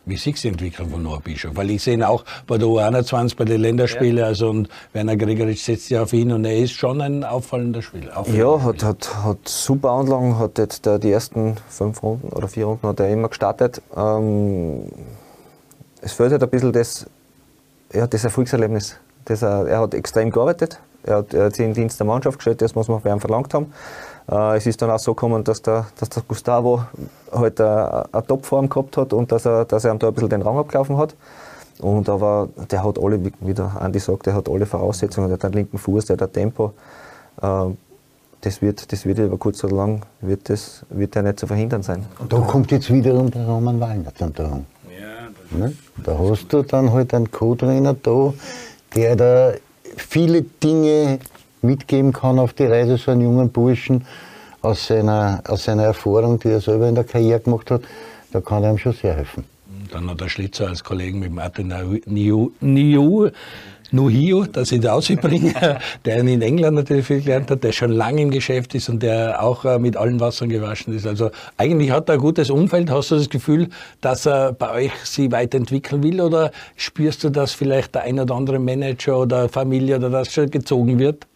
Wie 0.05 0.17
du 0.17 0.33
die 0.33 0.49
Entwicklung 0.49 0.91
von 0.91 1.03
Noah 1.03 1.21
Bischof? 1.21 1.55
Weil 1.55 1.71
ich 1.71 1.83
sehe 1.83 1.95
ihn 1.95 2.03
auch 2.03 2.25
bei 2.49 2.59
der 2.59 2.67
U21, 2.67 3.37
bei 3.37 3.45
den 3.45 3.61
Länderspielen, 3.61 4.19
ja. 4.19 4.27
also 4.27 4.51
und 4.51 4.69
Werner 4.93 5.17
Gregoritsch 5.17 5.63
setzt 5.63 5.91
ja 5.91 6.03
auf 6.03 6.13
ihn 6.13 6.33
und 6.33 6.45
er 6.45 6.57
ist 6.57 6.73
schon 6.73 7.01
ein 7.01 7.23
auffallender 7.23 7.83
Spieler. 7.83 8.19
Auffallender 8.19 8.45
ja, 8.45 8.63
hat, 8.63 8.83
hat, 8.83 9.25
hat 9.25 9.49
super 9.49 9.91
Anlagen, 9.91 10.39
hat 10.39 10.59
jetzt 10.59 10.87
die 10.87 11.11
ersten 11.11 11.57
fünf 11.69 12.03
Runden 12.03 12.31
oder 12.31 12.49
vier 12.49 12.67
Runden 12.67 12.89
hat 12.89 12.99
er 12.99 13.11
immer 13.11 13.29
gestartet. 13.29 13.81
Ähm, 13.97 14.91
es 16.01 16.13
fehlt 16.13 16.33
halt 16.33 16.43
ein 16.43 16.51
bisschen 16.51 16.73
das, 16.73 17.07
ja, 17.93 18.09
das 18.09 18.25
Erfolgserlebnis. 18.25 18.97
Das, 19.25 19.43
er 19.43 19.79
hat 19.79 19.95
extrem 19.95 20.31
gearbeitet, 20.31 20.81
er 21.05 21.19
hat, 21.19 21.33
er 21.33 21.45
hat 21.45 21.55
sich 21.55 21.65
in 21.65 21.71
den 21.71 21.83
Dienst 21.83 22.01
der 22.01 22.09
Mannschaft 22.09 22.39
gestellt, 22.39 22.61
das 22.61 22.75
muss 22.75 22.89
man 22.89 23.01
von 23.01 23.13
ihm 23.13 23.21
verlangt 23.21 23.55
haben. 23.55 23.73
Äh, 24.31 24.57
es 24.57 24.67
ist 24.67 24.81
dann 24.83 24.91
auch 24.91 24.99
so 24.99 25.15
gekommen, 25.15 25.45
dass 25.45 25.63
der, 25.63 25.87
dass 25.99 26.09
der 26.11 26.23
Gustavo 26.27 26.85
halt 27.33 27.61
eine, 27.61 28.05
eine 28.13 28.27
Topform 28.27 28.69
gehabt 28.69 28.97
hat 28.97 29.13
und 29.13 29.33
dass 29.33 29.47
er, 29.47 29.65
dass 29.65 29.85
er 29.85 29.93
ihm 29.93 29.99
da 29.99 30.09
ein 30.09 30.15
bisschen 30.15 30.31
den 30.31 30.43
Rang 30.43 30.59
abgelaufen 30.59 30.97
hat. 30.97 31.15
Und 31.81 32.09
aber 32.09 32.49
der 32.71 32.85
hat 32.85 32.99
alle, 33.03 33.21
wie 33.41 33.55
der 33.55 33.81
Andi 33.81 33.99
sagt, 33.99 34.27
der 34.27 34.35
hat 34.35 34.49
alle 34.49 34.67
Voraussetzungen, 34.67 35.29
der 35.29 35.35
hat 35.35 35.45
einen 35.45 35.55
linken 35.55 35.79
Fuß, 35.79 36.07
der 36.07 36.15
hat 36.15 36.23
ein 36.23 36.33
Tempo. 36.33 36.73
Äh, 37.41 37.71
das 38.43 38.61
wird, 38.61 38.93
das 38.93 39.07
wird 39.07 39.19
über 39.19 39.39
kurz 39.39 39.63
oder 39.65 39.77
lang 39.77 40.03
wird 40.21 40.49
das, 40.49 40.85
wird 40.91 41.15
der 41.15 41.23
nicht 41.23 41.39
zu 41.39 41.47
verhindern 41.47 41.83
sein. 41.83 42.05
Und 42.19 42.33
da 42.33 42.39
kommt 42.41 42.73
jetzt 42.73 42.93
wiederum 42.93 43.31
der 43.31 43.47
Roman 43.47 43.79
Wallner 43.79 44.15
zum 44.15 44.35
Tragen. 44.35 44.67
Ja, 44.91 45.57
ne? 45.57 45.73
Da 46.03 46.19
hast 46.19 46.53
du 46.53 46.63
dann 46.63 46.93
halt 46.93 47.15
einen 47.15 47.31
Co-Trainer 47.31 47.95
da, 47.95 48.35
der 48.97 49.17
da 49.17 49.53
viele 49.97 50.43
Dinge 50.43 51.21
mitgeben 51.63 52.13
kann 52.13 52.39
auf 52.39 52.53
die 52.53 52.65
Reise, 52.65 52.97
so 52.97 53.11
einen 53.11 53.23
jungen 53.23 53.51
Burschen 53.51 54.05
aus 54.61 54.87
seiner, 54.87 55.43
aus 55.49 55.65
seiner 55.65 55.85
Erfahrung, 55.85 56.39
die 56.39 56.49
er 56.49 56.61
selber 56.61 56.89
in 56.89 56.95
der 56.95 57.05
Karriere 57.05 57.41
gemacht 57.41 57.71
hat, 57.71 57.83
da 58.33 58.41
kann 58.41 58.63
er 58.65 58.71
ihm 58.71 58.79
schon 58.79 58.93
sehr 58.93 59.15
helfen. 59.15 59.45
Dann 59.91 60.09
hat 60.09 60.21
der 60.21 60.29
Schlitzer 60.29 60.69
als 60.69 60.83
Kollegen 60.83 61.19
mit 61.19 61.33
Martin 61.33 61.73
Niu, 62.07 62.51
Niu 62.61 63.31
Nuhio, 63.93 64.45
dass 64.47 64.73
ich 64.73 64.81
da 64.81 64.95
ausbringe, 64.95 65.53
der 66.05 66.19
in 66.19 66.43
England 66.43 66.77
natürlich 66.77 67.07
viel 67.07 67.21
gelernt 67.21 67.51
hat, 67.51 67.63
der 67.63 67.73
schon 67.73 67.93
lange 67.93 68.23
im 68.23 68.31
Geschäft 68.31 68.75
ist 68.75 68.89
und 68.89 69.03
der 69.03 69.43
auch 69.43 69.65
äh, 69.65 69.79
mit 69.79 69.97
allen 69.97 70.19
Wassern 70.19 70.49
gewaschen 70.49 70.95
ist. 70.95 71.07
Also 71.07 71.31
eigentlich 71.59 71.91
hat 71.91 72.09
er 72.09 72.15
ein 72.15 72.21
gutes 72.21 72.51
Umfeld. 72.51 72.91
Hast 72.91 73.11
du 73.11 73.17
das 73.17 73.29
Gefühl, 73.29 73.69
dass 74.01 74.27
er 74.27 74.53
bei 74.53 74.73
euch 74.73 74.93
sie 75.05 75.31
weiterentwickeln 75.31 76.03
will 76.03 76.21
oder 76.21 76.53
spürst 76.77 77.23
du, 77.25 77.29
dass 77.29 77.53
vielleicht 77.53 77.95
der 77.95 78.03
ein 78.03 78.19
oder 78.19 78.35
andere 78.35 78.59
Manager 78.59 79.19
oder 79.19 79.49
Familie 79.49 79.97
oder 79.97 80.11
das 80.11 80.33
schon 80.33 80.51
gezogen 80.51 80.99
wird? 80.99 81.27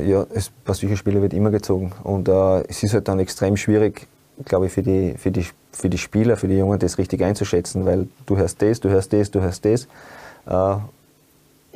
Ja, 0.00 0.26
es, 0.34 0.50
bei 0.64 0.72
solchen 0.74 0.96
Spielen 0.96 1.22
wird 1.22 1.32
immer 1.32 1.50
gezogen. 1.50 1.92
Und 2.04 2.28
äh, 2.28 2.62
es 2.68 2.82
ist 2.82 2.94
halt 2.94 3.08
dann 3.08 3.18
extrem 3.18 3.56
schwierig, 3.56 4.06
glaube 4.44 4.66
ich, 4.66 4.72
für 4.72 4.82
die, 4.82 5.14
für, 5.16 5.30
die, 5.30 5.46
für 5.72 5.88
die 5.88 5.98
Spieler, 5.98 6.36
für 6.36 6.48
die 6.48 6.58
Jungen, 6.58 6.78
das 6.78 6.98
richtig 6.98 7.22
einzuschätzen, 7.22 7.86
weil 7.86 8.08
du 8.26 8.36
hörst 8.36 8.60
das, 8.62 8.80
du 8.80 8.88
hörst 8.88 9.12
das, 9.12 9.30
du 9.30 9.40
hörst 9.40 9.64
das. 9.64 9.88
Äh, 10.46 10.80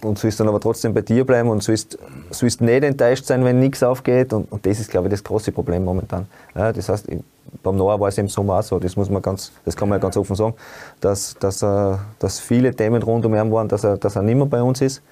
und 0.02 0.18
sollst 0.18 0.40
dann 0.40 0.48
aber 0.48 0.60
trotzdem 0.60 0.92
bei 0.92 1.00
dir 1.00 1.24
bleiben 1.24 1.48
und 1.48 1.62
sollst, 1.62 1.96
sollst 2.30 2.60
nicht 2.60 2.82
enttäuscht 2.82 3.24
sein, 3.24 3.44
wenn 3.44 3.60
nichts 3.60 3.82
aufgeht. 3.82 4.32
Und, 4.32 4.50
und 4.50 4.66
das 4.66 4.80
ist, 4.80 4.90
glaube 4.90 5.08
ich, 5.08 5.12
das 5.12 5.22
große 5.22 5.52
Problem 5.52 5.84
momentan. 5.84 6.26
Ja, 6.54 6.72
das 6.72 6.88
heißt, 6.88 7.06
beim 7.62 7.76
Noah 7.76 8.00
war 8.00 8.08
es 8.08 8.18
im 8.18 8.28
Sommer 8.28 8.58
auch 8.58 8.62
so, 8.62 8.78
das, 8.78 8.96
muss 8.96 9.10
man 9.10 9.22
ganz, 9.22 9.52
das 9.64 9.76
kann 9.76 9.88
man 9.88 9.98
ja 9.98 10.02
ganz 10.02 10.16
offen 10.16 10.34
sagen, 10.34 10.54
dass, 11.00 11.36
dass, 11.38 11.62
äh, 11.62 11.96
dass 12.18 12.40
viele 12.40 12.74
Themen 12.74 13.02
rund 13.02 13.24
um 13.24 13.34
ihn 13.34 13.52
waren, 13.52 13.68
dass 13.68 13.84
er, 13.84 13.96
dass 13.96 14.16
er 14.16 14.22
nicht 14.22 14.36
mehr 14.36 14.46
bei 14.46 14.62
uns 14.62 14.80
ist. 14.80 15.02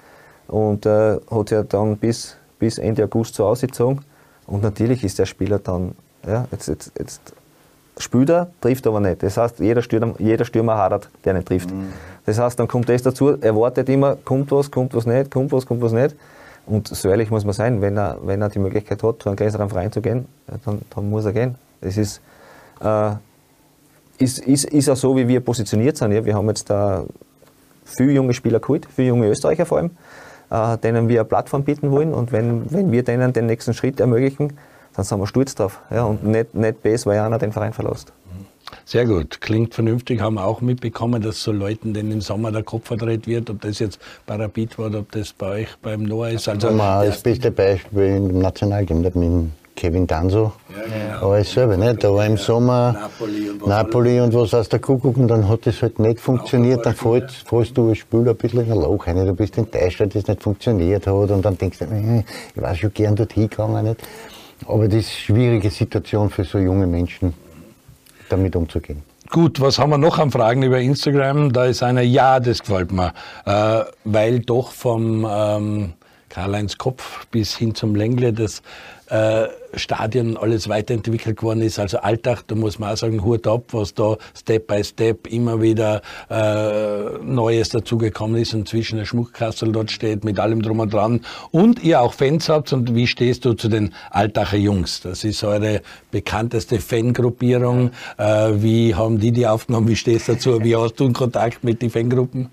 Und 0.47 0.85
äh, 0.85 1.17
hat 1.29 1.51
ja 1.51 1.63
dann 1.63 1.95
bis 1.97 2.35
bis 2.61 2.77
Ende 2.77 3.03
August 3.03 3.33
so 3.35 3.45
ausgezogen. 3.45 4.01
Und 4.45 4.61
natürlich 4.61 5.03
ist 5.03 5.17
der 5.17 5.25
Spieler 5.25 5.57
dann, 5.57 5.95
ja, 6.25 6.47
jetzt, 6.51 6.67
jetzt, 6.67 6.91
jetzt 6.97 7.33
spielt 7.97 8.29
er, 8.29 8.51
trifft 8.61 8.85
aber 8.85 8.99
nicht. 8.99 9.23
Das 9.23 9.35
heißt, 9.35 9.59
jeder 9.59 9.81
Stürmer, 9.81 10.13
jeder 10.19 10.45
Stürmer 10.45 10.77
hadert, 10.77 11.09
der 11.25 11.33
nicht 11.33 11.47
trifft. 11.47 11.71
Mhm. 11.71 11.91
Das 12.25 12.37
heißt, 12.37 12.59
dann 12.59 12.67
kommt 12.67 12.87
das 12.87 13.01
dazu, 13.01 13.35
er 13.41 13.55
wartet 13.55 13.89
immer, 13.89 14.15
kommt 14.15 14.51
was, 14.51 14.69
kommt 14.69 14.93
was 14.93 15.07
nicht, 15.07 15.31
kommt 15.31 15.51
was, 15.51 15.65
kommt 15.65 15.81
was 15.81 15.91
nicht. 15.91 16.15
Und 16.67 16.87
so 16.87 17.09
ehrlich 17.09 17.31
muss 17.31 17.43
man 17.45 17.53
sein, 17.53 17.81
wenn 17.81 17.97
er, 17.97 18.19
wenn 18.21 18.41
er 18.43 18.49
die 18.49 18.59
Möglichkeit 18.59 19.01
hat, 19.01 19.23
zu 19.23 19.29
einem 19.29 19.35
größeren 19.35 19.67
Verein 19.67 19.91
zu 19.91 19.99
gehen, 19.99 20.27
dann, 20.63 20.81
dann 20.93 21.09
muss 21.09 21.25
er 21.25 21.33
gehen. 21.33 21.55
Das 21.81 21.97
ist, 21.97 22.21
äh, 22.79 23.13
ist, 24.19 24.37
ist, 24.37 24.65
ist 24.65 24.87
auch 24.87 24.95
so, 24.95 25.17
wie 25.17 25.27
wir 25.27 25.39
positioniert 25.39 25.97
sind. 25.97 26.11
Ja. 26.11 26.23
Wir 26.23 26.35
haben 26.35 26.47
jetzt 26.49 26.69
da 26.69 27.05
viele 27.85 28.11
junge 28.11 28.35
Spieler 28.35 28.59
geholt, 28.59 28.87
viele 28.95 29.07
junge 29.07 29.27
Österreicher 29.29 29.65
vor 29.65 29.79
allem 29.79 29.91
äh, 30.51 30.77
denen 30.77 31.07
wir 31.07 31.21
eine 31.21 31.27
Plattform 31.27 31.63
bieten 31.63 31.91
wollen. 31.91 32.13
Und 32.13 32.31
wenn, 32.31 32.71
wenn 32.71 32.91
wir 32.91 33.03
denen 33.03 33.33
den 33.33 33.47
nächsten 33.47 33.73
Schritt 33.73 33.99
ermöglichen, 33.99 34.53
dann 34.95 35.05
sind 35.05 35.19
wir 35.19 35.27
stolz 35.27 35.55
drauf. 35.55 35.79
Ja, 35.89 36.03
und 36.03 36.23
nicht, 36.23 36.53
nicht 36.53 36.83
besser, 36.83 37.09
weil 37.09 37.19
einer 37.19 37.39
den 37.39 37.51
Verein 37.51 37.73
verlässt. 37.73 38.13
Sehr 38.85 39.05
gut, 39.05 39.41
klingt 39.41 39.73
vernünftig. 39.73 40.21
Haben 40.21 40.35
wir 40.35 40.45
auch 40.45 40.61
mitbekommen, 40.61 41.21
dass 41.21 41.41
so 41.43 41.51
Leuten, 41.51 41.93
denen 41.93 42.11
im 42.11 42.21
Sommer 42.21 42.51
der 42.51 42.63
Kopf 42.63 42.87
verdreht 42.87 43.27
wird, 43.27 43.49
ob 43.49 43.61
das 43.61 43.79
jetzt 43.79 43.99
bei 44.25 44.35
Rapid 44.35 44.77
war 44.77 44.87
oder 44.87 44.99
ob 44.99 45.11
das 45.11 45.33
bei 45.33 45.61
euch 45.61 45.67
beim 45.81 46.03
Noah 46.03 46.29
ist. 46.29 46.47
Also, 46.47 46.69
das 46.69 47.21
beste 47.21 47.51
Beispiel 47.51 48.03
im 48.03 48.39
Nationalteam, 48.39 49.01
mit 49.01 49.15
Kevin 49.81 50.05
Danzo. 50.05 50.51
Ja, 50.69 51.15
genau. 51.15 51.31
Alles 51.31 51.51
selber, 51.51 51.75
ne? 51.75 51.95
Da 51.95 52.13
war 52.13 52.23
im 52.27 52.37
Sommer 52.37 52.93
Napoli 52.93 53.49
und 53.49 53.61
was, 53.61 53.67
Napoli 53.67 54.21
und 54.21 54.33
was 54.35 54.53
aus 54.53 54.69
der 54.69 54.77
Kuckuck 54.77 55.17
und 55.17 55.27
dann 55.27 55.49
hat 55.49 55.65
das 55.65 55.81
halt 55.81 55.97
nicht 55.97 56.19
funktioniert. 56.19 56.85
Dann 56.85 56.93
fällt, 56.93 57.31
fällst 57.31 57.75
du 57.75 57.89
als 57.89 57.97
Spieler 57.97 58.29
ein 58.29 58.37
bisschen 58.37 58.63
in 58.63 58.71
ein 58.73 58.77
Loch 58.77 59.07
rein. 59.07 59.25
Du 59.25 59.33
bist 59.33 59.57
enttäuscht, 59.57 59.99
weil 59.99 60.09
das 60.09 60.27
nicht 60.27 60.43
funktioniert 60.43 61.07
hat 61.07 61.31
und 61.31 61.41
dann 61.43 61.57
denkst 61.57 61.79
du, 61.79 61.85
äh, 61.85 62.23
ich 62.55 62.61
war 62.61 62.75
schon 62.75 62.93
gern 62.93 63.15
dort 63.15 63.33
hingegangen. 63.33 63.83
Nicht? 63.85 64.01
Aber 64.67 64.87
das 64.87 64.97
ist 64.97 65.07
eine 65.07 65.17
schwierige 65.17 65.71
Situation 65.71 66.29
für 66.29 66.43
so 66.43 66.59
junge 66.59 66.85
Menschen, 66.85 67.33
damit 68.29 68.55
umzugehen. 68.55 69.01
Gut, 69.31 69.59
was 69.61 69.79
haben 69.79 69.89
wir 69.89 69.97
noch 69.97 70.19
an 70.19 70.29
Fragen 70.29 70.61
über 70.61 70.79
Instagram? 70.79 71.53
Da 71.53 71.65
ist 71.65 71.81
einer, 71.81 72.01
ja, 72.01 72.39
das 72.39 72.59
gefällt 72.59 72.91
mir, 72.91 73.13
äh, 73.45 73.83
weil 74.03 74.41
doch 74.41 74.73
vom 74.73 75.27
ähm, 75.27 75.93
Karl-Heinz 76.31 76.77
Kopf 76.77 77.27
bis 77.27 77.55
hin 77.55 77.75
zum 77.75 77.93
Längle 77.93 78.33
das 78.33 78.61
äh, 79.11 79.49
Stadion 79.73 80.37
alles 80.37 80.69
weiterentwickelt 80.69 81.43
worden 81.43 81.61
ist. 81.61 81.79
Also 81.79 81.97
Alltag, 81.97 82.43
da 82.47 82.55
muss 82.55 82.79
man 82.79 82.93
auch 82.93 82.97
sagen, 82.97 83.23
Hut 83.23 83.45
ab, 83.45 83.65
was 83.71 83.93
da 83.93 84.15
Step 84.33 84.67
by 84.67 84.83
Step 84.83 85.27
immer 85.27 85.61
wieder 85.61 86.01
äh, 86.29 87.17
Neues 87.21 87.69
dazugekommen 87.69 88.41
ist 88.41 88.53
und 88.53 88.69
zwischen 88.69 88.97
der 88.97 89.05
Schmuckkastel 89.05 89.73
dort 89.73 89.91
steht 89.91 90.23
mit 90.23 90.39
allem 90.39 90.61
drum 90.61 90.79
und 90.79 90.93
dran. 90.93 91.21
Und 91.51 91.83
ihr 91.83 92.01
auch 92.01 92.13
Fans 92.13 92.47
habt 92.47 92.71
und 92.71 92.95
wie 92.95 93.07
stehst 93.07 93.43
du 93.43 93.53
zu 93.53 93.67
den 93.67 93.93
Altacher 94.09 94.57
Jungs? 94.57 95.01
Das 95.01 95.25
ist 95.25 95.43
eure 95.43 95.81
bekannteste 96.11 96.79
Fangruppierung. 96.79 97.91
Äh, 98.17 98.51
wie 98.55 98.95
haben 98.95 99.19
die 99.19 99.33
die 99.33 99.45
aufgenommen? 99.45 99.89
Wie 99.89 99.97
stehst 99.97 100.29
du 100.29 100.33
dazu? 100.33 100.63
Wie 100.63 100.75
hast 100.75 100.95
du 100.95 101.05
in 101.05 101.13
Kontakt 101.13 101.65
mit 101.65 101.81
den 101.81 101.89
Fangruppen? 101.89 102.49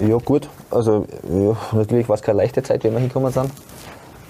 Ja, 0.00 0.16
gut. 0.18 0.48
Also, 0.70 1.06
ja, 1.28 1.56
natürlich 1.72 2.08
war 2.08 2.16
es 2.16 2.22
keine 2.22 2.38
leichte 2.38 2.62
Zeit, 2.62 2.84
wie 2.84 2.90
wir 2.90 2.98
hingekommen 2.98 3.32
sind. 3.32 3.50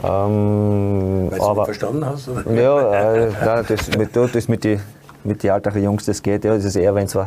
Ähm, 0.02 1.28
Weil 1.30 1.38
du 1.38 1.64
verstanden 1.64 2.04
hast? 2.04 2.28
Oder? 2.28 2.52
Ja, 2.52 3.14
äh, 3.14 3.30
nein, 3.44 3.64
das 3.68 3.96
mit, 3.96 4.14
das 4.14 4.48
mit 4.48 4.64
den 4.64 4.80
mit 5.26 5.42
die 5.42 5.50
Altacher 5.50 5.78
Jungs, 5.78 6.06
das 6.06 6.22
geht. 6.22 6.44
Ja, 6.44 6.54
das 6.54 6.64
ist 6.64 6.76
eher, 6.76 6.94
wenn 6.94 7.08
zwei, 7.08 7.26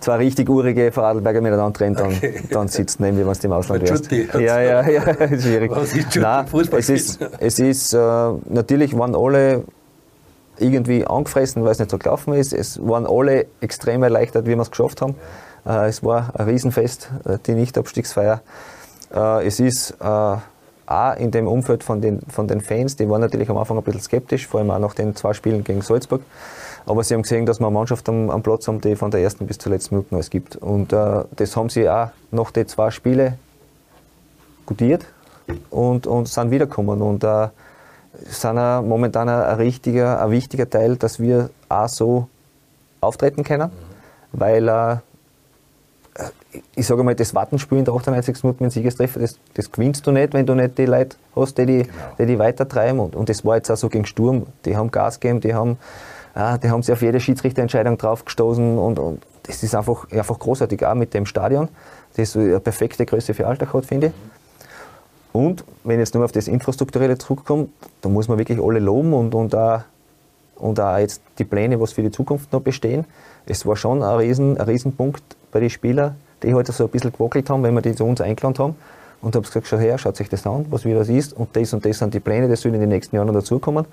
zwei 0.00 0.16
richtig 0.16 0.48
urige 0.48 0.90
Vorarlberger 0.92 1.40
miteinander 1.40 1.76
trennen, 1.76 1.96
dann, 1.96 2.14
dann 2.50 2.68
sitzt 2.68 3.00
neben, 3.00 3.18
wie 3.18 3.24
wenn 3.24 3.32
es 3.32 3.44
im 3.44 3.52
Ausland 3.52 3.82
wärst. 3.82 4.10
Ja, 4.10 4.60
ja, 4.60 4.88
ja, 4.88 5.02
schwierig. 5.38 5.70
Was 5.74 5.92
ist 5.92 6.16
Nein, 6.16 6.46
es 6.72 6.88
ist, 6.88 7.20
es 7.38 7.58
ist 7.58 7.92
äh, 7.92 7.98
natürlich 8.48 8.96
waren 8.96 9.14
alle 9.14 9.64
irgendwie 10.58 11.06
angefressen, 11.06 11.64
weil 11.64 11.72
es 11.72 11.78
nicht 11.78 11.90
so 11.90 11.98
gelaufen 11.98 12.32
ist. 12.32 12.54
Es 12.54 12.80
waren 12.86 13.06
alle 13.06 13.46
extrem 13.60 14.02
erleichtert, 14.02 14.46
wie 14.46 14.54
wir 14.54 14.60
es 14.60 14.70
geschafft 14.70 15.02
haben. 15.02 15.14
Äh, 15.66 15.88
es 15.88 16.02
war 16.02 16.30
ein 16.34 16.48
Riesenfest, 16.48 17.10
äh, 17.24 17.38
die 17.46 17.52
Nichtabstiegsfeier. 17.52 18.40
Äh, 19.14 19.46
es 19.46 19.60
ist 19.60 19.94
auch 20.88 21.16
in 21.16 21.32
dem 21.32 21.48
Umfeld 21.48 21.82
von 21.82 22.00
den, 22.00 22.20
von 22.28 22.46
den 22.46 22.60
Fans, 22.60 22.94
die 22.94 23.08
waren 23.10 23.20
natürlich 23.20 23.50
am 23.50 23.56
Anfang 23.56 23.76
ein 23.76 23.82
bisschen 23.82 24.02
skeptisch, 24.02 24.46
vor 24.46 24.60
allem 24.60 24.70
auch 24.70 24.78
nach 24.78 24.94
den 24.94 25.16
zwei 25.16 25.32
Spielen 25.32 25.64
gegen 25.64 25.82
Salzburg. 25.82 26.22
Aber 26.86 27.02
sie 27.02 27.14
haben 27.14 27.22
gesehen, 27.22 27.44
dass 27.44 27.58
wir 27.58 27.66
eine 27.66 27.74
Mannschaft 27.74 28.08
am, 28.08 28.30
am 28.30 28.42
Platz 28.42 28.68
haben, 28.68 28.80
die 28.80 28.94
von 28.94 29.10
der 29.10 29.20
ersten 29.20 29.48
bis 29.48 29.58
zur 29.58 29.72
letzten 29.72 29.96
Minute 29.96 30.14
alles 30.14 30.30
gibt. 30.30 30.54
Und 30.54 30.92
äh, 30.92 31.24
das 31.34 31.56
haben 31.56 31.68
sie 31.68 31.88
auch 31.90 32.10
nach 32.30 32.52
den 32.52 32.68
zwei 32.68 32.92
Spielen 32.92 33.36
gutiert 34.64 35.04
und, 35.70 36.06
und 36.06 36.28
sind 36.28 36.52
wiedergekommen. 36.52 37.02
Und 37.02 37.24
äh, 37.24 37.48
sind 38.26 38.56
auch 38.58 38.82
momentan 38.82 39.28
ein, 39.28 39.56
richtiger, 39.56 40.22
ein 40.22 40.30
wichtiger 40.30 40.70
Teil, 40.70 40.96
dass 40.96 41.18
wir 41.18 41.50
auch 41.68 41.88
so 41.88 42.28
auftreten 43.00 43.42
können, 43.42 43.72
weil 44.30 44.68
äh, 44.68 44.96
ich 46.74 46.86
sage 46.86 47.02
mal, 47.02 47.14
das 47.14 47.34
Wattenspiel 47.34 47.78
in 47.78 47.84
der 47.84 47.94
98. 47.94 48.42
Minute 48.42 48.62
mit 48.62 48.70
dem 48.70 48.74
Siegestreffer, 48.74 49.20
das, 49.20 49.38
das 49.54 49.70
gewinnst 49.70 50.06
du 50.06 50.12
nicht, 50.12 50.32
wenn 50.32 50.46
du 50.46 50.54
nicht 50.54 50.78
die 50.78 50.86
Leute 50.86 51.16
hast, 51.34 51.58
die 51.58 51.66
die, 51.66 51.82
genau. 51.82 51.92
die, 52.18 52.26
die 52.26 52.38
weitertreiben. 52.38 53.00
Und, 53.00 53.16
und 53.16 53.28
das 53.28 53.44
war 53.44 53.56
jetzt 53.56 53.70
auch 53.70 53.76
so 53.76 53.88
gegen 53.88 54.06
Sturm. 54.06 54.46
Die 54.64 54.76
haben 54.76 54.90
Gas 54.90 55.20
gegeben, 55.20 55.40
die 55.40 55.54
haben, 55.54 55.78
ah, 56.34 56.58
die 56.58 56.70
haben 56.70 56.82
sich 56.82 56.92
auf 56.92 57.02
jede 57.02 57.20
Schiedsrichterentscheidung 57.20 57.98
draufgestoßen 57.98 58.78
und, 58.78 58.98
und 58.98 59.22
das 59.44 59.62
ist 59.62 59.74
einfach, 59.74 60.10
einfach 60.10 60.38
großartig, 60.38 60.84
auch 60.84 60.94
mit 60.94 61.14
dem 61.14 61.26
Stadion, 61.26 61.68
das 62.16 62.36
eine 62.36 62.60
perfekte 62.60 63.06
Größe 63.06 63.34
für 63.34 63.46
Alltag 63.46 63.72
hat, 63.72 63.86
finde 63.86 64.08
ich. 64.08 64.12
Und 65.32 65.64
wenn 65.84 65.96
ich 65.96 66.06
jetzt 66.06 66.14
nur 66.14 66.24
auf 66.24 66.32
das 66.32 66.48
Infrastrukturelle 66.48 67.18
zurückkommt, 67.18 67.70
da 68.00 68.08
muss 68.08 68.26
man 68.26 68.38
wirklich 68.38 68.58
alle 68.58 68.78
loben 68.78 69.12
und, 69.12 69.34
und, 69.34 69.54
auch, 69.54 69.82
und 70.56 70.80
auch 70.80 70.98
jetzt 70.98 71.22
die 71.38 71.44
Pläne, 71.44 71.80
was 71.80 71.92
für 71.92 72.02
die 72.02 72.10
Zukunft 72.10 72.52
noch 72.52 72.60
bestehen. 72.60 73.04
Es 73.46 73.66
war 73.66 73.76
schon 73.76 74.02
ein, 74.02 74.16
Riesen, 74.16 74.58
ein 74.58 74.66
Riesenpunkt 74.66 75.22
bei 75.52 75.60
den 75.60 75.70
Spielern, 75.70 76.16
die 76.42 76.54
heute 76.54 76.68
halt 76.68 76.76
so 76.76 76.84
ein 76.84 76.90
bisschen 76.90 77.12
gewackelt 77.12 77.48
haben, 77.50 77.62
wenn 77.62 77.74
wir 77.74 77.82
die 77.82 77.94
zu 77.94 78.04
uns 78.04 78.20
eingeladen 78.20 78.58
haben. 78.58 78.76
Und 79.22 79.34
habe 79.34 79.46
gesagt, 79.46 79.66
schau 79.66 79.78
her, 79.78 79.96
schaut 79.98 80.16
sich 80.16 80.28
das 80.28 80.46
an, 80.46 80.66
was 80.70 80.84
wie 80.84 80.92
das 80.92 81.08
ist. 81.08 81.32
Und 81.32 81.56
das 81.56 81.72
und 81.72 81.84
das 81.84 81.98
sind 81.98 82.12
die 82.12 82.20
Pläne, 82.20 82.48
das 82.48 82.60
soll 82.60 82.74
in 82.74 82.80
den 82.80 82.90
nächsten 82.90 83.16
Jahren 83.16 83.26
noch 83.26 83.34
dazukommen. 83.34 83.86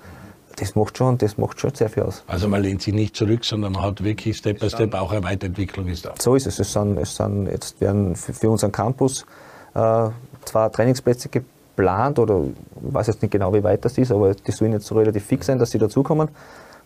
Das 0.56 0.76
macht, 0.76 0.96
schon, 0.98 1.18
das 1.18 1.36
macht 1.36 1.58
schon 1.58 1.74
sehr 1.74 1.88
viel 1.88 2.04
aus. 2.04 2.22
Also 2.28 2.46
man 2.46 2.62
lehnt 2.62 2.82
sich 2.82 2.94
nicht 2.94 3.16
zurück, 3.16 3.44
sondern 3.44 3.72
man 3.72 3.82
hat 3.82 4.04
wirklich 4.04 4.36
Step 4.36 4.60
by 4.60 4.70
Step 4.70 4.94
auch 4.94 5.10
eine 5.10 5.24
Weiterentwicklung 5.24 5.88
ist 5.88 6.04
da. 6.04 6.14
So 6.18 6.36
ist 6.36 6.46
es. 6.46 6.60
Es 6.60 6.72
sind, 6.72 6.96
es 6.98 7.16
sind 7.16 7.48
jetzt 7.48 7.80
werden 7.80 8.14
für 8.14 8.50
unseren 8.50 8.70
Campus 8.70 9.26
äh, 9.74 10.08
zwei 10.44 10.68
Trainingsplätze 10.68 11.28
geplant 11.76 12.18
oder 12.18 12.44
ich 12.44 12.94
weiß 12.94 13.08
jetzt 13.08 13.22
nicht 13.22 13.30
genau, 13.30 13.52
wie 13.52 13.62
weit 13.62 13.84
das 13.84 13.98
ist, 13.98 14.12
aber 14.12 14.34
die 14.34 14.52
sollen 14.52 14.72
jetzt 14.72 14.86
so 14.86 14.94
relativ 14.94 15.24
fix 15.24 15.46
sein, 15.46 15.58
dass 15.58 15.70
sie 15.70 15.78
dazukommen. 15.78 16.28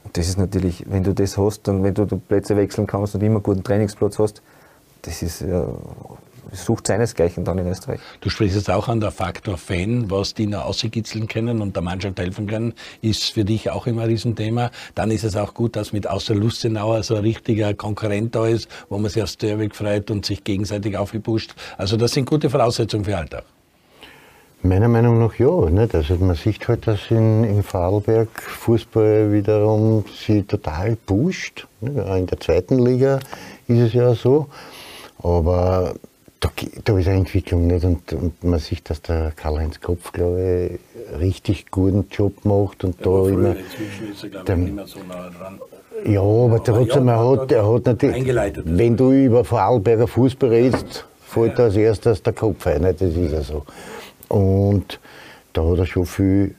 Und 0.05 0.17
das 0.17 0.29
ist 0.29 0.39
natürlich, 0.39 0.85
wenn 0.89 1.03
du 1.03 1.13
das 1.13 1.37
hast 1.37 1.69
und 1.69 1.83
wenn 1.83 1.95
du 1.95 2.07
Plätze 2.07 2.57
wechseln 2.57 2.87
kannst 2.87 3.15
und 3.15 3.23
immer 3.23 3.37
einen 3.37 3.43
guten 3.43 3.65
Trainingsplatz 3.65 4.19
hast, 4.19 4.43
das 5.03 5.23
ist 5.23 5.43
äh, 5.43 5.63
sucht 6.53 6.87
seinesgleichen 6.87 7.45
dann 7.45 7.59
in 7.59 7.67
Österreich. 7.67 8.01
Du 8.21 8.31
sprichst 8.31 8.57
jetzt 8.57 8.71
auch 8.71 8.89
an 8.89 9.01
der 9.01 9.11
Faktor 9.11 9.59
Fan, 9.59 10.11
was 10.11 10.35
die 10.35 10.47
noch 10.47 10.65
ausgekitzeln 10.65 11.29
können 11.29 11.61
und 11.61 11.77
der 11.77 11.83
Mannschaft 11.83 12.19
helfen 12.19 12.47
können, 12.47 12.75
ist 13.03 13.35
für 13.35 13.45
dich 13.45 13.71
auch 13.71 13.87
immer 13.87 14.03
ein 14.03 14.09
Riesenthema. 14.09 14.71
Dann 14.95 15.11
ist 15.11 15.25
es 15.25 15.37
auch 15.37 15.55
gut, 15.55 15.77
dass 15.77 15.93
mit 15.93 16.07
außer 16.07 16.35
Lustenauer 16.35 17.03
so 17.03 17.17
ein 17.17 17.23
richtiger 17.23 17.75
Konkurrent 17.75 18.35
da 18.35 18.47
ist, 18.47 18.69
wo 18.89 18.99
man 18.99 19.11
sich 19.11 19.23
aufs 19.23 19.37
Derby 19.37 19.69
freut 19.71 20.11
und 20.11 20.25
sich 20.25 20.45
gegenseitig 20.45 20.97
aufgepusht. 20.97 21.55
Also 21.77 21.97
das 21.97 22.13
sind 22.13 22.25
gute 22.25 22.49
Voraussetzungen 22.51 23.05
für 23.05 23.17
Alltag. 23.17 23.45
Meiner 24.63 24.89
Meinung 24.89 25.21
nach 25.21 25.35
ja. 25.37 25.71
Nicht? 25.71 25.95
Also 25.95 26.17
man 26.17 26.35
sieht 26.35 26.67
halt, 26.67 26.87
dass 26.87 27.11
in, 27.11 27.45
in 27.45 27.63
Vorarlberg 27.63 28.29
Fußball 28.41 29.33
wiederum 29.33 30.05
sie 30.27 30.43
total 30.43 30.97
pusht. 30.97 31.67
In 31.81 32.27
der 32.27 32.41
zweiten 32.41 32.79
Liga 32.79 33.21
ist 33.69 33.79
es 33.79 33.93
ja 33.93 34.15
so. 34.15 34.49
Aber 35.23 35.95
da, 36.41 36.51
da 36.85 36.99
ist 36.99 37.09
eine 37.09 37.19
Entwicklung 37.19 37.67
nicht 37.67 37.85
und, 37.85 38.13
und 38.13 38.45
man 38.45 38.59
sieht, 38.59 38.91
dass 38.91 39.03
der 39.03 39.33
Karl-Heinz 39.35 39.81
Kopf, 39.81 40.13
glaube 40.13 40.81
ich, 41.13 41.21
richtig 41.21 41.71
guten 41.71 42.07
Job 42.11 42.45
macht 42.45 42.85
und 42.85 42.99
ja, 42.99 43.05
da 43.05 43.29
immer. 43.29 43.57
Ist 43.57 44.25
er, 44.25 44.45
der, 44.45 44.57
nicht 44.57 44.75
mehr 44.75 44.87
so 44.87 45.01
nah 45.09 45.31
dran. 45.31 45.61
Ja, 46.05 46.21
aber 46.21 46.63
trotzdem, 46.63 47.09
er 47.09 47.29
hat, 47.29 47.51
er 47.51 47.73
hat 47.73 47.87
natürlich, 47.87 48.27
wenn 48.65 48.97
du 48.97 49.11
über 49.13 49.45
Vorarlberger 49.45 50.07
Fußball 50.07 50.51
redest, 50.51 51.07
fällt 51.27 51.59
ja. 51.59 51.65
als 51.65 51.77
erstes 51.77 52.23
der 52.23 52.33
Kopf 52.33 52.67
ein, 52.69 52.83
das 52.83 53.01
ist 53.01 53.33
ja 53.33 53.43
so. 53.43 53.65
Und 54.29 55.01
da 55.53 55.65
hat 55.65 55.79
er 55.79 55.87
schon 55.87 56.07
viel 56.07 56.55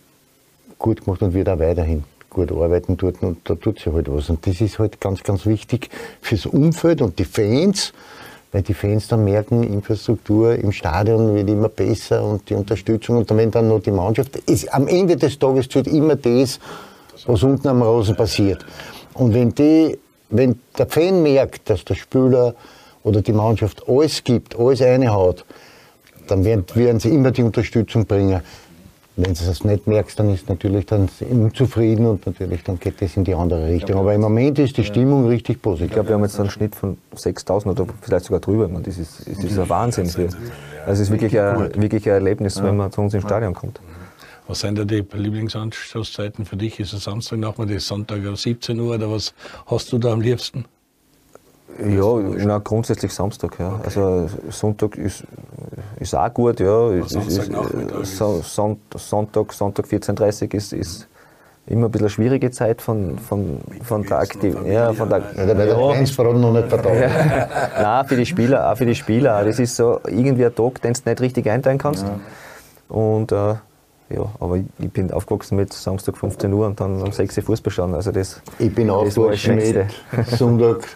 gut 0.77 1.05
gemacht 1.05 1.21
und 1.21 1.33
wird 1.33 1.49
auch 1.49 1.59
weiterhin 1.59 2.03
gut 2.29 2.51
arbeiten 2.51 2.95
dort 2.97 3.21
und 3.21 3.37
da 3.49 3.55
tut 3.55 3.79
sich 3.79 3.91
halt 3.91 4.11
was. 4.11 4.29
Und 4.29 4.45
das 4.45 4.61
ist 4.61 4.79
halt 4.79 5.01
ganz, 5.01 5.23
ganz 5.23 5.45
wichtig 5.45 5.89
fürs 6.21 6.45
Umfeld 6.45 7.01
und 7.01 7.17
die 7.19 7.25
Fans, 7.25 7.93
weil 8.51 8.61
die 8.61 8.73
Fans 8.73 9.07
dann 9.07 9.23
merken, 9.23 9.63
Infrastruktur 9.63 10.55
im 10.55 10.71
Stadion 10.71 11.35
wird 11.35 11.49
immer 11.49 11.69
besser 11.69 12.23
und 12.23 12.49
die 12.49 12.55
Unterstützung 12.55 13.17
und 13.17 13.29
wenn 13.29 13.51
dann 13.51 13.67
noch 13.67 13.81
die 13.81 13.91
Mannschaft, 13.91 14.35
ist, 14.47 14.73
am 14.73 14.87
Ende 14.87 15.17
des 15.17 15.37
Tages 15.37 15.69
zählt 15.69 15.87
immer 15.87 16.15
das, 16.15 16.59
was 17.25 17.43
unten 17.43 17.67
am 17.67 17.81
Rasen 17.81 18.15
passiert. 18.15 18.65
Und 19.13 19.33
wenn, 19.33 19.53
die, 19.53 19.97
wenn 20.29 20.59
der 20.77 20.87
Fan 20.87 21.21
merkt, 21.21 21.69
dass 21.69 21.83
der 21.83 21.95
Spieler 21.95 22.55
oder 23.03 23.21
die 23.21 23.33
Mannschaft 23.33 23.83
alles 23.87 24.23
gibt, 24.23 24.57
alles 24.57 24.81
reinhaut, 24.81 25.45
dann 26.29 26.45
werden, 26.45 26.65
werden 26.73 26.99
sie 26.99 27.09
immer 27.09 27.31
die 27.31 27.43
Unterstützung 27.43 28.05
bringen. 28.05 28.41
Wenn 29.15 29.33
du 29.33 29.45
das 29.45 29.65
nicht 29.65 29.85
merkst, 29.85 30.17
dann 30.17 30.33
ist 30.33 30.47
natürlich 30.47 30.85
dann 30.85 31.09
unzufrieden 31.29 32.05
und 32.05 32.25
natürlich 32.25 32.63
dann 32.63 32.79
geht 32.79 33.01
das 33.01 33.17
in 33.17 33.25
die 33.25 33.35
andere 33.35 33.67
Richtung. 33.67 33.99
Aber 33.99 34.13
im 34.13 34.21
Moment 34.21 34.59
ist 34.59 34.77
die 34.77 34.85
Stimmung 34.85 35.27
richtig 35.27 35.61
positiv. 35.61 35.87
Ich 35.87 35.91
glaube, 35.91 36.09
wir 36.09 36.15
haben 36.15 36.23
jetzt 36.23 36.39
einen 36.39 36.49
Schnitt 36.49 36.73
von 36.73 36.97
6.000 37.13 37.67
oder 37.71 37.85
vielleicht 38.01 38.25
sogar 38.25 38.39
drüber. 38.39 38.69
Das 38.81 38.97
ist, 38.97 39.27
das 39.27 39.43
ist 39.43 39.59
ein 39.59 39.67
Wahnsinn. 39.67 40.05
Für, 40.05 40.29
also 40.85 40.93
es 40.93 40.99
ist 41.01 41.11
wirklich 41.11 41.37
ein, 41.37 41.81
wirklich 41.81 42.05
ein 42.05 42.13
Erlebnis, 42.13 42.63
wenn 42.63 42.77
man 42.77 42.93
zu 42.93 43.01
uns 43.01 43.13
ins 43.13 43.25
Stadion 43.25 43.53
kommt. 43.53 43.81
Was 44.47 44.61
sind 44.61 44.79
da 44.79 44.85
die 44.85 45.05
Lieblingsanstoßzeiten 45.13 46.45
für 46.45 46.55
dich? 46.55 46.79
Ist 46.79 46.93
es 46.93 47.03
Samstag 47.03 47.39
Nachmittag, 47.39 47.81
Sonntag 47.81 48.25
um 48.25 48.35
17 48.35 48.79
Uhr 48.79 48.95
oder 48.95 49.11
was 49.11 49.33
hast 49.67 49.91
du 49.91 49.97
da 49.97 50.13
am 50.13 50.21
liebsten? 50.21 50.65
Ja, 51.77 52.19
na, 52.45 52.57
grundsätzlich 52.57 53.13
Samstag. 53.13 53.57
Ja. 53.59 53.73
Okay. 53.73 53.81
Also 53.85 54.29
Sonntag 54.49 54.97
ist, 54.97 55.23
ist 55.99 56.13
auch 56.15 56.33
gut. 56.33 56.59
Ja. 56.59 56.91
Ist, 56.91 57.15
ist, 57.15 57.51
so, 58.17 58.41
Sonntag, 58.41 59.53
Sonntag 59.53 59.85
14.30 59.85 60.47
Uhr 60.47 60.53
ist, 60.55 60.73
ist 60.73 61.07
immer 61.67 61.85
ein 61.85 61.91
bisschen 61.91 62.05
eine 62.05 62.09
schwierige 62.09 62.51
Zeit 62.51 62.81
von, 62.81 63.17
von, 63.17 63.59
von 63.83 64.03
der 64.03 64.19
Aktivität. 64.19 64.73
Ja, 64.73 64.91
von 64.91 65.09
der, 65.09 65.19
ja, 65.37 65.57
weil 65.57 65.67
der 65.67 65.75
Fans 65.75 66.11
vor 66.11 66.25
allem 66.25 66.41
noch 66.41 66.51
nicht 66.51 66.67
vertrauen. 66.67 66.99
Ja. 66.99 67.49
Nein, 67.81 68.07
für 68.07 68.15
die 68.17 68.25
Spieler, 68.25 68.71
auch 68.71 68.77
für 68.77 68.85
die 68.85 68.95
Spieler. 68.95 69.43
Das 69.45 69.59
ist 69.59 69.75
so 69.75 70.01
irgendwie 70.07 70.45
ein 70.45 70.55
Tag, 70.55 70.81
den 70.81 70.93
du 70.93 71.09
nicht 71.09 71.21
richtig 71.21 71.49
einteilen 71.49 71.77
kannst. 71.77 72.05
Ja. 72.05 72.95
Und 72.95 73.31
äh, 73.31 73.55
ja, 74.09 74.25
aber 74.39 74.57
ich 74.57 74.91
bin 74.91 75.11
aufgewachsen 75.11 75.55
mit 75.55 75.71
Samstag 75.71 76.17
15 76.17 76.51
Uhr 76.51 76.65
und 76.65 76.79
dann 76.79 77.01
um 77.01 77.11
6 77.11 77.37
Uhr 77.37 77.43
Fußball 77.43 77.71
schauen. 77.71 77.93
Also 77.93 78.11
das, 78.11 78.41
ich 78.57 78.73
bin 78.73 78.89
aufgewachsen 78.89 79.55
mit 79.55 79.85
Sonntag 80.27 80.87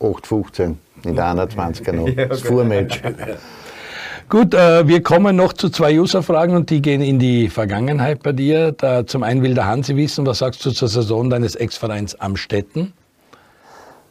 8,15 0.00 0.74
in 1.04 1.14
der 1.14 1.24
21er 1.34 1.92
noch. 2.16 2.28
Das 2.28 2.42
Vormatch. 2.42 3.02
Gut, 4.28 4.54
äh, 4.54 4.86
wir 4.86 5.02
kommen 5.02 5.34
noch 5.34 5.52
zu 5.52 5.70
zwei 5.70 5.98
User-Fragen 5.98 6.54
und 6.54 6.70
die 6.70 6.80
gehen 6.80 7.00
in 7.00 7.18
die 7.18 7.48
Vergangenheit 7.48 8.22
bei 8.22 8.30
dir. 8.30 8.70
Da, 8.70 9.04
zum 9.04 9.24
einen 9.24 9.42
will 9.42 9.54
der 9.54 9.66
Hansi 9.66 9.96
wissen, 9.96 10.24
was 10.24 10.38
sagst 10.38 10.64
du 10.64 10.70
zur 10.70 10.86
Saison 10.86 11.28
deines 11.30 11.56
Ex-Vereins 11.56 12.14
Amstetten? 12.20 12.92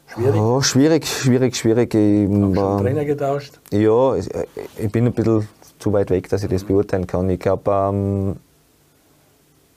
Schwierig? 0.07 0.41
Oh, 0.41 0.61
schwierig, 0.61 1.07
schwierig, 1.07 1.55
schwierig. 1.55 1.93
Ich, 1.93 2.27
schon 2.27 2.53
Trainer 2.53 3.05
getauscht? 3.05 3.59
Ja, 3.71 4.15
ich 4.15 4.91
bin 4.91 5.05
ein 5.05 5.13
bisschen 5.13 5.47
zu 5.77 5.93
weit 5.93 6.09
weg, 6.09 6.27
dass 6.27 6.43
ich 6.43 6.49
das 6.49 6.65
beurteilen 6.65 7.07
kann. 7.07 7.29
Ich 7.29 7.39
glaube, 7.39 7.71
ähm, 7.71 8.35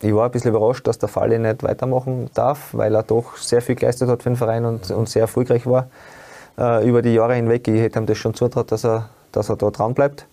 ich 0.02 0.14
war 0.14 0.26
ein 0.26 0.30
bisschen 0.30 0.54
überrascht, 0.54 0.86
dass 0.86 0.98
der 0.98 1.08
Falle 1.08 1.38
nicht 1.38 1.62
weitermachen 1.62 2.28
darf, 2.34 2.70
weil 2.72 2.94
er 2.94 3.02
doch 3.02 3.36
sehr 3.36 3.62
viel 3.62 3.76
geleistet 3.76 4.08
hat 4.08 4.22
für 4.22 4.30
den 4.30 4.36
Verein 4.36 4.64
und, 4.64 4.90
und 4.90 5.08
sehr 5.08 5.22
erfolgreich 5.22 5.66
war 5.66 5.88
äh, 6.58 6.86
über 6.86 7.02
die 7.02 7.14
Jahre 7.14 7.34
hinweg. 7.34 7.66
Ich 7.68 7.80
hätte 7.80 8.00
ihm 8.00 8.06
das 8.06 8.18
schon 8.18 8.34
zutraut, 8.34 8.72
dass 8.72 8.84
er, 8.84 9.08
dass 9.30 9.48
er 9.48 9.56
da 9.56 9.70
dran 9.70 9.94
bleibt. 9.94 10.26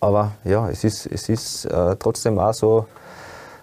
Aber 0.00 0.32
ja, 0.44 0.68
es 0.70 0.84
ist, 0.84 1.06
es 1.06 1.28
ist 1.28 1.64
äh, 1.66 1.96
trotzdem 1.96 2.38
auch 2.38 2.54
so 2.54 2.86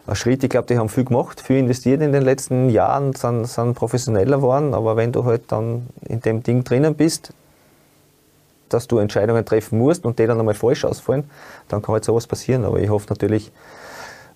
ein 0.06 0.16
Schritt. 0.16 0.44
Ich 0.44 0.50
glaube, 0.50 0.68
die 0.68 0.78
haben 0.78 0.90
viel 0.90 1.06
gemacht, 1.06 1.42
viel 1.42 1.58
investiert 1.58 2.02
in 2.02 2.12
den 2.12 2.24
letzten 2.24 2.70
Jahren, 2.70 3.14
sind, 3.14 3.46
sind 3.46 3.74
professioneller 3.74 4.38
geworden. 4.38 4.74
Aber 4.74 4.98
wenn 4.98 5.12
du 5.12 5.24
halt 5.26 5.52
dann 5.52 5.88
in 6.08 6.20
dem 6.22 6.44
Ding 6.44 6.64
drinnen 6.64 6.96
bist, 6.96 7.34
dass 8.70 8.88
du 8.88 8.98
Entscheidungen 8.98 9.46
treffen 9.46 9.80
musst 9.80 10.06
und 10.06 10.20
die 10.20 10.28
dann 10.28 10.40
einmal 10.40 10.56
falsch 10.56 10.86
ausfallen, 10.86 11.30
dann 11.70 11.82
kann 11.82 11.94
halt 11.94 12.04
sowas 12.04 12.28
passieren. 12.28 12.66
Aber 12.66 12.80
ich 12.80 12.90
hoffe 12.90 13.08
natürlich, 13.10 13.52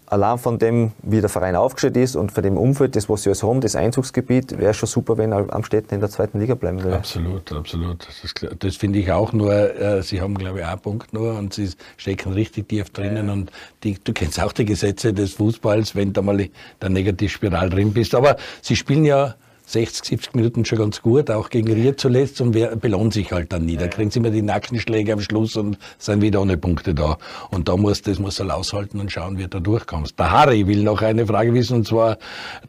allein 0.10 0.38
von 0.38 0.58
dem, 0.60 0.92
wie 1.04 1.22
der 1.22 1.30
Verein 1.30 1.56
aufgestellt 1.56 1.98
ist 1.98 2.16
und 2.16 2.32
von 2.32 2.44
dem 2.44 2.58
Umfeld, 2.58 2.96
das, 2.96 3.10
was 3.10 3.24
sie 3.24 3.30
alles 3.30 3.44
haben, 3.44 3.62
das 3.62 3.76
Einzugsgebiet, 3.76 4.58
wäre 4.58 4.74
schon 4.74 4.88
super, 4.88 5.18
wenn 5.18 5.32
er 5.32 5.54
am 5.54 5.64
Städten 5.64 5.94
in 5.94 6.00
der 6.00 6.10
zweiten 6.10 6.40
Liga 6.40 6.56
bleiben 6.56 6.84
würde. 6.84 6.98
Absolut, 6.98 7.52
absolut. 7.52 8.08
Das, 8.08 8.34
das 8.60 8.76
finde 8.76 9.00
ich 9.00 9.12
auch 9.12 9.34
nur, 9.34 9.54
äh, 9.54 10.02
sie 10.02 10.22
haben, 10.22 10.36
glaube 10.36 10.60
ich, 10.60 10.66
einen 10.66 10.80
Punkt 10.80 11.14
nur 11.14 11.38
und 11.38 11.54
sie 11.54 11.70
stecken 11.98 12.34
richtig 12.34 12.70
tief 12.70 12.90
drinnen 12.90 13.28
ja. 13.28 13.34
und 13.34 13.52
die, 13.84 13.98
du 14.04 14.14
kennst 14.14 14.42
auch 14.42 14.52
die 14.52 14.66
Gesetze 14.66 15.14
des 15.14 15.34
Fußballs, 15.34 15.96
wenn 15.96 16.14
du 16.14 16.22
mal 16.22 16.40
in 16.40 16.50
der 16.82 16.90
Negativspiral 16.90 17.70
drin 17.70 17.94
bist. 17.94 18.16
Aber 18.16 18.38
sie 18.62 18.76
spielen 18.76 19.06
ja 19.06 19.36
60, 19.70 20.04
70 20.04 20.34
Minuten 20.34 20.66
schon 20.66 20.80
ganz 20.80 21.00
gut, 21.04 21.30
auch 21.30 21.52
gegen 21.52 21.72
Ried 21.72 22.00
zuletzt 22.00 22.42
und 22.42 22.56
wer 22.56 22.76
belohnt 22.76 23.14
sich 23.14 23.32
halt 23.32 23.54
dann 23.54 23.66
nie. 23.66 23.78
Da 23.78 23.88
kriegen 23.88 24.10
sie 24.10 24.18
immer 24.18 24.32
die 24.32 24.42
Nackenschläge 24.42 25.14
am 25.14 25.22
Schluss 25.22 25.56
und 25.56 25.78
sind 26.00 26.24
wieder 26.24 26.42
ohne 26.42 26.58
Punkte 26.58 26.96
da. 26.96 27.20
Und 27.52 27.70
da 27.70 27.78
muss, 27.78 28.02
das 28.02 28.18
muss 28.18 28.40
er 28.40 28.56
aushalten 28.56 29.00
und 29.00 29.12
schauen, 29.12 29.38
wie 29.38 29.44
du 29.44 29.50
da 29.50 29.60
durchkommst. 29.60 30.18
Der 30.18 30.32
Harry 30.32 30.66
will 30.66 30.82
noch 30.82 31.04
eine 31.04 31.28
Frage 31.28 31.54
wissen 31.54 31.78
und 31.78 31.88
zwar, 31.88 32.18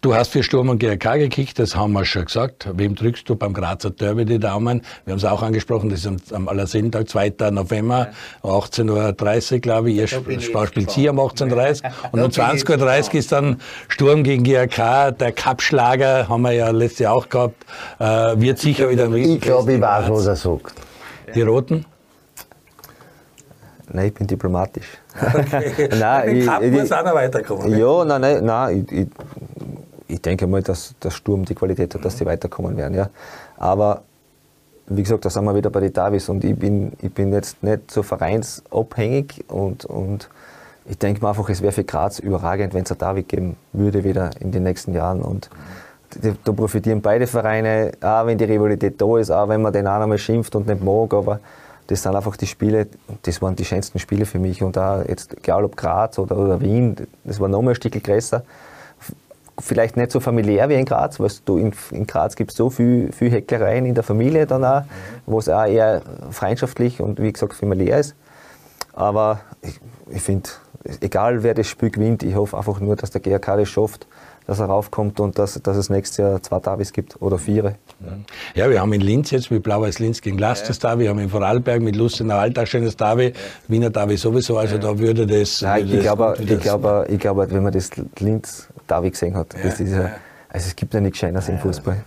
du 0.03 0.15
hast 0.15 0.33
für 0.33 0.43
Sturm 0.43 0.69
und 0.69 0.79
GRK 0.79 1.17
gekickt, 1.17 1.59
das 1.59 1.75
haben 1.75 1.95
wir 1.95 2.05
schon 2.05 2.27
gesagt. 2.27 2.69
Wem 2.75 2.95
drückst 2.95 3.27
du 3.27 3.35
beim 3.35 3.55
Grazer 3.55 3.91
Derby 3.91 4.27
die 4.27 4.39
Daumen? 4.39 4.83
Wir 5.07 5.13
haben 5.13 5.19
es 5.19 5.25
auch 5.25 5.43
angesprochen, 5.43 5.89
das 5.89 6.01
ist 6.01 6.07
am, 6.07 6.19
am 6.33 6.49
Allersintag, 6.49 7.09
2. 7.09 7.51
November, 7.51 8.11
18.30 8.43 9.53
Uhr, 9.55 9.59
glaube 9.61 9.91
ich. 9.91 9.97
Ihr 9.97 10.07
spielt 10.07 10.91
sie 10.91 11.09
um 11.09 11.19
18.30 11.19 11.83
Uhr 11.83 11.91
und 12.13 12.21
um 12.21 12.31
20.30 12.31 13.09
Uhr 13.09 13.15
ist 13.15 13.33
dann 13.33 13.59
Sturm 13.89 14.23
gegen 14.23 14.45
GRK, 14.45 15.13
der 15.13 15.33
Cup-Schlager, 15.33 16.29
haben 16.29 16.43
wir 16.43 16.53
ja 16.53 16.69
letztes 16.69 16.89
letztes 16.91 16.99
Jahr 16.99 17.14
auch 17.14 17.28
gehabt, 17.28 17.64
äh, 17.99 18.05
wird 18.41 18.59
sicher 18.59 18.91
wieder 18.91 19.05
ein 19.05 19.14
Ich 19.14 19.41
glaube, 19.41 19.74
ich 19.74 19.80
weiß, 19.80 20.11
was 20.11 20.26
er 20.26 20.36
sagt. 20.36 20.74
Die 21.34 21.43
Roten? 21.43 21.86
Nein, 23.93 24.07
ich 24.07 24.14
bin 24.14 24.26
diplomatisch. 24.26 24.86
Okay. 25.14 25.88
nein, 25.99 26.36
ich, 26.36 26.47
Cup 26.47 26.62
muss 26.62 26.93
auch 26.93 27.05
noch 27.05 27.14
weiterkommen. 27.14 27.78
Ja, 27.78 28.05
nein, 28.05 28.20
nein, 28.20 28.45
nein 28.45 28.86
ich, 28.88 28.99
ich, 28.99 29.09
ich, 30.07 30.22
denke 30.22 30.47
mal, 30.47 30.62
dass 30.62 30.95
der 31.03 31.11
Sturm 31.11 31.45
die 31.45 31.55
Qualität 31.55 31.95
hat, 31.95 32.05
dass 32.05 32.18
sie 32.18 32.26
weiterkommen 32.26 32.76
werden. 32.76 32.95
Ja. 32.95 33.11
Aber 33.57 34.03
wie 34.86 35.03
gesagt, 35.03 35.24
da 35.24 35.30
sind 35.30 35.45
wir 35.45 35.55
wieder 35.55 35.70
bei 35.70 35.80
den 35.80 35.93
Davis 35.93 36.28
und 36.28 36.45
ich 36.45 36.57
bin, 36.57 36.93
ich 37.01 37.12
bin 37.12 37.32
jetzt 37.32 37.62
nicht 37.62 37.91
so 37.91 38.03
vereinsabhängig 38.03 39.45
und, 39.49 39.84
und 39.84 40.28
ich 40.84 40.99
denke 40.99 41.22
mir 41.22 41.28
einfach, 41.28 41.49
es 41.49 41.62
wäre 41.62 41.72
für 41.72 41.84
Graz 41.84 42.20
überragend, 42.20 42.74
wenn 42.74 42.84
es 42.84 42.93
ein 42.93 42.99
David 42.99 43.28
geben 43.28 43.57
würde 43.72 44.05
wieder 44.05 44.30
in 44.41 44.53
den 44.53 44.62
nächsten 44.62 44.95
Jahren 44.95 45.20
und 45.20 45.51
da 46.45 46.53
profitieren 46.53 47.01
beide 47.01 47.27
Vereine, 47.27 47.93
auch 48.01 48.27
wenn 48.27 48.39
die 48.39 48.45
Rivalität 48.45 49.01
da 49.01 49.19
ist, 49.19 49.31
auch 49.31 49.49
wenn 49.49 49.63
man 49.63 49.73
den 49.73 49.87
einen 49.87 50.03
einmal 50.03 50.19
schimpft 50.19 50.55
und 50.57 50.67
nicht 50.67 50.83
mag, 50.83 51.15
aber 51.15 51.41
das 51.87 52.03
sind 52.03 52.15
einfach 52.15 52.37
die 52.37 52.47
Spiele, 52.47 52.87
das 53.23 53.43
waren 53.43 53.57
die 53.57 53.65
schönsten 53.65 53.99
Spiele 53.99 54.25
für 54.25 54.39
mich 54.39 54.63
und 54.63 54.79
auch 54.79 55.05
jetzt, 55.09 55.37
egal 55.37 55.65
ob 55.65 55.77
Graz 55.77 56.19
oder, 56.19 56.37
oder 56.37 56.61
Wien, 56.61 56.97
das 57.25 57.41
war 57.41 57.49
noch 57.49 57.63
mal 57.63 57.71
ein 57.71 57.75
Stück 57.75 58.03
größer. 58.03 58.45
Vielleicht 59.59 59.97
nicht 59.97 60.11
so 60.11 60.21
familiär 60.21 60.69
wie 60.69 60.75
in 60.75 60.85
Graz, 60.85 61.21
weil 61.21 61.31
du 61.45 61.59
in, 61.59 61.73
in 61.91 62.07
Graz 62.07 62.35
gibt 62.37 62.53
es 62.53 62.57
so 62.57 62.71
viel, 62.71 63.13
viel 63.13 63.31
Hecklereien 63.31 63.85
in 63.87 63.95
der 63.95 64.05
Familie 64.05 64.47
dann 64.47 64.65
auch, 64.65 64.83
wo 65.27 65.39
es 65.39 65.49
auch 65.49 65.67
eher 65.67 66.03
freundschaftlich 66.31 67.01
und 67.01 67.21
wie 67.21 67.33
gesagt 67.33 67.55
familiär 67.55 67.99
ist. 67.99 68.15
Aber 68.93 69.41
ich, 69.61 69.81
ich 70.11 70.23
finde, 70.23 70.49
egal 71.01 71.43
wer 71.43 71.55
das 71.55 71.67
Spiel 71.67 71.91
gewinnt, 71.91 72.23
ich 72.23 72.37
hoffe 72.37 72.57
einfach 72.57 72.81
nur, 72.81 72.97
dass 72.97 73.11
der 73.11 73.21
GRK 73.21 73.57
das 73.57 73.69
schafft, 73.69 74.07
dass 74.51 74.59
er 74.59 74.67
raufkommt 74.67 75.21
und 75.21 75.39
dass, 75.39 75.63
dass 75.63 75.77
es 75.77 75.91
nächstes 75.91 76.17
Jahr 76.17 76.43
zwei 76.43 76.59
Davis 76.59 76.93
gibt 76.93 77.23
oder 77.23 77.39
vier. 77.39 77.77
Ja, 78.57 78.69
wir 78.69 78.81
haben 78.81 78.93
in 78.93 79.01
Linz 79.01 79.31
jetzt 79.31 79.53
mit 79.53 79.63
Blau-Weiß 79.63 80.01
Linz 80.01 80.21
gegen 80.21 80.39
Last 80.39 80.69
das 80.69 80.81
Davi, 80.81 81.05
wir 81.05 81.11
haben 81.11 81.21
in 81.21 81.31
Vorarlberg 81.31 81.81
mit 81.81 81.95
Lustenau 81.95 82.35
Alltag 82.35 82.67
schönes 82.67 82.97
Davi, 82.97 83.27
ja. 83.27 83.33
Wiener 83.69 83.91
Davi 83.91 84.17
sowieso, 84.17 84.59
also 84.59 84.77
da 84.77 84.99
würde 84.99 85.25
das... 85.25 85.63
Nein, 85.63 85.85
würde 85.85 85.99
ich, 85.99 86.03
glaube, 86.03 86.37
ich, 86.41 86.59
glaube, 86.59 87.07
ich 87.09 87.21
glaube, 87.21 87.49
wenn 87.49 87.63
man 87.63 87.73
das 87.73 87.91
Linz 88.19 88.67
Davi 88.89 89.11
gesehen 89.11 89.37
hat, 89.37 89.55
ja. 89.55 89.61
das 89.63 89.79
ist 89.79 89.93
ja, 89.93 90.11
also 90.49 90.67
es 90.67 90.75
gibt 90.75 90.95
ja 90.95 91.01
nichts 91.01 91.19
Schöneres 91.21 91.49
im 91.49 91.61
Fußball. 91.61 92.03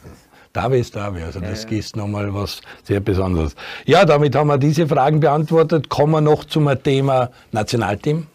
Davi 0.52 0.82
ist 0.82 0.94
Davi, 0.98 1.24
also 1.24 1.39
das 1.39 1.64
ja. 1.64 1.78
ist 1.78 1.96
nochmal 1.96 2.34
was 2.34 2.60
sehr 2.84 3.00
Besonderes. 3.00 3.56
Ja, 3.86 4.04
damit 4.04 4.36
haben 4.36 4.48
wir 4.48 4.58
diese 4.58 4.86
Fragen 4.86 5.22
beantwortet. 5.22 5.88
Kommen 5.88 6.12
wir 6.12 6.22
noch 6.22 6.44
zum 6.44 6.70
Thema 6.84 7.30
Nationalteam. 7.54 8.28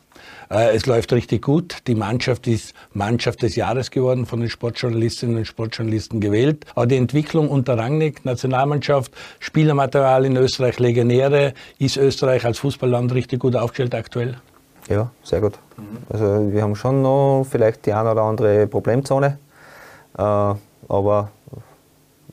Äh, 0.50 0.74
es 0.74 0.86
läuft 0.86 1.12
richtig 1.12 1.42
gut. 1.42 1.78
Die 1.86 1.94
Mannschaft 1.94 2.46
ist 2.46 2.74
Mannschaft 2.92 3.42
des 3.42 3.56
Jahres 3.56 3.90
geworden, 3.90 4.26
von 4.26 4.40
den 4.40 4.48
Sportjournalistinnen 4.48 5.36
und 5.36 5.46
Sportjournalisten 5.46 6.20
gewählt. 6.20 6.64
Aber 6.74 6.86
die 6.86 6.96
Entwicklung 6.96 7.48
unter 7.48 7.76
Rangnick, 7.76 8.24
Nationalmannschaft, 8.24 9.12
Spielermaterial 9.40 10.24
in 10.24 10.36
Österreich, 10.36 10.78
Legionäre, 10.78 11.54
ist 11.78 11.96
Österreich 11.96 12.44
als 12.44 12.58
Fußballland 12.58 13.12
richtig 13.12 13.40
gut 13.40 13.56
aufgestellt 13.56 13.94
aktuell? 13.94 14.36
Ja, 14.88 15.10
sehr 15.22 15.40
gut. 15.40 15.58
Also 16.08 16.50
wir 16.50 16.62
haben 16.62 16.74
schon 16.74 17.02
noch 17.02 17.44
vielleicht 17.48 17.84
die 17.84 17.92
eine 17.92 18.10
oder 18.12 18.22
andere 18.22 18.66
Problemzone, 18.66 19.38
äh, 20.16 20.22
aber 20.22 21.30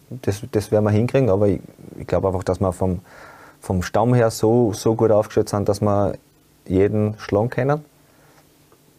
das, 0.10 0.42
das 0.52 0.72
werden 0.72 0.86
wir 0.86 0.92
hinkriegen. 0.92 1.30
Aber 1.30 1.50
ich, 1.50 1.60
ich 2.00 2.08
glaube 2.08 2.28
einfach, 2.28 2.44
dass 2.44 2.62
wir 2.62 2.72
vom, 2.72 3.02
vom 3.60 3.84
Stamm 3.84 4.14
her 4.14 4.32
so, 4.32 4.72
so 4.72 4.96
gut 4.96 5.12
aufgestellt 5.12 5.50
sind, 5.50 5.68
dass 5.68 5.82
wir 5.82 6.14
jeden 6.66 7.16
schlagen 7.20 7.50
können 7.50 7.84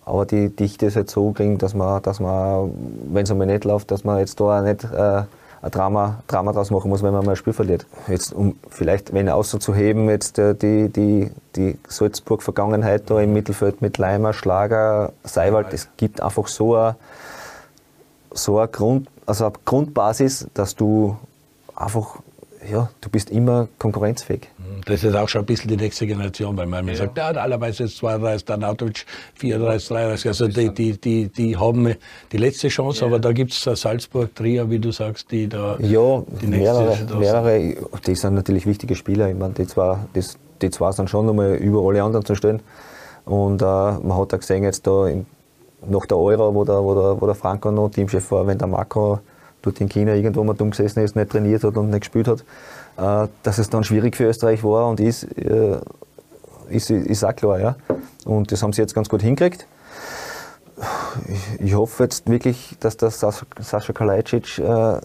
aber 0.07 0.25
die 0.25 0.49
Dichte 0.49 0.87
ist 0.87 0.97
halt 0.97 1.11
so 1.11 1.33
gering, 1.33 1.59
dass 1.59 1.75
man, 1.75 2.01
dass 2.01 2.21
man 2.21 2.71
wenn 3.13 3.25
es 3.25 3.31
einmal 3.31 3.49
nicht 3.49 3.65
läuft, 3.65 3.91
dass 3.91 4.05
man 4.05 4.19
jetzt 4.19 4.39
da 4.41 4.63
nicht 4.63 4.85
äh, 4.85 5.25
ein 5.63 5.71
Drama, 5.73 6.23
Drama 6.29 6.53
draus 6.53 6.71
machen 6.71 6.89
muss, 6.89 7.03
wenn 7.03 7.13
man 7.13 7.25
mal 7.25 7.33
ein 7.33 7.37
Spiel 7.37 7.53
verliert. 7.53 7.87
Jetzt, 8.07 8.33
um 8.33 8.57
vielleicht, 8.71 9.13
wenn 9.13 9.29
auszuheben, 9.29 10.09
jetzt 10.09 10.39
äh, 10.39 10.55
die, 10.55 10.91
die, 10.91 11.33
die 11.57 11.77
Salzburg-Vergangenheit 11.89 13.11
da 13.11 13.21
im 13.21 13.33
Mittelfeld 13.33 13.83
mit 13.83 13.99
Leimer, 13.99 14.33
Schlager, 14.33 15.13
Seiwald, 15.25 15.73
es 15.73 15.89
gibt 15.97 16.21
einfach 16.21 16.47
so 16.47 16.77
eine, 16.77 16.95
so 18.33 18.61
eine, 18.61 18.69
Grund, 18.69 19.09
also 19.27 19.47
eine 19.47 19.55
Grundbasis, 19.65 20.47
dass 20.55 20.77
du 20.77 21.17
einfach 21.75 22.21
ja, 22.71 22.91
du 23.01 23.09
bist 23.09 23.31
immer 23.31 23.69
konkurrenzfähig. 23.79 24.49
Das 24.85 25.03
ist 25.03 25.15
auch 25.15 25.29
schon 25.29 25.43
ein 25.43 25.47
bisschen 25.47 25.69
die 25.69 25.77
nächste 25.77 26.07
Generation, 26.07 26.57
weil 26.57 26.67
man 26.67 26.85
mir 26.85 26.93
ja. 26.93 26.99
sagt, 26.99 27.19
ja, 27.19 27.29
allerweise 27.29 27.85
ist 27.85 27.97
32, 27.99 28.45
dann 28.45 28.65
Autovic 28.65 29.05
34, 29.35 29.89
33. 29.89 30.29
Also 30.29 30.49
die, 30.49 30.73
die, 30.73 31.01
die, 31.01 31.29
die 31.29 31.57
haben 31.57 31.95
die 32.33 32.37
letzte 32.37 32.69
Chance, 32.69 33.01
ja. 33.01 33.07
aber 33.07 33.19
da 33.19 33.33
gibt 33.33 33.53
es 33.53 33.81
Salzburg, 33.81 34.35
Trier, 34.35 34.71
wie 34.71 34.79
du 34.79 34.93
sagst, 34.93 35.31
die 35.31 35.49
da. 35.49 35.77
Ja, 35.81 36.23
die 36.41 36.47
mehrere, 36.47 36.97
mehrere, 37.19 37.77
die 38.07 38.15
sind 38.15 38.35
natürlich 38.35 38.67
wichtige 38.67 38.95
Spieler. 38.95 39.29
Ich 39.29 39.37
meine, 39.37 39.55
die 39.55 39.67
zwei, 39.67 39.99
das, 40.13 40.37
die 40.63 40.71
zwei 40.71 40.93
sind 40.93 41.11
schon 41.11 41.27
nochmal 41.27 41.55
über 41.55 41.81
alle 41.87 42.03
anderen 42.03 42.25
zu 42.25 42.35
stellen. 42.35 42.61
Und 43.25 43.61
äh, 43.61 43.65
man 43.65 44.17
hat 44.17 44.33
auch 44.35 44.39
gesehen, 44.39 44.63
jetzt 44.63 44.87
da 44.87 45.09
in, 45.09 45.27
nach 45.89 46.07
der 46.07 46.17
Euro, 46.17 46.55
wo 46.55 46.65
der, 46.65 46.83
wo 46.83 46.95
der, 46.95 47.21
wo 47.21 47.27
der 47.27 47.35
Franco 47.35 47.71
noch 47.71 47.91
Teamchef 47.91 48.31
war, 48.31 48.47
wenn 48.47 48.59
der 48.59 48.69
Marco 48.69 49.21
dort 49.67 49.81
in 49.81 49.89
China 49.89 50.15
irgendwo 50.15 50.45
mal 50.45 50.55
dumm 50.55 50.71
gesessen 50.71 51.01
ist, 51.01 51.17
nicht 51.17 51.31
trainiert 51.31 51.65
hat 51.65 51.77
und 51.77 51.91
nicht 51.91 52.01
gespielt 52.01 52.29
hat, 52.29 52.41
äh, 52.97 53.29
dass 53.43 53.59
es 53.59 53.69
dann 53.69 53.85
schwierig 53.85 54.17
für 54.17 54.25
Österreich 54.25 54.63
war 54.65 54.89
und 54.89 55.01
ist, 55.01 55.25
äh, 55.37 55.79
ist, 56.71 56.91
ist 56.91 57.25
auch 57.25 57.35
klar. 57.35 57.61
Ja. 57.61 57.77
Und 58.25 58.53
das 58.53 58.63
haben 58.63 58.73
sie 58.73 58.81
jetzt 58.81 58.95
ganz 58.95 59.09
gut 59.09 59.23
hingekriegt. 59.23 59.67
Ich, 61.59 61.75
hoffe 61.75 62.05
jetzt 62.05 62.29
wirklich, 62.29 62.77
dass 62.81 62.97
der 62.97 63.11
Sascha 63.11 63.93
Kalajdzic 63.93 64.59
äh, 64.59 65.01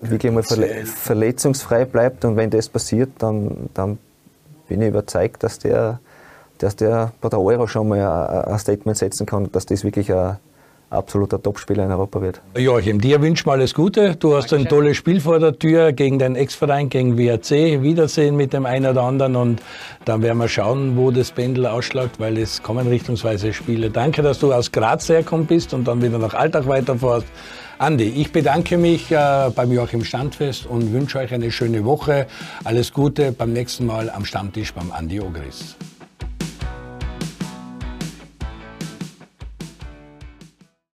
wirklich 0.00 0.32
mal 0.32 0.42
verle 0.42 0.86
verletzungsfrei 0.86 1.84
bleibt 1.84 2.24
und 2.24 2.36
wenn 2.36 2.48
das 2.50 2.68
passiert, 2.68 3.10
dann, 3.18 3.68
dann 3.74 3.98
bin 4.68 4.80
ich 4.80 4.88
überzeugt, 4.88 5.42
dass 5.42 5.58
der, 5.58 6.00
dass 6.58 6.76
der 6.76 7.12
bei 7.20 7.28
der 7.28 7.40
Euro 7.40 7.66
schon 7.66 7.88
mal 7.88 8.46
ein 8.46 8.58
Statement 8.58 8.96
setzen 8.96 9.26
kann, 9.26 9.52
dass 9.52 9.66
das 9.66 9.84
wirklich 9.84 10.12
ein 10.12 10.38
absoluter 10.90 11.42
Topspieler 11.42 11.84
in 11.84 11.90
Europa 11.90 12.20
wird. 12.20 12.40
Joachim, 12.56 13.00
dir 13.00 13.20
wünschen 13.20 13.46
wir 13.46 13.52
alles 13.52 13.74
Gute. 13.74 14.16
Du 14.16 14.36
hast 14.36 14.52
ein 14.52 14.66
tolles 14.66 14.96
Spiel 14.96 15.20
vor 15.20 15.38
der 15.38 15.58
Tür 15.58 15.92
gegen 15.92 16.18
deinen 16.18 16.36
Ex-Verein, 16.36 16.88
gegen 16.88 17.18
WRC. 17.18 17.82
Wiedersehen 17.82 18.36
mit 18.36 18.52
dem 18.52 18.66
einen 18.66 18.86
oder 18.86 19.02
anderen 19.02 19.36
und 19.36 19.62
dann 20.04 20.22
werden 20.22 20.38
wir 20.38 20.48
schauen, 20.48 20.96
wo 20.96 21.10
das 21.10 21.32
Pendel 21.32 21.66
ausschlägt, 21.66 22.20
weil 22.20 22.38
es 22.38 22.62
kommen 22.62 22.86
richtungsweise 22.86 23.52
Spiele. 23.52 23.90
Danke, 23.90 24.22
dass 24.22 24.38
du 24.38 24.52
aus 24.52 24.70
Graz 24.70 25.08
hergekommen 25.08 25.46
bist 25.46 25.74
und 25.74 25.86
dann 25.88 26.02
wieder 26.02 26.18
nach 26.18 26.34
Alltag 26.34 26.66
weiterfährst. 26.66 27.26
Andi, 27.78 28.04
ich 28.04 28.32
bedanke 28.32 28.78
mich 28.78 29.10
äh, 29.10 29.50
beim 29.54 29.70
Joachim 29.70 30.02
Standfest 30.02 30.64
und 30.64 30.94
wünsche 30.94 31.18
euch 31.18 31.34
eine 31.34 31.50
schöne 31.50 31.84
Woche. 31.84 32.26
Alles 32.64 32.92
Gute 32.92 33.32
beim 33.32 33.52
nächsten 33.52 33.84
Mal 33.84 34.08
am 34.08 34.24
Stammtisch 34.24 34.72
beim 34.72 34.90
Andi 34.92 35.20
Ogris. 35.20 35.76